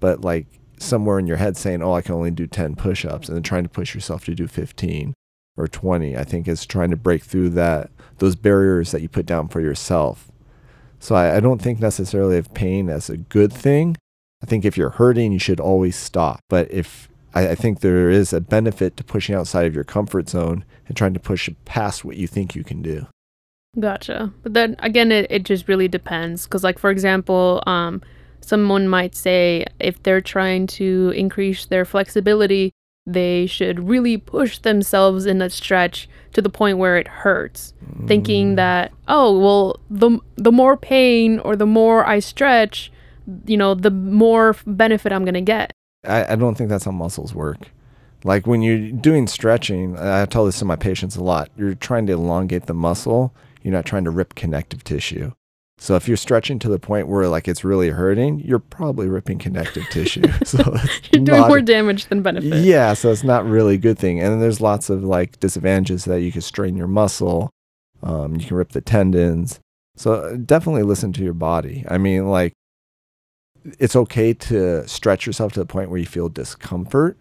but 0.00 0.22
like 0.22 0.46
somewhere 0.78 1.18
in 1.18 1.26
your 1.26 1.36
head 1.36 1.56
saying, 1.56 1.82
"Oh, 1.82 1.92
I 1.92 2.02
can 2.02 2.14
only 2.14 2.30
do 2.30 2.46
10 2.46 2.74
push-ups," 2.74 3.28
and 3.28 3.36
then 3.36 3.42
trying 3.42 3.62
to 3.62 3.68
push 3.68 3.94
yourself 3.94 4.24
to 4.24 4.34
do 4.34 4.46
15 4.46 5.14
or 5.56 5.68
20. 5.68 6.16
I 6.16 6.24
think 6.24 6.48
is 6.48 6.66
trying 6.66 6.90
to 6.90 6.96
break 6.96 7.22
through 7.22 7.50
that 7.50 7.90
those 8.18 8.36
barriers 8.36 8.92
that 8.92 9.02
you 9.02 9.08
put 9.08 9.26
down 9.26 9.48
for 9.48 9.60
yourself. 9.60 10.30
So 11.00 11.16
I, 11.16 11.36
I 11.36 11.40
don't 11.40 11.60
think 11.60 11.80
necessarily 11.80 12.38
of 12.38 12.54
pain 12.54 12.88
as 12.88 13.10
a 13.10 13.16
good 13.16 13.52
thing. 13.52 13.96
I 14.42 14.46
think 14.46 14.64
if 14.64 14.76
you're 14.76 14.90
hurting, 14.90 15.32
you 15.32 15.38
should 15.38 15.60
always 15.60 15.96
stop. 15.96 16.40
But 16.48 16.70
if 16.70 17.08
I, 17.34 17.48
I 17.48 17.54
think 17.54 17.80
there 17.80 18.10
is 18.10 18.32
a 18.32 18.40
benefit 18.40 18.96
to 18.96 19.04
pushing 19.04 19.34
outside 19.34 19.66
of 19.66 19.74
your 19.74 19.84
comfort 19.84 20.28
zone 20.28 20.64
and 20.86 20.96
trying 20.96 21.14
to 21.14 21.20
push 21.20 21.48
past 21.64 22.04
what 22.04 22.16
you 22.16 22.26
think 22.26 22.54
you 22.54 22.64
can 22.64 22.82
do. 22.82 23.06
Gotcha. 23.78 24.32
But 24.42 24.54
then 24.54 24.76
again, 24.80 25.10
it, 25.10 25.26
it 25.30 25.44
just 25.44 25.66
really 25.66 25.88
depends. 25.88 26.44
Because, 26.44 26.62
like, 26.62 26.78
for 26.78 26.90
example, 26.90 27.62
um, 27.66 28.02
someone 28.40 28.88
might 28.88 29.14
say 29.14 29.64
if 29.80 30.02
they're 30.02 30.20
trying 30.20 30.66
to 30.68 31.12
increase 31.16 31.66
their 31.66 31.84
flexibility, 31.84 32.72
they 33.06 33.46
should 33.46 33.88
really 33.88 34.16
push 34.16 34.58
themselves 34.58 35.26
in 35.26 35.42
a 35.42 35.50
stretch 35.50 36.08
to 36.32 36.42
the 36.42 36.48
point 36.48 36.78
where 36.78 36.96
it 36.96 37.08
hurts, 37.08 37.74
thinking 38.06 38.52
mm. 38.52 38.56
that, 38.56 38.92
oh, 39.08 39.38
well, 39.38 39.80
the, 39.90 40.18
the 40.36 40.52
more 40.52 40.76
pain 40.76 41.38
or 41.40 41.56
the 41.56 41.66
more 41.66 42.06
I 42.06 42.20
stretch, 42.20 42.92
you 43.46 43.56
know, 43.56 43.74
the 43.74 43.90
more 43.90 44.56
benefit 44.66 45.12
I'm 45.12 45.24
going 45.24 45.34
to 45.34 45.40
get. 45.40 45.72
I, 46.04 46.32
I 46.32 46.36
don't 46.36 46.54
think 46.54 46.70
that's 46.70 46.84
how 46.84 46.92
muscles 46.92 47.34
work. 47.34 47.70
Like 48.24 48.46
when 48.46 48.62
you're 48.62 48.92
doing 48.92 49.26
stretching, 49.26 49.98
I 49.98 50.24
tell 50.26 50.46
this 50.46 50.60
to 50.60 50.64
my 50.64 50.76
patients 50.76 51.16
a 51.16 51.24
lot. 51.24 51.50
You're 51.56 51.74
trying 51.74 52.06
to 52.06 52.12
elongate 52.12 52.66
the 52.66 52.74
muscle. 52.74 53.34
You're 53.62 53.72
not 53.72 53.84
trying 53.84 54.04
to 54.04 54.10
rip 54.10 54.34
connective 54.34 54.84
tissue. 54.84 55.32
So 55.82 55.96
if 55.96 56.06
you're 56.06 56.16
stretching 56.16 56.60
to 56.60 56.68
the 56.68 56.78
point 56.78 57.08
where 57.08 57.26
like 57.26 57.48
it's 57.48 57.64
really 57.64 57.88
hurting, 57.88 58.38
you're 58.38 58.60
probably 58.60 59.08
ripping 59.08 59.38
connective 59.38 59.84
tissue. 59.90 60.22
So 60.44 60.58
You're 61.12 61.24
doing 61.24 61.40
more 61.40 61.60
damage 61.60 62.06
than 62.06 62.22
benefit. 62.22 62.62
Yeah, 62.62 62.94
so 62.94 63.10
it's 63.10 63.24
not 63.24 63.44
really 63.44 63.74
a 63.74 63.78
good 63.78 63.98
thing. 63.98 64.20
And 64.20 64.30
then 64.30 64.38
there's 64.38 64.60
lots 64.60 64.90
of 64.90 65.02
like 65.02 65.40
disadvantages 65.40 66.04
that 66.04 66.20
you 66.20 66.30
can 66.30 66.40
strain 66.40 66.76
your 66.76 66.86
muscle. 66.86 67.50
Um, 68.00 68.36
you 68.36 68.46
can 68.46 68.56
rip 68.56 68.70
the 68.70 68.80
tendons. 68.80 69.58
So 69.96 70.14
uh, 70.14 70.36
definitely 70.36 70.84
listen 70.84 71.12
to 71.14 71.24
your 71.24 71.34
body. 71.34 71.84
I 71.88 71.98
mean, 71.98 72.28
like, 72.28 72.52
it's 73.80 73.96
okay 73.96 74.34
to 74.34 74.86
stretch 74.86 75.26
yourself 75.26 75.52
to 75.54 75.60
the 75.60 75.66
point 75.66 75.90
where 75.90 75.98
you 75.98 76.06
feel 76.06 76.28
discomfort. 76.28 77.18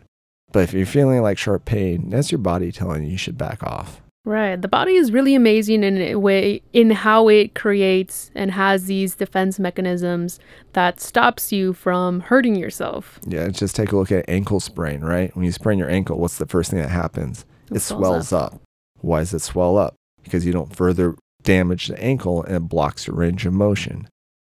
But 0.51 0.64
if 0.64 0.74
you're 0.74 0.86
feeling 0.86 1.22
like 1.24 1.39
sharp 1.39 1.66
pain, 1.66 2.12
that's 2.12 2.32
your 2.32 2.39
body 2.39 2.72
telling 2.72 3.03
you 3.03 3.12
you 3.12 3.18
should 3.18 3.38
back 3.38 3.64
off. 3.64 4.01
Right. 4.24 4.61
The 4.61 4.67
body 4.67 4.93
is 4.93 5.11
really 5.11 5.34
amazing 5.34 5.84
in 5.84 5.97
a 5.97 6.15
way 6.15 6.61
in 6.74 6.91
how 6.91 7.28
it 7.28 7.55
creates 7.55 8.30
and 8.36 8.51
has 8.51 8.86
these 8.86 9.15
defense 9.15 9.57
mechanisms 9.57 10.39
that 10.74 11.01
stops 11.01 11.51
you 11.51 11.74
from 11.74 12.19
hurting 12.19 12.55
yourself. 12.55 13.19
Yeah, 13.26 13.47
just 13.47 13.76
take 13.76 13.91
a 13.91 13.97
look 13.97 14.11
at 14.11 14.30
ankle 14.30 14.59
sprain, 14.59 15.01
right? 15.01 15.36
When 15.36 15.45
you 15.45 15.51
sprain 15.51 15.80
your 15.80 15.89
ankle, 15.89 16.19
what's 16.19 16.38
the 16.38 16.45
first 16.45 16.69
thing 16.69 16.80
that 16.80 16.89
happens? 16.89 17.45
It 17.72 17.78
It, 17.78 17.80
swells 17.80 18.30
swells 18.30 18.34
up. 18.34 18.61
Why 18.99 19.22
does 19.22 19.34
it 19.34 19.39
swell 19.39 19.78
up? 19.78 19.95
Because 20.24 20.45
you 20.45 20.53
don't 20.53 20.76
further 20.76 21.15
damage 21.41 21.88
the 21.88 21.99
ankle 21.99 22.43
and 22.43 22.55
it 22.55 22.69
blocks 22.69 23.07
your 23.07 23.15
range 23.15 23.47
of 23.47 23.53
motion. 23.53 24.07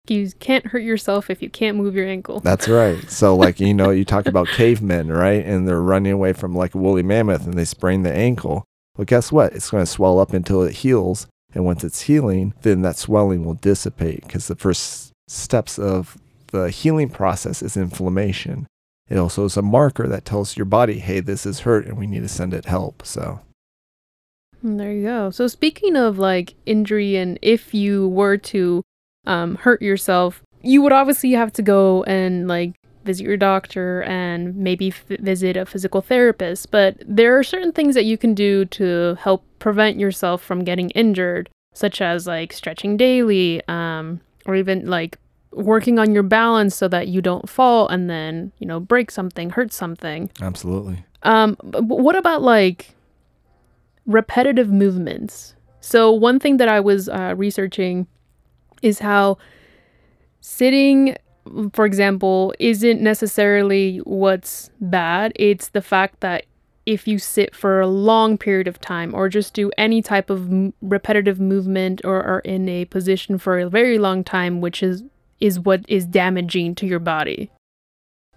You 0.08 0.32
can't 0.40 0.66
hurt 0.66 0.82
yourself 0.82 1.30
if 1.30 1.44
you 1.44 1.50
can't 1.52 1.78
move 1.78 1.94
your 1.94 2.08
ankle. 2.08 2.40
That's 2.40 2.68
right. 2.68 3.08
So, 3.12 3.36
like, 3.36 3.60
you 3.60 3.76
know, 3.76 3.92
you 3.92 4.04
talk 4.04 4.26
about 4.26 4.48
cavemen, 4.48 5.12
right? 5.12 5.46
And 5.46 5.68
they're 5.68 5.80
running 5.80 6.12
away 6.12 6.34
from 6.34 6.56
like 6.56 6.74
a 6.74 6.80
woolly 6.80 7.04
mammoth 7.04 7.46
and 7.46 7.54
they 7.54 7.66
sprain 7.66 8.02
the 8.02 8.12
ankle. 8.12 8.66
Well, 9.00 9.06
guess 9.06 9.32
what? 9.32 9.54
It's 9.54 9.70
going 9.70 9.82
to 9.82 9.90
swell 9.90 10.20
up 10.20 10.34
until 10.34 10.62
it 10.62 10.74
heals. 10.74 11.26
And 11.54 11.64
once 11.64 11.86
it's 11.86 12.02
healing, 12.02 12.54
then 12.64 12.82
that 12.82 12.98
swelling 12.98 13.46
will 13.46 13.54
dissipate 13.54 14.24
because 14.24 14.50
the 14.50 14.58
first 14.58 15.14
steps 15.26 15.80
of 15.80 16.18
the 16.48 16.70
healing 16.70 17.08
process 17.08 17.62
is 17.62 17.78
inflammation. 17.78 18.68
It 19.08 19.18
also 19.18 19.46
is 19.46 19.56
a 19.56 19.62
marker 19.62 20.06
that 20.10 20.26
tells 20.26 20.58
your 20.58 20.66
body, 20.66 21.00
hey, 21.00 21.22
this 21.22 21.46
is 21.46 21.62
hurt 21.62 21.88
and 21.88 21.98
we 21.98 22.08
need 22.08 22.24
to 22.24 22.28
send 22.28 22.54
it 22.54 22.66
help. 22.66 23.06
So, 23.06 23.40
Mm, 24.62 24.78
There 24.78 24.92
you 24.92 25.04
go. 25.04 25.30
So 25.30 25.48
speaking 25.48 25.96
of 25.96 26.20
like 26.20 26.56
injury 26.66 27.16
and 27.16 27.40
if 27.42 27.74
you 27.74 28.10
were 28.10 28.36
to 28.36 28.84
um, 29.26 29.56
hurt 29.56 29.82
yourself, 29.82 30.42
you 30.62 30.82
would 30.82 30.92
obviously 30.92 31.32
have 31.32 31.54
to 31.54 31.62
go 31.62 32.04
and 32.04 32.50
like 32.50 32.76
visit 33.10 33.24
your 33.26 33.38
doctor 33.38 34.04
and 34.04 34.56
maybe 34.56 34.88
f- 34.90 35.20
visit 35.32 35.58
a 35.58 35.66
physical 35.66 36.02
therapist. 36.02 36.70
But 36.70 36.98
there 37.18 37.38
are 37.38 37.44
certain 37.44 37.72
things 37.72 37.96
that 37.96 38.06
you 38.06 38.18
can 38.24 38.34
do 38.34 38.66
to 38.80 39.16
help 39.26 39.42
prevent 39.58 39.98
yourself 40.00 40.42
from 40.42 40.64
getting 40.64 40.90
injured, 40.92 41.50
such 41.74 42.02
as 42.02 42.28
like 42.28 42.54
stretching 42.54 42.98
daily, 42.98 43.62
um, 43.68 44.22
or 44.46 44.56
even 44.56 44.86
like 44.86 45.18
working 45.52 45.98
on 45.98 46.14
your 46.14 46.24
balance 46.24 46.76
so 46.76 46.88
that 46.88 47.08
you 47.08 47.22
don't 47.22 47.50
fall 47.50 47.88
and 47.88 48.08
then 48.10 48.52
you 48.60 48.68
know 48.68 48.80
break 48.80 49.10
something, 49.12 49.50
hurt 49.50 49.74
something. 49.74 50.30
absolutely. 50.42 50.98
Um, 51.24 51.58
b- 51.64 51.82
b- 51.82 52.02
what 52.06 52.16
about 52.16 52.42
like 52.44 52.96
repetitive 54.06 54.70
movements? 54.72 55.56
So 55.82 56.12
one 56.12 56.40
thing 56.40 56.58
that 56.58 56.70
I 56.70 56.80
was 56.80 57.10
uh, 57.10 57.34
researching 57.36 58.08
is 58.82 59.00
how 59.00 59.38
sitting, 60.42 61.16
for 61.74 61.86
example, 61.86 62.54
isn't 62.60 63.02
necessarily 63.02 63.98
what's 64.00 64.70
bad. 64.80 65.34
It's 65.36 65.70
the 65.70 65.82
fact 65.82 66.20
that 66.22 66.46
if 66.86 67.08
you 67.08 67.20
sit 67.20 67.56
for 67.56 67.80
a 67.80 67.88
long 67.88 68.38
period 68.38 68.68
of 68.68 68.82
time 68.82 69.14
or 69.14 69.30
just 69.30 69.54
do 69.54 69.72
any 69.78 70.02
type 70.02 70.30
of 70.30 70.52
m- 70.52 70.74
repetitive 70.82 71.40
movement 71.40 72.02
or 72.04 72.24
are 72.24 72.40
in 72.40 72.68
a 72.68 72.86
position 72.86 73.38
for 73.38 73.60
a 73.60 73.70
very 73.70 74.00
long 74.00 74.24
time, 74.24 74.62
which 74.62 74.82
is 74.82 75.04
is 75.40 75.60
what 75.60 75.86
is 75.88 76.06
damaging 76.06 76.76
to 76.76 76.86
your 76.86 77.00
body. 77.00 77.52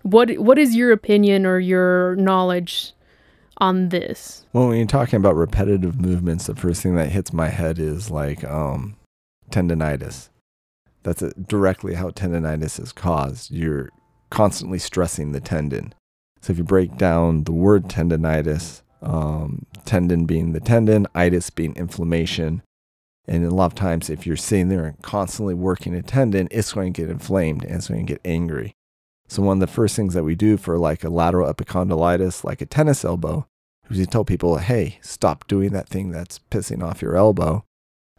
What 0.02 0.38
what 0.38 0.58
is 0.58 0.76
your 0.76 0.92
opinion 0.92 1.46
or 1.46 1.58
your 1.58 2.16
knowledge 2.16 2.92
on 3.58 3.88
this? 3.88 4.44
Well, 4.52 4.68
when 4.68 4.76
you're 4.76 4.86
talking 4.86 5.16
about 5.16 5.36
repetitive 5.36 6.00
movements, 6.00 6.46
the 6.46 6.54
first 6.54 6.82
thing 6.82 6.96
that 6.96 7.10
hits 7.10 7.32
my 7.32 7.48
head 7.48 7.78
is 7.78 8.10
like 8.10 8.44
um, 8.44 8.96
tendonitis. 9.50 10.28
That's 11.02 11.22
directly 11.34 11.94
how 11.94 12.10
tendonitis 12.10 12.80
is 12.80 12.92
caused. 12.92 13.50
You're 13.50 13.90
constantly 14.30 14.78
stressing 14.78 15.32
the 15.32 15.40
tendon. 15.40 15.94
So 16.40 16.52
if 16.52 16.58
you 16.58 16.64
break 16.64 16.96
down 16.96 17.44
the 17.44 17.52
word 17.52 17.84
tendonitis, 17.84 18.82
um, 19.00 19.66
tendon 19.84 20.26
being 20.26 20.52
the 20.52 20.60
tendon, 20.60 21.06
itis 21.14 21.50
being 21.50 21.74
inflammation, 21.76 22.62
and 23.26 23.44
a 23.44 23.50
lot 23.50 23.66
of 23.66 23.74
times 23.74 24.10
if 24.10 24.26
you're 24.26 24.36
sitting 24.36 24.68
there 24.68 24.84
and 24.84 25.02
constantly 25.02 25.54
working 25.54 25.94
a 25.94 26.02
tendon, 26.02 26.48
it's 26.50 26.72
going 26.72 26.92
to 26.92 27.02
get 27.02 27.10
inflamed 27.10 27.64
and 27.64 27.76
it's 27.76 27.88
going 27.88 28.04
to 28.04 28.12
get 28.12 28.20
angry. 28.24 28.74
So 29.28 29.42
one 29.42 29.58
of 29.58 29.60
the 29.60 29.72
first 29.72 29.96
things 29.96 30.14
that 30.14 30.24
we 30.24 30.34
do 30.34 30.56
for 30.56 30.78
like 30.78 31.04
a 31.04 31.08
lateral 31.08 31.52
epicondylitis, 31.52 32.44
like 32.44 32.60
a 32.60 32.66
tennis 32.66 33.04
elbow, 33.04 33.46
is 33.88 33.98
we 33.98 34.06
tell 34.06 34.24
people, 34.24 34.58
hey, 34.58 34.98
stop 35.00 35.46
doing 35.46 35.70
that 35.72 35.88
thing 35.88 36.10
that's 36.10 36.40
pissing 36.50 36.82
off 36.82 37.02
your 37.02 37.16
elbow 37.16 37.64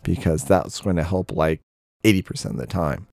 because 0.03 0.45
that's 0.45 0.81
going 0.81 0.95
to 0.95 1.03
help 1.03 1.31
like 1.31 1.61
80% 2.03 2.45
of 2.51 2.57
the 2.57 2.67
time. 2.67 3.07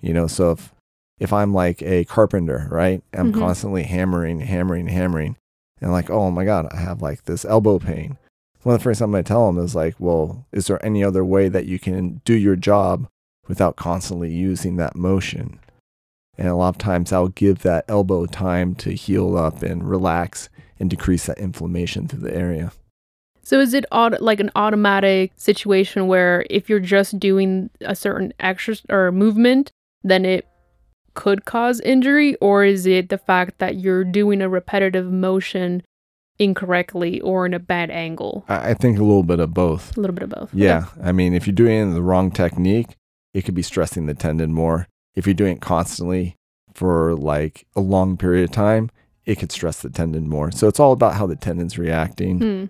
You 0.00 0.12
know, 0.14 0.26
so 0.26 0.52
if 0.52 0.72
if 1.18 1.32
I'm 1.34 1.52
like 1.52 1.82
a 1.82 2.04
carpenter, 2.06 2.66
right? 2.70 3.02
I'm 3.12 3.30
Mhm. 3.30 3.38
constantly 3.38 3.82
hammering, 3.82 4.40
hammering, 4.40 4.88
hammering, 4.88 5.36
and 5.80 5.92
like, 5.92 6.08
oh 6.08 6.30
my 6.30 6.46
God, 6.46 6.66
I 6.72 6.76
have 6.78 7.02
like 7.02 7.24
this 7.24 7.44
elbow 7.44 7.78
pain. 7.78 8.16
One 8.62 8.74
of 8.74 8.80
the 8.80 8.84
first 8.84 8.98
things 8.98 9.04
I'm 9.04 9.10
going 9.10 9.24
to 9.24 9.28
tell 9.28 9.46
them 9.52 9.62
is 9.62 9.74
like, 9.74 9.96
well, 9.98 10.46
is 10.52 10.66
there 10.66 10.84
any 10.84 11.04
other 11.04 11.24
way 11.24 11.48
that 11.50 11.66
you 11.66 11.78
can 11.78 12.22
do 12.24 12.34
your 12.34 12.56
job 12.56 13.06
without 13.48 13.76
constantly 13.76 14.30
using 14.32 14.76
that 14.76 14.96
motion? 14.96 15.58
And 16.38 16.48
a 16.48 16.54
lot 16.54 16.70
of 16.70 16.78
times 16.78 17.12
I'll 17.12 17.28
give 17.28 17.60
that 17.62 17.84
elbow 17.86 18.24
time 18.24 18.74
to 18.76 18.92
heal 18.94 19.36
up 19.36 19.62
and 19.62 19.88
relax 19.88 20.48
and 20.78 20.88
decrease 20.88 21.26
that 21.26 21.38
inflammation 21.38 22.08
through 22.08 22.20
the 22.20 22.34
area. 22.34 22.72
So 23.50 23.58
is 23.58 23.74
it 23.74 23.84
like 23.90 24.38
an 24.38 24.52
automatic 24.54 25.32
situation 25.34 26.06
where 26.06 26.46
if 26.48 26.70
you're 26.70 26.78
just 26.78 27.18
doing 27.18 27.68
a 27.80 27.96
certain 27.96 28.32
exercise 28.38 28.86
or 28.88 29.10
movement, 29.10 29.72
then 30.04 30.24
it 30.24 30.46
could 31.14 31.46
cause 31.46 31.80
injury, 31.80 32.36
or 32.36 32.62
is 32.62 32.86
it 32.86 33.08
the 33.08 33.18
fact 33.18 33.58
that 33.58 33.74
you're 33.74 34.04
doing 34.04 34.40
a 34.40 34.48
repetitive 34.48 35.10
motion 35.10 35.82
incorrectly 36.38 37.20
or 37.22 37.44
in 37.44 37.52
a 37.52 37.58
bad 37.58 37.90
angle? 37.90 38.44
I, 38.48 38.72
think 38.74 39.00
a 39.00 39.02
little 39.02 39.24
bit 39.24 39.40
of 39.40 39.52
both. 39.52 39.96
A 39.96 40.00
little 40.00 40.14
bit 40.14 40.22
of 40.22 40.30
both. 40.30 40.54
Yeah. 40.54 40.84
I 41.02 41.10
mean, 41.10 41.34
if 41.34 41.48
you're 41.48 41.52
doing 41.52 41.76
it 41.76 41.82
in 41.82 41.94
the 41.94 42.02
wrong 42.02 42.30
technique, 42.30 42.94
it 43.34 43.44
could 43.44 43.56
be 43.56 43.62
stressing 43.62 44.06
the 44.06 44.14
tendon 44.14 44.52
more. 44.52 44.86
If 45.16 45.26
you're 45.26 45.34
doing 45.34 45.56
it 45.56 45.60
constantly 45.60 46.36
for 46.72 47.16
like 47.16 47.66
a 47.74 47.80
long 47.80 48.16
period 48.16 48.44
of 48.44 48.52
time, 48.52 48.90
it 49.24 49.40
could 49.40 49.50
stress 49.50 49.80
the 49.80 49.90
tendon 49.90 50.28
more. 50.28 50.52
So 50.52 50.68
it's 50.68 50.78
all 50.78 50.92
about 50.92 51.14
how 51.14 51.26
the 51.26 51.34
tendon's 51.34 51.78
reacting. 51.78 52.38
Hmm. 52.38 52.64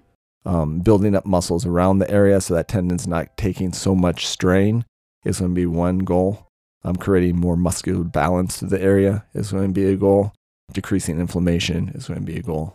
Um, 0.45 0.81
building 0.81 1.15
up 1.15 1.27
muscles 1.27 1.67
around 1.67 1.99
the 1.99 2.11
area 2.11 2.41
so 2.41 2.55
that 2.55 2.69
tendon's 2.69 3.07
not 3.07 3.37
taking 3.37 3.73
so 3.73 3.95
much 3.95 4.27
strain 4.27 4.85
is 5.25 5.41
going 5.41 5.51
to 5.51 5.55
be 5.55 5.67
one 5.67 5.99
goal. 5.99 6.47
Um, 6.83 6.97
creating 6.97 7.37
more 7.37 7.59
muscular 7.59 8.05
balance 8.05 8.59
to 8.61 8.67
the 8.67 8.81
area 8.81 9.27
is 9.35 9.53
going 9.53 9.69
to 9.69 9.73
be 9.73 9.93
a 9.93 9.97
goal. 9.97 10.33
Decreasing 10.73 11.21
inflammation 11.21 11.91
is 11.91 12.09
going 12.09 12.21
to 12.21 12.27
be 12.27 12.39
a 12.39 12.43
goal. 12.43 12.75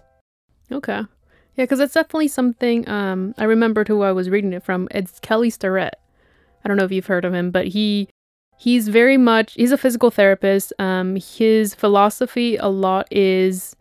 Okay. 0.71 1.01
Yeah, 1.55 1.63
because 1.63 1.79
that's 1.79 1.93
definitely 1.93 2.27
something. 2.27 2.87
Um, 2.87 3.33
I 3.37 3.45
remembered 3.45 3.87
who 3.87 4.03
I 4.03 4.11
was 4.11 4.29
reading 4.29 4.53
it 4.53 4.63
from. 4.63 4.87
It's 4.91 5.19
Kelly 5.21 5.49
Starrett. 5.49 5.95
I 6.63 6.67
don't 6.67 6.77
know 6.77 6.83
if 6.83 6.91
you've 6.91 7.05
heard 7.05 7.25
of 7.25 7.33
him, 7.33 7.49
but 7.49 7.67
he 7.67 8.09
he's 8.57 8.87
very 8.89 9.17
much 9.17 9.53
he's 9.53 9.71
a 9.71 9.77
physical 9.77 10.11
therapist. 10.11 10.73
Um, 10.77 11.15
his 11.15 11.73
philosophy 11.73 12.57
a 12.57 12.67
lot 12.67 13.07
is 13.11 13.75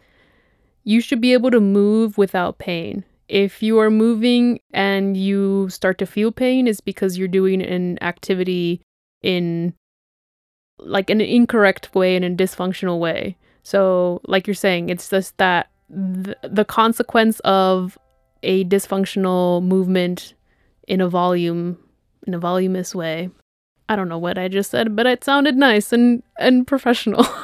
you 0.84 1.00
should 1.00 1.20
be 1.20 1.32
able 1.32 1.50
to 1.50 1.60
move 1.60 2.16
without 2.16 2.58
pain. 2.58 3.04
If 3.28 3.62
you 3.62 3.78
are 3.78 3.90
moving 3.90 4.60
and 4.72 5.16
you 5.16 5.68
start 5.70 5.98
to 5.98 6.06
feel 6.06 6.30
pain, 6.30 6.66
it's 6.66 6.80
because 6.80 7.16
you're 7.16 7.28
doing 7.28 7.62
an 7.62 8.02
activity 8.02 8.82
in 9.22 9.74
like 10.78 11.08
an 11.10 11.20
incorrect 11.20 11.94
way 11.94 12.16
in 12.16 12.24
a 12.24 12.30
dysfunctional 12.30 12.98
way. 12.98 13.36
So, 13.62 14.20
like 14.26 14.46
you're 14.46 14.54
saying, 14.54 14.90
it's 14.90 15.08
just 15.08 15.36
that 15.38 15.70
th- 15.90 16.36
the 16.42 16.64
consequence 16.64 17.40
of 17.40 17.96
a 18.42 18.64
dysfunctional 18.64 19.62
movement 19.62 20.34
in 20.86 21.00
a 21.00 21.08
volume 21.08 21.78
in 22.26 22.34
a 22.34 22.38
voluminous 22.38 22.94
way. 22.94 23.30
I 23.88 23.96
don't 23.96 24.08
know 24.08 24.18
what 24.18 24.38
I 24.38 24.48
just 24.48 24.70
said, 24.70 24.96
but 24.96 25.06
it 25.06 25.24
sounded 25.24 25.56
nice 25.56 25.92
and 25.92 26.22
and 26.38 26.66
professional. 26.66 27.26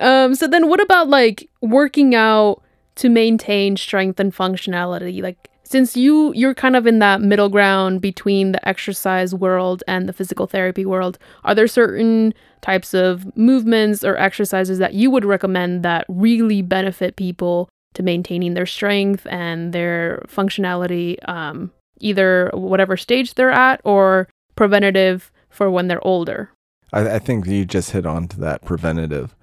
um 0.00 0.34
so 0.34 0.46
then 0.46 0.68
what 0.68 0.80
about 0.80 1.08
like 1.08 1.48
working 1.60 2.14
out 2.14 2.62
to 2.96 3.08
maintain 3.08 3.76
strength 3.76 4.18
and 4.20 4.34
functionality? 4.34 5.22
Like 5.22 5.50
since 5.62 5.96
you 5.96 6.32
you're 6.34 6.54
kind 6.54 6.76
of 6.76 6.86
in 6.86 7.00
that 7.00 7.20
middle 7.20 7.48
ground 7.48 8.00
between 8.00 8.52
the 8.52 8.68
exercise 8.68 9.34
world 9.34 9.82
and 9.88 10.08
the 10.08 10.12
physical 10.12 10.46
therapy 10.46 10.86
world, 10.86 11.18
are 11.44 11.54
there 11.54 11.66
certain 11.66 12.32
types 12.60 12.94
of 12.94 13.36
movements 13.36 14.04
or 14.04 14.16
exercises 14.16 14.78
that 14.78 14.94
you 14.94 15.10
would 15.10 15.24
recommend 15.24 15.82
that 15.82 16.04
really 16.08 16.62
benefit 16.62 17.16
people 17.16 17.68
to 17.94 18.02
maintaining 18.02 18.54
their 18.54 18.66
strength 18.66 19.26
and 19.30 19.72
their 19.72 20.22
functionality, 20.28 21.16
um, 21.28 21.72
either 22.00 22.50
whatever 22.54 22.96
stage 22.96 23.34
they're 23.34 23.50
at 23.50 23.80
or 23.84 24.28
preventative 24.54 25.32
for 25.48 25.70
when 25.70 25.88
they're 25.88 26.06
older? 26.06 26.50
I, 26.92 27.16
I 27.16 27.18
think 27.18 27.46
you 27.46 27.64
just 27.64 27.90
hit 27.90 28.06
on 28.06 28.28
to 28.28 28.40
that 28.40 28.64
preventative. 28.64 29.34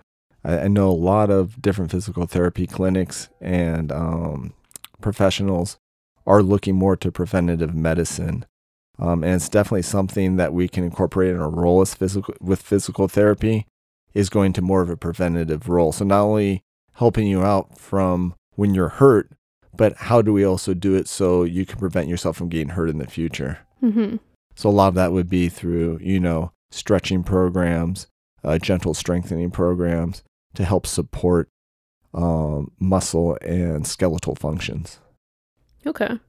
I, 0.43 0.59
I 0.59 0.67
know 0.67 0.89
a 0.89 0.91
lot 0.91 1.29
of 1.29 1.61
different 1.61 1.91
physical 1.91 2.25
therapy 2.25 2.67
clinics 2.67 3.29
and 3.41 3.91
um, 3.91 4.53
professionals 5.01 5.77
are 6.25 6.41
looking 6.41 6.75
more 6.75 6.95
to 6.97 7.11
preventative 7.11 7.75
medicine. 7.75 8.45
Um, 8.99 9.23
and 9.23 9.35
it's 9.35 9.49
definitely 9.49 9.81
something 9.83 10.35
that 10.37 10.53
we 10.53 10.67
can 10.67 10.83
incorporate 10.83 11.31
in 11.31 11.39
our 11.39 11.49
role 11.49 11.81
as 11.81 11.93
physical 11.93 12.33
with 12.39 12.61
physical 12.61 13.07
therapy 13.07 13.65
is 14.13 14.29
going 14.29 14.53
to 14.53 14.61
more 14.61 14.81
of 14.81 14.89
a 14.89 14.97
preventative 14.97 15.67
role. 15.67 15.91
So 15.91 16.05
not 16.05 16.21
only 16.21 16.61
helping 16.93 17.27
you 17.27 17.43
out 17.43 17.77
from 17.77 18.35
when 18.55 18.73
you're 18.73 18.89
hurt, 18.89 19.31
but 19.75 19.95
how 19.97 20.21
do 20.21 20.31
we 20.31 20.45
also 20.45 20.75
do 20.75 20.93
it 20.93 21.07
so 21.07 21.43
you 21.43 21.65
can 21.65 21.79
prevent 21.79 22.07
yourself 22.07 22.37
from 22.37 22.49
getting 22.49 22.69
hurt 22.69 22.89
in 22.89 22.99
the 22.99 23.07
future? 23.07 23.59
Mm-hmm. 23.81 24.17
So 24.55 24.69
a 24.69 24.71
lot 24.71 24.89
of 24.89 24.95
that 24.95 25.11
would 25.11 25.27
be 25.27 25.49
through, 25.49 25.99
you 26.01 26.19
know, 26.19 26.51
stretching 26.69 27.23
programs, 27.23 28.05
uh, 28.43 28.59
gentle 28.59 28.93
strengthening 28.93 29.49
programs 29.49 30.21
to 30.55 30.63
help 30.65 30.85
support 30.85 31.49
um, 32.13 32.71
muscle 32.79 33.37
and 33.41 33.87
skeletal 33.87 34.35
functions. 34.35 34.99
Okay. 35.85 36.19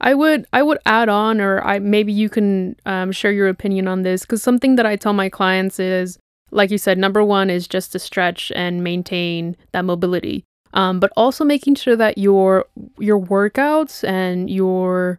I 0.00 0.14
would 0.14 0.46
I 0.52 0.62
would 0.62 0.78
add 0.84 1.08
on, 1.08 1.40
or 1.40 1.62
I 1.62 1.78
maybe 1.78 2.12
you 2.12 2.28
can 2.28 2.76
um, 2.84 3.12
share 3.12 3.32
your 3.32 3.48
opinion 3.48 3.88
on 3.88 4.02
this 4.02 4.22
because 4.22 4.42
something 4.42 4.76
that 4.76 4.86
I 4.86 4.96
tell 4.96 5.14
my 5.14 5.28
clients 5.28 5.80
is, 5.80 6.18
like 6.50 6.70
you 6.70 6.78
said, 6.78 6.98
number 6.98 7.24
one 7.24 7.48
is 7.48 7.66
just 7.66 7.92
to 7.92 7.98
stretch 7.98 8.52
and 8.54 8.84
maintain 8.84 9.56
that 9.72 9.86
mobility, 9.86 10.44
um, 10.74 11.00
but 11.00 11.12
also 11.16 11.44
making 11.44 11.76
sure 11.76 11.96
that 11.96 12.18
your 12.18 12.66
your 12.98 13.18
workouts 13.18 14.06
and 14.06 14.50
your 14.50 15.18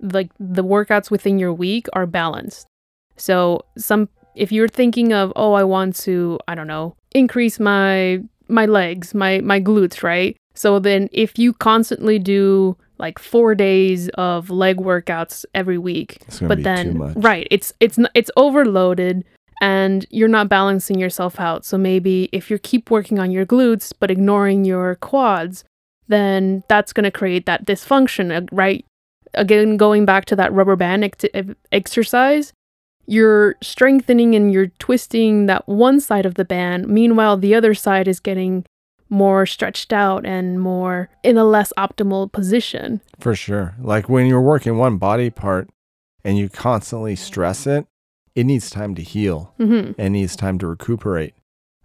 like 0.00 0.30
the 0.40 0.64
workouts 0.64 1.10
within 1.10 1.38
your 1.38 1.52
week 1.52 1.86
are 1.92 2.06
balanced. 2.06 2.66
So 3.16 3.64
some 3.78 4.08
if 4.40 4.50
you're 4.50 4.68
thinking 4.68 5.12
of 5.12 5.32
oh 5.36 5.52
I 5.52 5.64
want 5.64 5.94
to 6.06 6.38
I 6.48 6.54
don't 6.54 6.66
know 6.66 6.96
increase 7.12 7.60
my 7.60 8.20
my 8.48 8.66
legs 8.66 9.14
my 9.14 9.40
my 9.40 9.60
glutes 9.60 10.02
right? 10.02 10.36
So 10.54 10.78
then 10.78 11.08
if 11.12 11.38
you 11.38 11.52
constantly 11.52 12.18
do 12.18 12.76
like 12.98 13.18
four 13.18 13.54
days 13.54 14.08
of 14.10 14.50
leg 14.50 14.78
workouts 14.78 15.44
every 15.54 15.78
week 15.78 16.18
but 16.48 16.62
then 16.64 16.98
right 17.20 17.46
it's 17.50 17.72
it's 17.80 17.98
it's 18.14 18.30
overloaded 18.36 19.24
and 19.62 20.06
you're 20.10 20.28
not 20.28 20.48
balancing 20.48 20.98
yourself 20.98 21.38
out. 21.38 21.66
So 21.66 21.76
maybe 21.76 22.30
if 22.32 22.50
you 22.50 22.58
keep 22.58 22.90
working 22.90 23.18
on 23.18 23.30
your 23.30 23.44
glutes 23.44 23.92
but 24.00 24.10
ignoring 24.10 24.64
your 24.64 24.96
quads 24.96 25.64
then 26.08 26.64
that's 26.66 26.92
going 26.92 27.04
to 27.04 27.10
create 27.10 27.44
that 27.46 27.66
dysfunction 27.66 28.48
right? 28.52 28.84
Again 29.34 29.76
going 29.76 30.06
back 30.06 30.24
to 30.26 30.36
that 30.36 30.52
rubber 30.52 30.76
band 30.76 31.04
ex- 31.04 31.54
exercise 31.70 32.52
you're 33.10 33.56
strengthening 33.60 34.34
and 34.36 34.52
you're 34.52 34.68
twisting 34.78 35.46
that 35.46 35.66
one 35.68 35.98
side 36.00 36.24
of 36.26 36.34
the 36.34 36.44
band 36.44 36.86
meanwhile 36.86 37.36
the 37.36 37.54
other 37.54 37.74
side 37.74 38.06
is 38.06 38.20
getting 38.20 38.64
more 39.08 39.44
stretched 39.44 39.92
out 39.92 40.24
and 40.24 40.60
more 40.60 41.08
in 41.24 41.36
a 41.36 41.44
less 41.44 41.72
optimal 41.76 42.30
position 42.30 43.00
For 43.18 43.34
sure. 43.34 43.74
Like 43.80 44.08
when 44.08 44.26
you're 44.26 44.40
working 44.40 44.78
one 44.78 44.98
body 44.98 45.30
part 45.30 45.68
and 46.24 46.38
you 46.38 46.48
constantly 46.48 47.16
stress 47.16 47.66
it, 47.66 47.86
it 48.36 48.44
needs 48.44 48.70
time 48.70 48.94
to 48.94 49.02
heal. 49.02 49.52
hmm 49.58 49.92
It 49.98 50.10
needs 50.10 50.36
time 50.36 50.58
to 50.60 50.66
recuperate. 50.68 51.34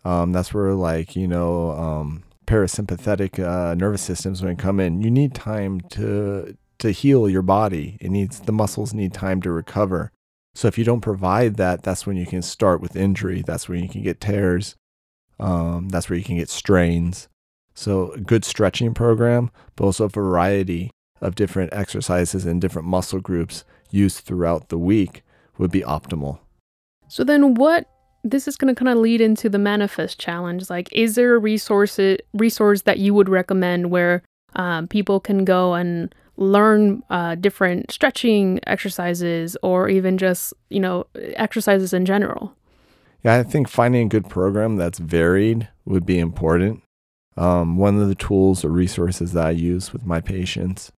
Um, 0.03 0.33
that's 0.33 0.53
where 0.53 0.73
like, 0.75 1.15
you 1.15 1.27
know, 1.27 1.71
um, 1.71 2.23
parasympathetic 2.45 3.39
uh, 3.43 3.73
nervous 3.73 4.03
systems 4.03 4.43
when 4.43 4.55
come 4.55 4.79
in, 4.79 5.01
you 5.01 5.09
need 5.09 5.33
time 5.33 5.81
to 5.97 6.55
to 6.77 6.91
heal 6.91 7.27
your 7.27 7.41
body. 7.41 7.97
It 7.99 8.11
needs 8.11 8.41
the 8.41 8.51
muscles 8.51 8.93
need 8.93 9.13
time 9.13 9.41
to 9.41 9.51
recover. 9.51 10.11
So 10.55 10.67
if 10.69 10.77
you 10.77 10.85
don't 10.85 11.01
provide 11.01 11.57
that, 11.57 11.83
that's 11.83 12.07
when 12.07 12.15
you 12.15 12.25
can 12.25 12.41
start 12.41 12.81
with 12.81 12.95
injury. 12.95 13.43
That's 13.45 13.67
when 13.67 13.83
you 13.83 13.89
can 13.89 14.01
get 14.01 14.21
tears. 14.21 14.75
Um, 15.37 15.89
that's 15.89 16.09
where 16.09 16.17
you 16.17 16.23
can 16.23 16.37
get 16.37 16.49
strains. 16.49 17.27
So 17.73 18.13
a 18.13 18.19
good 18.19 18.45
stretching 18.45 18.93
program, 18.93 19.51
but 19.75 19.83
also 19.83 20.05
a 20.05 20.09
variety 20.09 20.91
of 21.21 21.35
different 21.35 21.73
exercises 21.73 22.45
and 22.45 22.61
different 22.61 22.87
muscle 22.87 23.19
groups 23.19 23.65
used 23.91 24.19
throughout 24.19 24.69
the 24.69 24.77
week 24.77 25.23
would 25.57 25.71
be 25.71 25.81
optimal. 25.81 26.39
So 27.09 27.25
then 27.25 27.53
what 27.55 27.89
this 28.23 28.47
is 28.47 28.55
going 28.55 28.73
to 28.73 28.77
kind 28.77 28.89
of 28.89 28.97
lead 28.97 29.21
into 29.21 29.47
the 29.49 29.59
manifest 29.59 30.19
challenge 30.19 30.67
like 30.67 30.89
is 30.91 31.13
there 31.13 31.35
a 31.35 31.37
resource 31.37 31.99
resource 32.33 32.81
that 32.81 32.97
you 32.97 33.13
would 33.13 33.29
recommend 33.29 33.91
where 33.91 34.23
um, 34.55 34.87
people 34.87 35.19
can 35.19 35.45
go 35.45 35.75
and 35.75 36.15
learn 36.37 37.03
uh, 37.09 37.35
different 37.35 37.91
stretching 37.91 38.59
exercises 38.67 39.57
or 39.63 39.89
even 39.89 40.17
just 40.17 40.53
you 40.69 40.79
know 40.79 41.05
exercises 41.35 41.93
in 41.93 42.05
general 42.05 42.55
Yeah, 43.23 43.35
I 43.37 43.43
think 43.43 43.67
finding 43.67 44.07
a 44.07 44.09
good 44.09 44.29
program 44.29 44.75
that's 44.75 44.99
varied 44.99 45.69
would 45.85 46.05
be 46.05 46.19
important. 46.19 46.81
Um, 47.37 47.77
one 47.77 47.99
of 47.99 48.07
the 48.07 48.15
tools 48.15 48.63
or 48.63 48.69
resources 48.69 49.33
that 49.33 49.45
I 49.45 49.51
use 49.51 49.91
with 49.91 50.05
my 50.05 50.21
patients 50.21 50.91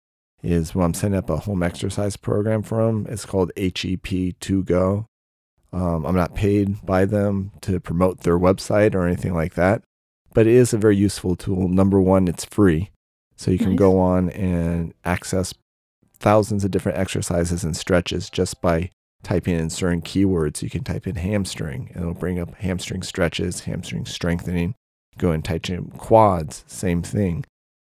is 0.43 0.75
when 0.75 0.85
I'm 0.85 0.95
setting 0.95 1.17
up 1.17 1.31
a 1.31 1.39
home 1.39 1.63
exercise 1.63 2.17
program 2.17 2.63
for 2.63 2.85
them. 2.85 3.07
It's 3.09 3.25
called 3.25 3.53
HEP2Go. 3.57 5.07
Um, 5.73 6.07
I'm 6.07 6.15
not 6.15 6.35
paid 6.35 6.85
by 6.85 7.05
them 7.05 7.53
to 7.63 7.81
promote 7.81 8.21
their 8.21 8.39
website 8.39 8.95
or 8.95 9.07
anything 9.07 9.35
like 9.35 9.55
that, 9.55 9.83
but 10.35 10.47
it 10.47 10.55
is 10.55 10.73
a 10.73 10.79
very 10.79 10.97
useful 10.97 11.37
tool. 11.37 11.69
Number 11.69 12.01
one, 12.01 12.29
it's 12.29 12.45
free. 12.45 12.91
So 13.37 13.51
you 13.51 13.59
can 13.59 13.71
Nice. 13.71 13.79
go 13.79 13.99
on 13.99 14.31
and 14.31 14.95
access 15.05 15.55
thousands 16.19 16.65
of 16.65 16.71
different 16.71 16.99
exercises 16.99 17.65
and 17.65 17.77
stretches 17.77 18.31
just 18.31 18.61
by 18.61 18.91
typing 19.23 19.59
in 19.59 19.71
certain 19.71 20.01
keywords. 20.03 20.63
You 20.63 20.71
can 20.71 20.85
type 20.85 21.07
in 21.07 21.17
hamstring 21.17 21.91
and 21.93 22.03
it'll 22.03 22.15
bring 22.15 22.39
up 22.39 22.55
hamstring 22.57 23.03
stretches, 23.03 23.61
hamstring 23.61 24.07
strengthening. 24.07 24.75
Go 25.19 25.31
and 25.33 25.45
type 25.45 25.69
in 25.69 25.91
quads, 25.93 26.65
same 26.67 27.03
thing. 27.03 27.45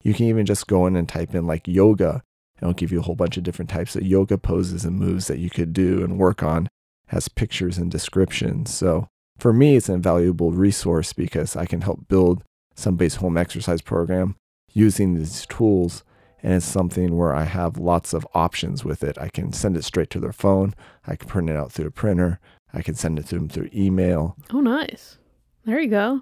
You 0.04 0.14
can 0.14 0.26
even 0.26 0.46
just 0.46 0.68
go 0.68 0.88
in 0.88 0.96
and 0.96 1.08
type 1.08 1.34
in 1.36 1.46
like 1.48 1.68
yoga 1.68 2.22
and 2.58 2.64
it'll 2.64 2.74
give 2.74 2.92
you 2.92 3.00
a 3.00 3.04
whole 3.04 3.16
bunch 3.16 3.38
of 3.38 3.44
different 3.44 3.70
types 3.70 3.96
of 3.96 4.04
yoga 4.04 4.38
poses 4.38 4.86
and 4.86 4.98
moves 4.98 5.28
that 5.28 5.40
you 5.40 5.50
could 5.50 5.74
do 5.74 6.04
and 6.04 6.18
work 6.18 6.44
on. 6.44 6.68
Has 7.08 7.28
pictures 7.28 7.78
and 7.78 7.90
descriptions. 7.90 8.74
So 8.74 9.08
for 9.38 9.52
me, 9.52 9.76
it's 9.76 9.90
an 9.90 9.96
invaluable 9.96 10.52
resource 10.52 11.12
because 11.14 11.56
I 11.56 11.66
can 11.66 11.82
help 11.82 12.08
build 12.08 12.44
somebody's 12.76 13.16
home 13.16 13.38
exercise 13.38 13.82
program 13.82 14.36
using 14.74 15.15
these 15.15 15.45
tools 15.45 16.03
and 16.41 16.53
it's 16.53 16.65
something 16.65 17.17
where 17.17 17.36
I 17.36 17.43
have 17.43 17.78
lots 17.78 18.13
of 18.13 18.26
options 18.34 18.86
with 18.86 19.03
it. 19.03 19.17
I 19.17 19.28
can 19.28 19.51
send 19.51 19.76
it 19.76 19.84
straight 19.84 20.09
to 20.11 20.20
their 20.22 20.32
phone. 20.32 20.74
I 21.05 21.17
can 21.17 21.28
print 21.28 21.49
it 21.49 21.57
out 21.57 21.72
through 21.72 21.88
a 21.88 21.91
printer. 21.91 22.39
I 22.74 22.82
can 22.82 22.95
send 22.95 23.20
it 23.20 23.28
to 23.28 23.36
them 23.36 23.49
through 23.49 23.70
email. 23.74 24.36
oh 24.53 24.61
nice 24.61 25.17
there 25.65 25.80
you 25.80 25.89
go 25.89 26.22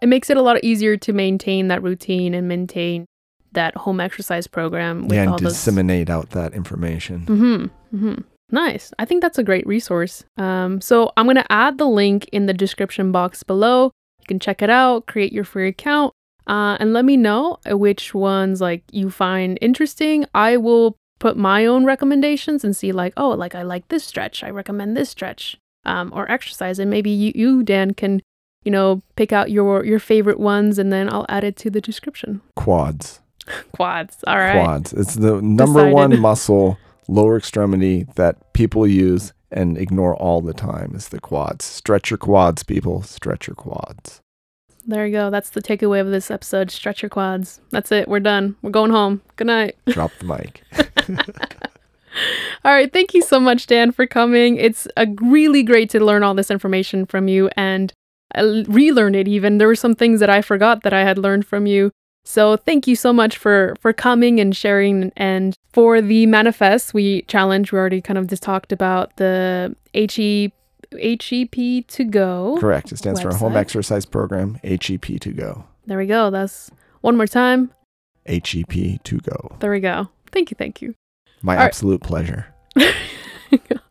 it 0.00 0.08
makes 0.08 0.30
it 0.30 0.36
a 0.36 0.42
lot 0.42 0.62
easier 0.62 0.96
to 0.96 1.12
maintain 1.12 1.68
that 1.68 1.82
routine 1.82 2.34
and 2.34 2.46
maintain 2.48 3.06
that 3.52 3.74
home 3.76 4.00
exercise 4.00 4.46
program 4.46 5.04
with 5.04 5.12
yeah, 5.12 5.22
and 5.22 5.30
all 5.30 5.38
those 5.38 5.54
disseminate 5.54 6.10
out 6.10 6.30
that 6.30 6.52
information. 6.52 7.20
mm-hmm, 7.20 7.96
mm-hmm. 7.96 8.20
Nice. 8.50 8.92
I 8.98 9.04
think 9.04 9.22
that's 9.22 9.38
a 9.38 9.42
great 9.42 9.66
resource. 9.66 10.22
Um, 10.36 10.80
so 10.80 11.10
I'm 11.16 11.26
going 11.26 11.34
to 11.34 11.52
add 11.52 11.78
the 11.78 11.88
link 11.88 12.28
in 12.30 12.46
the 12.46 12.54
description 12.54 13.10
box 13.10 13.42
below. 13.42 13.90
You 14.20 14.26
can 14.28 14.38
check 14.38 14.62
it 14.62 14.70
out, 14.70 15.06
create 15.06 15.32
your 15.32 15.42
free 15.42 15.66
account, 15.66 16.12
uh, 16.46 16.76
and 16.78 16.92
let 16.92 17.04
me 17.04 17.16
know 17.16 17.58
which 17.66 18.14
ones 18.14 18.60
like 18.60 18.84
you 18.92 19.10
find 19.10 19.58
interesting. 19.60 20.26
I 20.34 20.56
will 20.56 20.96
put 21.18 21.36
my 21.36 21.66
own 21.66 21.84
recommendations 21.84 22.64
and 22.64 22.76
see 22.76 22.92
like, 22.92 23.12
oh, 23.16 23.30
like 23.30 23.54
I 23.54 23.62
like 23.62 23.88
this 23.88 24.04
stretch. 24.04 24.44
I 24.44 24.50
recommend 24.50 24.96
this 24.96 25.10
stretch 25.10 25.56
um, 25.84 26.12
or 26.14 26.30
exercise, 26.30 26.78
and 26.78 26.90
maybe 26.90 27.10
you, 27.10 27.32
you 27.34 27.62
Dan 27.62 27.94
can 27.94 28.22
you 28.64 28.70
know 28.70 29.02
pick 29.16 29.32
out 29.32 29.50
your 29.50 29.84
your 29.84 29.98
favorite 29.98 30.40
ones, 30.40 30.78
and 30.78 30.92
then 30.92 31.12
I'll 31.12 31.26
add 31.28 31.44
it 31.44 31.56
to 31.58 31.70
the 31.70 31.80
description. 31.80 32.40
Quads. 32.54 33.20
Quads. 33.72 34.24
All 34.26 34.38
right. 34.38 34.64
Quads. 34.64 34.92
It's 34.92 35.14
the 35.14 35.40
number 35.40 35.80
Decided. 35.80 35.94
one 35.94 36.20
muscle, 36.20 36.78
lower 37.08 37.36
extremity 37.36 38.06
that 38.16 38.52
people 38.52 38.86
use 38.86 39.32
and 39.50 39.78
ignore 39.78 40.16
all 40.16 40.40
the 40.42 40.52
time 40.52 40.92
is 40.94 41.08
the 41.08 41.20
quads. 41.20 41.64
Stretch 41.64 42.10
your 42.10 42.18
quads, 42.18 42.62
people. 42.64 43.02
Stretch 43.02 43.46
your 43.46 43.54
quads. 43.54 44.20
There 44.86 45.04
you 45.06 45.12
go. 45.12 45.30
That's 45.30 45.50
the 45.50 45.60
takeaway 45.60 46.00
of 46.00 46.08
this 46.08 46.30
episode. 46.30 46.70
Stretch 46.70 47.02
your 47.02 47.10
quads. 47.10 47.60
That's 47.70 47.90
it. 47.90 48.08
We're 48.08 48.20
done. 48.20 48.54
We're 48.62 48.70
going 48.70 48.92
home. 48.92 49.20
Good 49.34 49.48
night. 49.48 49.76
Drop 49.86 50.12
the 50.20 50.24
mic. 50.24 50.62
All 52.64 52.72
right. 52.72 52.92
Thank 52.92 53.12
you 53.12 53.20
so 53.20 53.40
much, 53.40 53.66
Dan, 53.66 53.90
for 53.90 54.06
coming. 54.06 54.56
It's 54.56 54.86
a 54.96 55.06
really 55.20 55.62
great 55.62 55.90
to 55.90 56.00
learn 56.00 56.22
all 56.22 56.34
this 56.34 56.50
information 56.50 57.04
from 57.04 57.28
you 57.28 57.50
and 57.56 57.92
uh, 58.34 58.62
relearn 58.68 59.14
it 59.14 59.28
even. 59.28 59.58
There 59.58 59.68
were 59.68 59.74
some 59.74 59.94
things 59.94 60.20
that 60.20 60.30
I 60.30 60.40
forgot 60.40 60.82
that 60.84 60.94
I 60.94 61.02
had 61.02 61.18
learned 61.18 61.46
from 61.46 61.66
you. 61.66 61.90
So 62.24 62.56
thank 62.56 62.86
you 62.86 62.96
so 62.96 63.12
much 63.12 63.36
for 63.36 63.76
for 63.80 63.92
coming 63.92 64.40
and 64.40 64.56
sharing. 64.56 65.12
And 65.16 65.54
for 65.72 66.00
the 66.00 66.26
manifest 66.26 66.94
we 66.94 67.22
challenge, 67.22 67.70
we 67.70 67.78
already 67.78 68.00
kind 68.00 68.18
of 68.18 68.28
just 68.28 68.42
talked 68.42 68.72
about 68.72 69.16
the 69.16 69.76
HE 69.92 70.52
HEP 70.92 71.86
to 71.88 72.04
go. 72.04 72.56
Correct. 72.60 72.92
It 72.92 72.98
stands 72.98 73.20
for 73.20 73.28
a 73.28 73.34
Home 73.34 73.56
Exercise 73.56 74.06
Program, 74.06 74.58
HEP 74.64 75.20
to 75.20 75.32
go. 75.32 75.64
There 75.86 75.98
we 75.98 76.06
go. 76.06 76.30
That's 76.30 76.70
one 77.00 77.16
more 77.16 77.26
time. 77.26 77.72
HEP 78.26 79.02
to 79.04 79.18
go. 79.18 79.56
There 79.60 79.70
we 79.70 79.80
go. 79.80 80.08
Thank 80.32 80.50
you. 80.50 80.56
Thank 80.58 80.82
you. 80.82 80.94
My 81.42 81.54
All 81.54 81.60
right. 81.60 81.66
absolute 81.66 82.02
pleasure. 82.02 82.46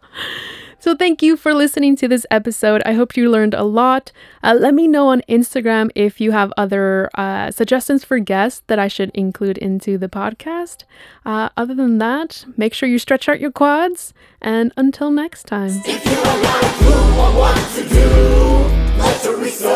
So, 0.85 0.93
thank 0.93 1.23
you 1.23 1.35
for 1.35 1.55
listening 1.55 1.95
to 1.95 2.07
this 2.07 2.27
episode. 2.29 2.83
I 2.85 2.93
hope 2.93 3.17
you 3.17 3.27
learned 3.27 3.55
a 3.55 3.63
lot. 3.63 4.11
Uh, 4.43 4.53
let 4.53 4.75
me 4.75 4.87
know 4.87 5.07
on 5.07 5.23
Instagram 5.27 5.89
if 5.95 6.21
you 6.21 6.29
have 6.29 6.53
other 6.57 7.09
uh, 7.15 7.49
suggestions 7.49 8.03
for 8.03 8.19
guests 8.19 8.61
that 8.67 8.77
I 8.77 8.87
should 8.87 9.09
include 9.15 9.57
into 9.57 9.97
the 9.97 10.07
podcast. 10.07 10.83
Uh, 11.25 11.49
other 11.57 11.73
than 11.73 11.97
that, 11.97 12.45
make 12.55 12.75
sure 12.75 12.87
you 12.87 12.99
stretch 12.99 13.27
out 13.27 13.39
your 13.39 13.51
quads. 13.51 14.13
And 14.43 14.73
until 14.77 15.09
next 15.09 15.47
time. 15.47 15.71
If 15.85 16.05
you're 16.05 16.13
a 16.13 16.41
not 16.43 16.63
a 16.63 16.77
clue 16.77 17.19
on 17.19 17.35
what 17.35 17.57
to 17.77 17.89
do, 17.89 18.99
let 18.99 19.23
Teresa 19.23 19.73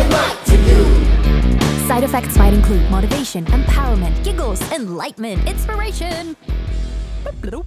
enlighten 0.00 0.64
you. 0.64 1.86
Side 1.86 2.04
effects 2.04 2.38
might 2.38 2.54
include 2.54 2.90
motivation, 2.90 3.44
empowerment, 3.44 4.24
giggles, 4.24 4.62
enlightenment, 4.72 5.46
inspiration. 5.46 6.34
Boop-a-doop. 7.24 7.66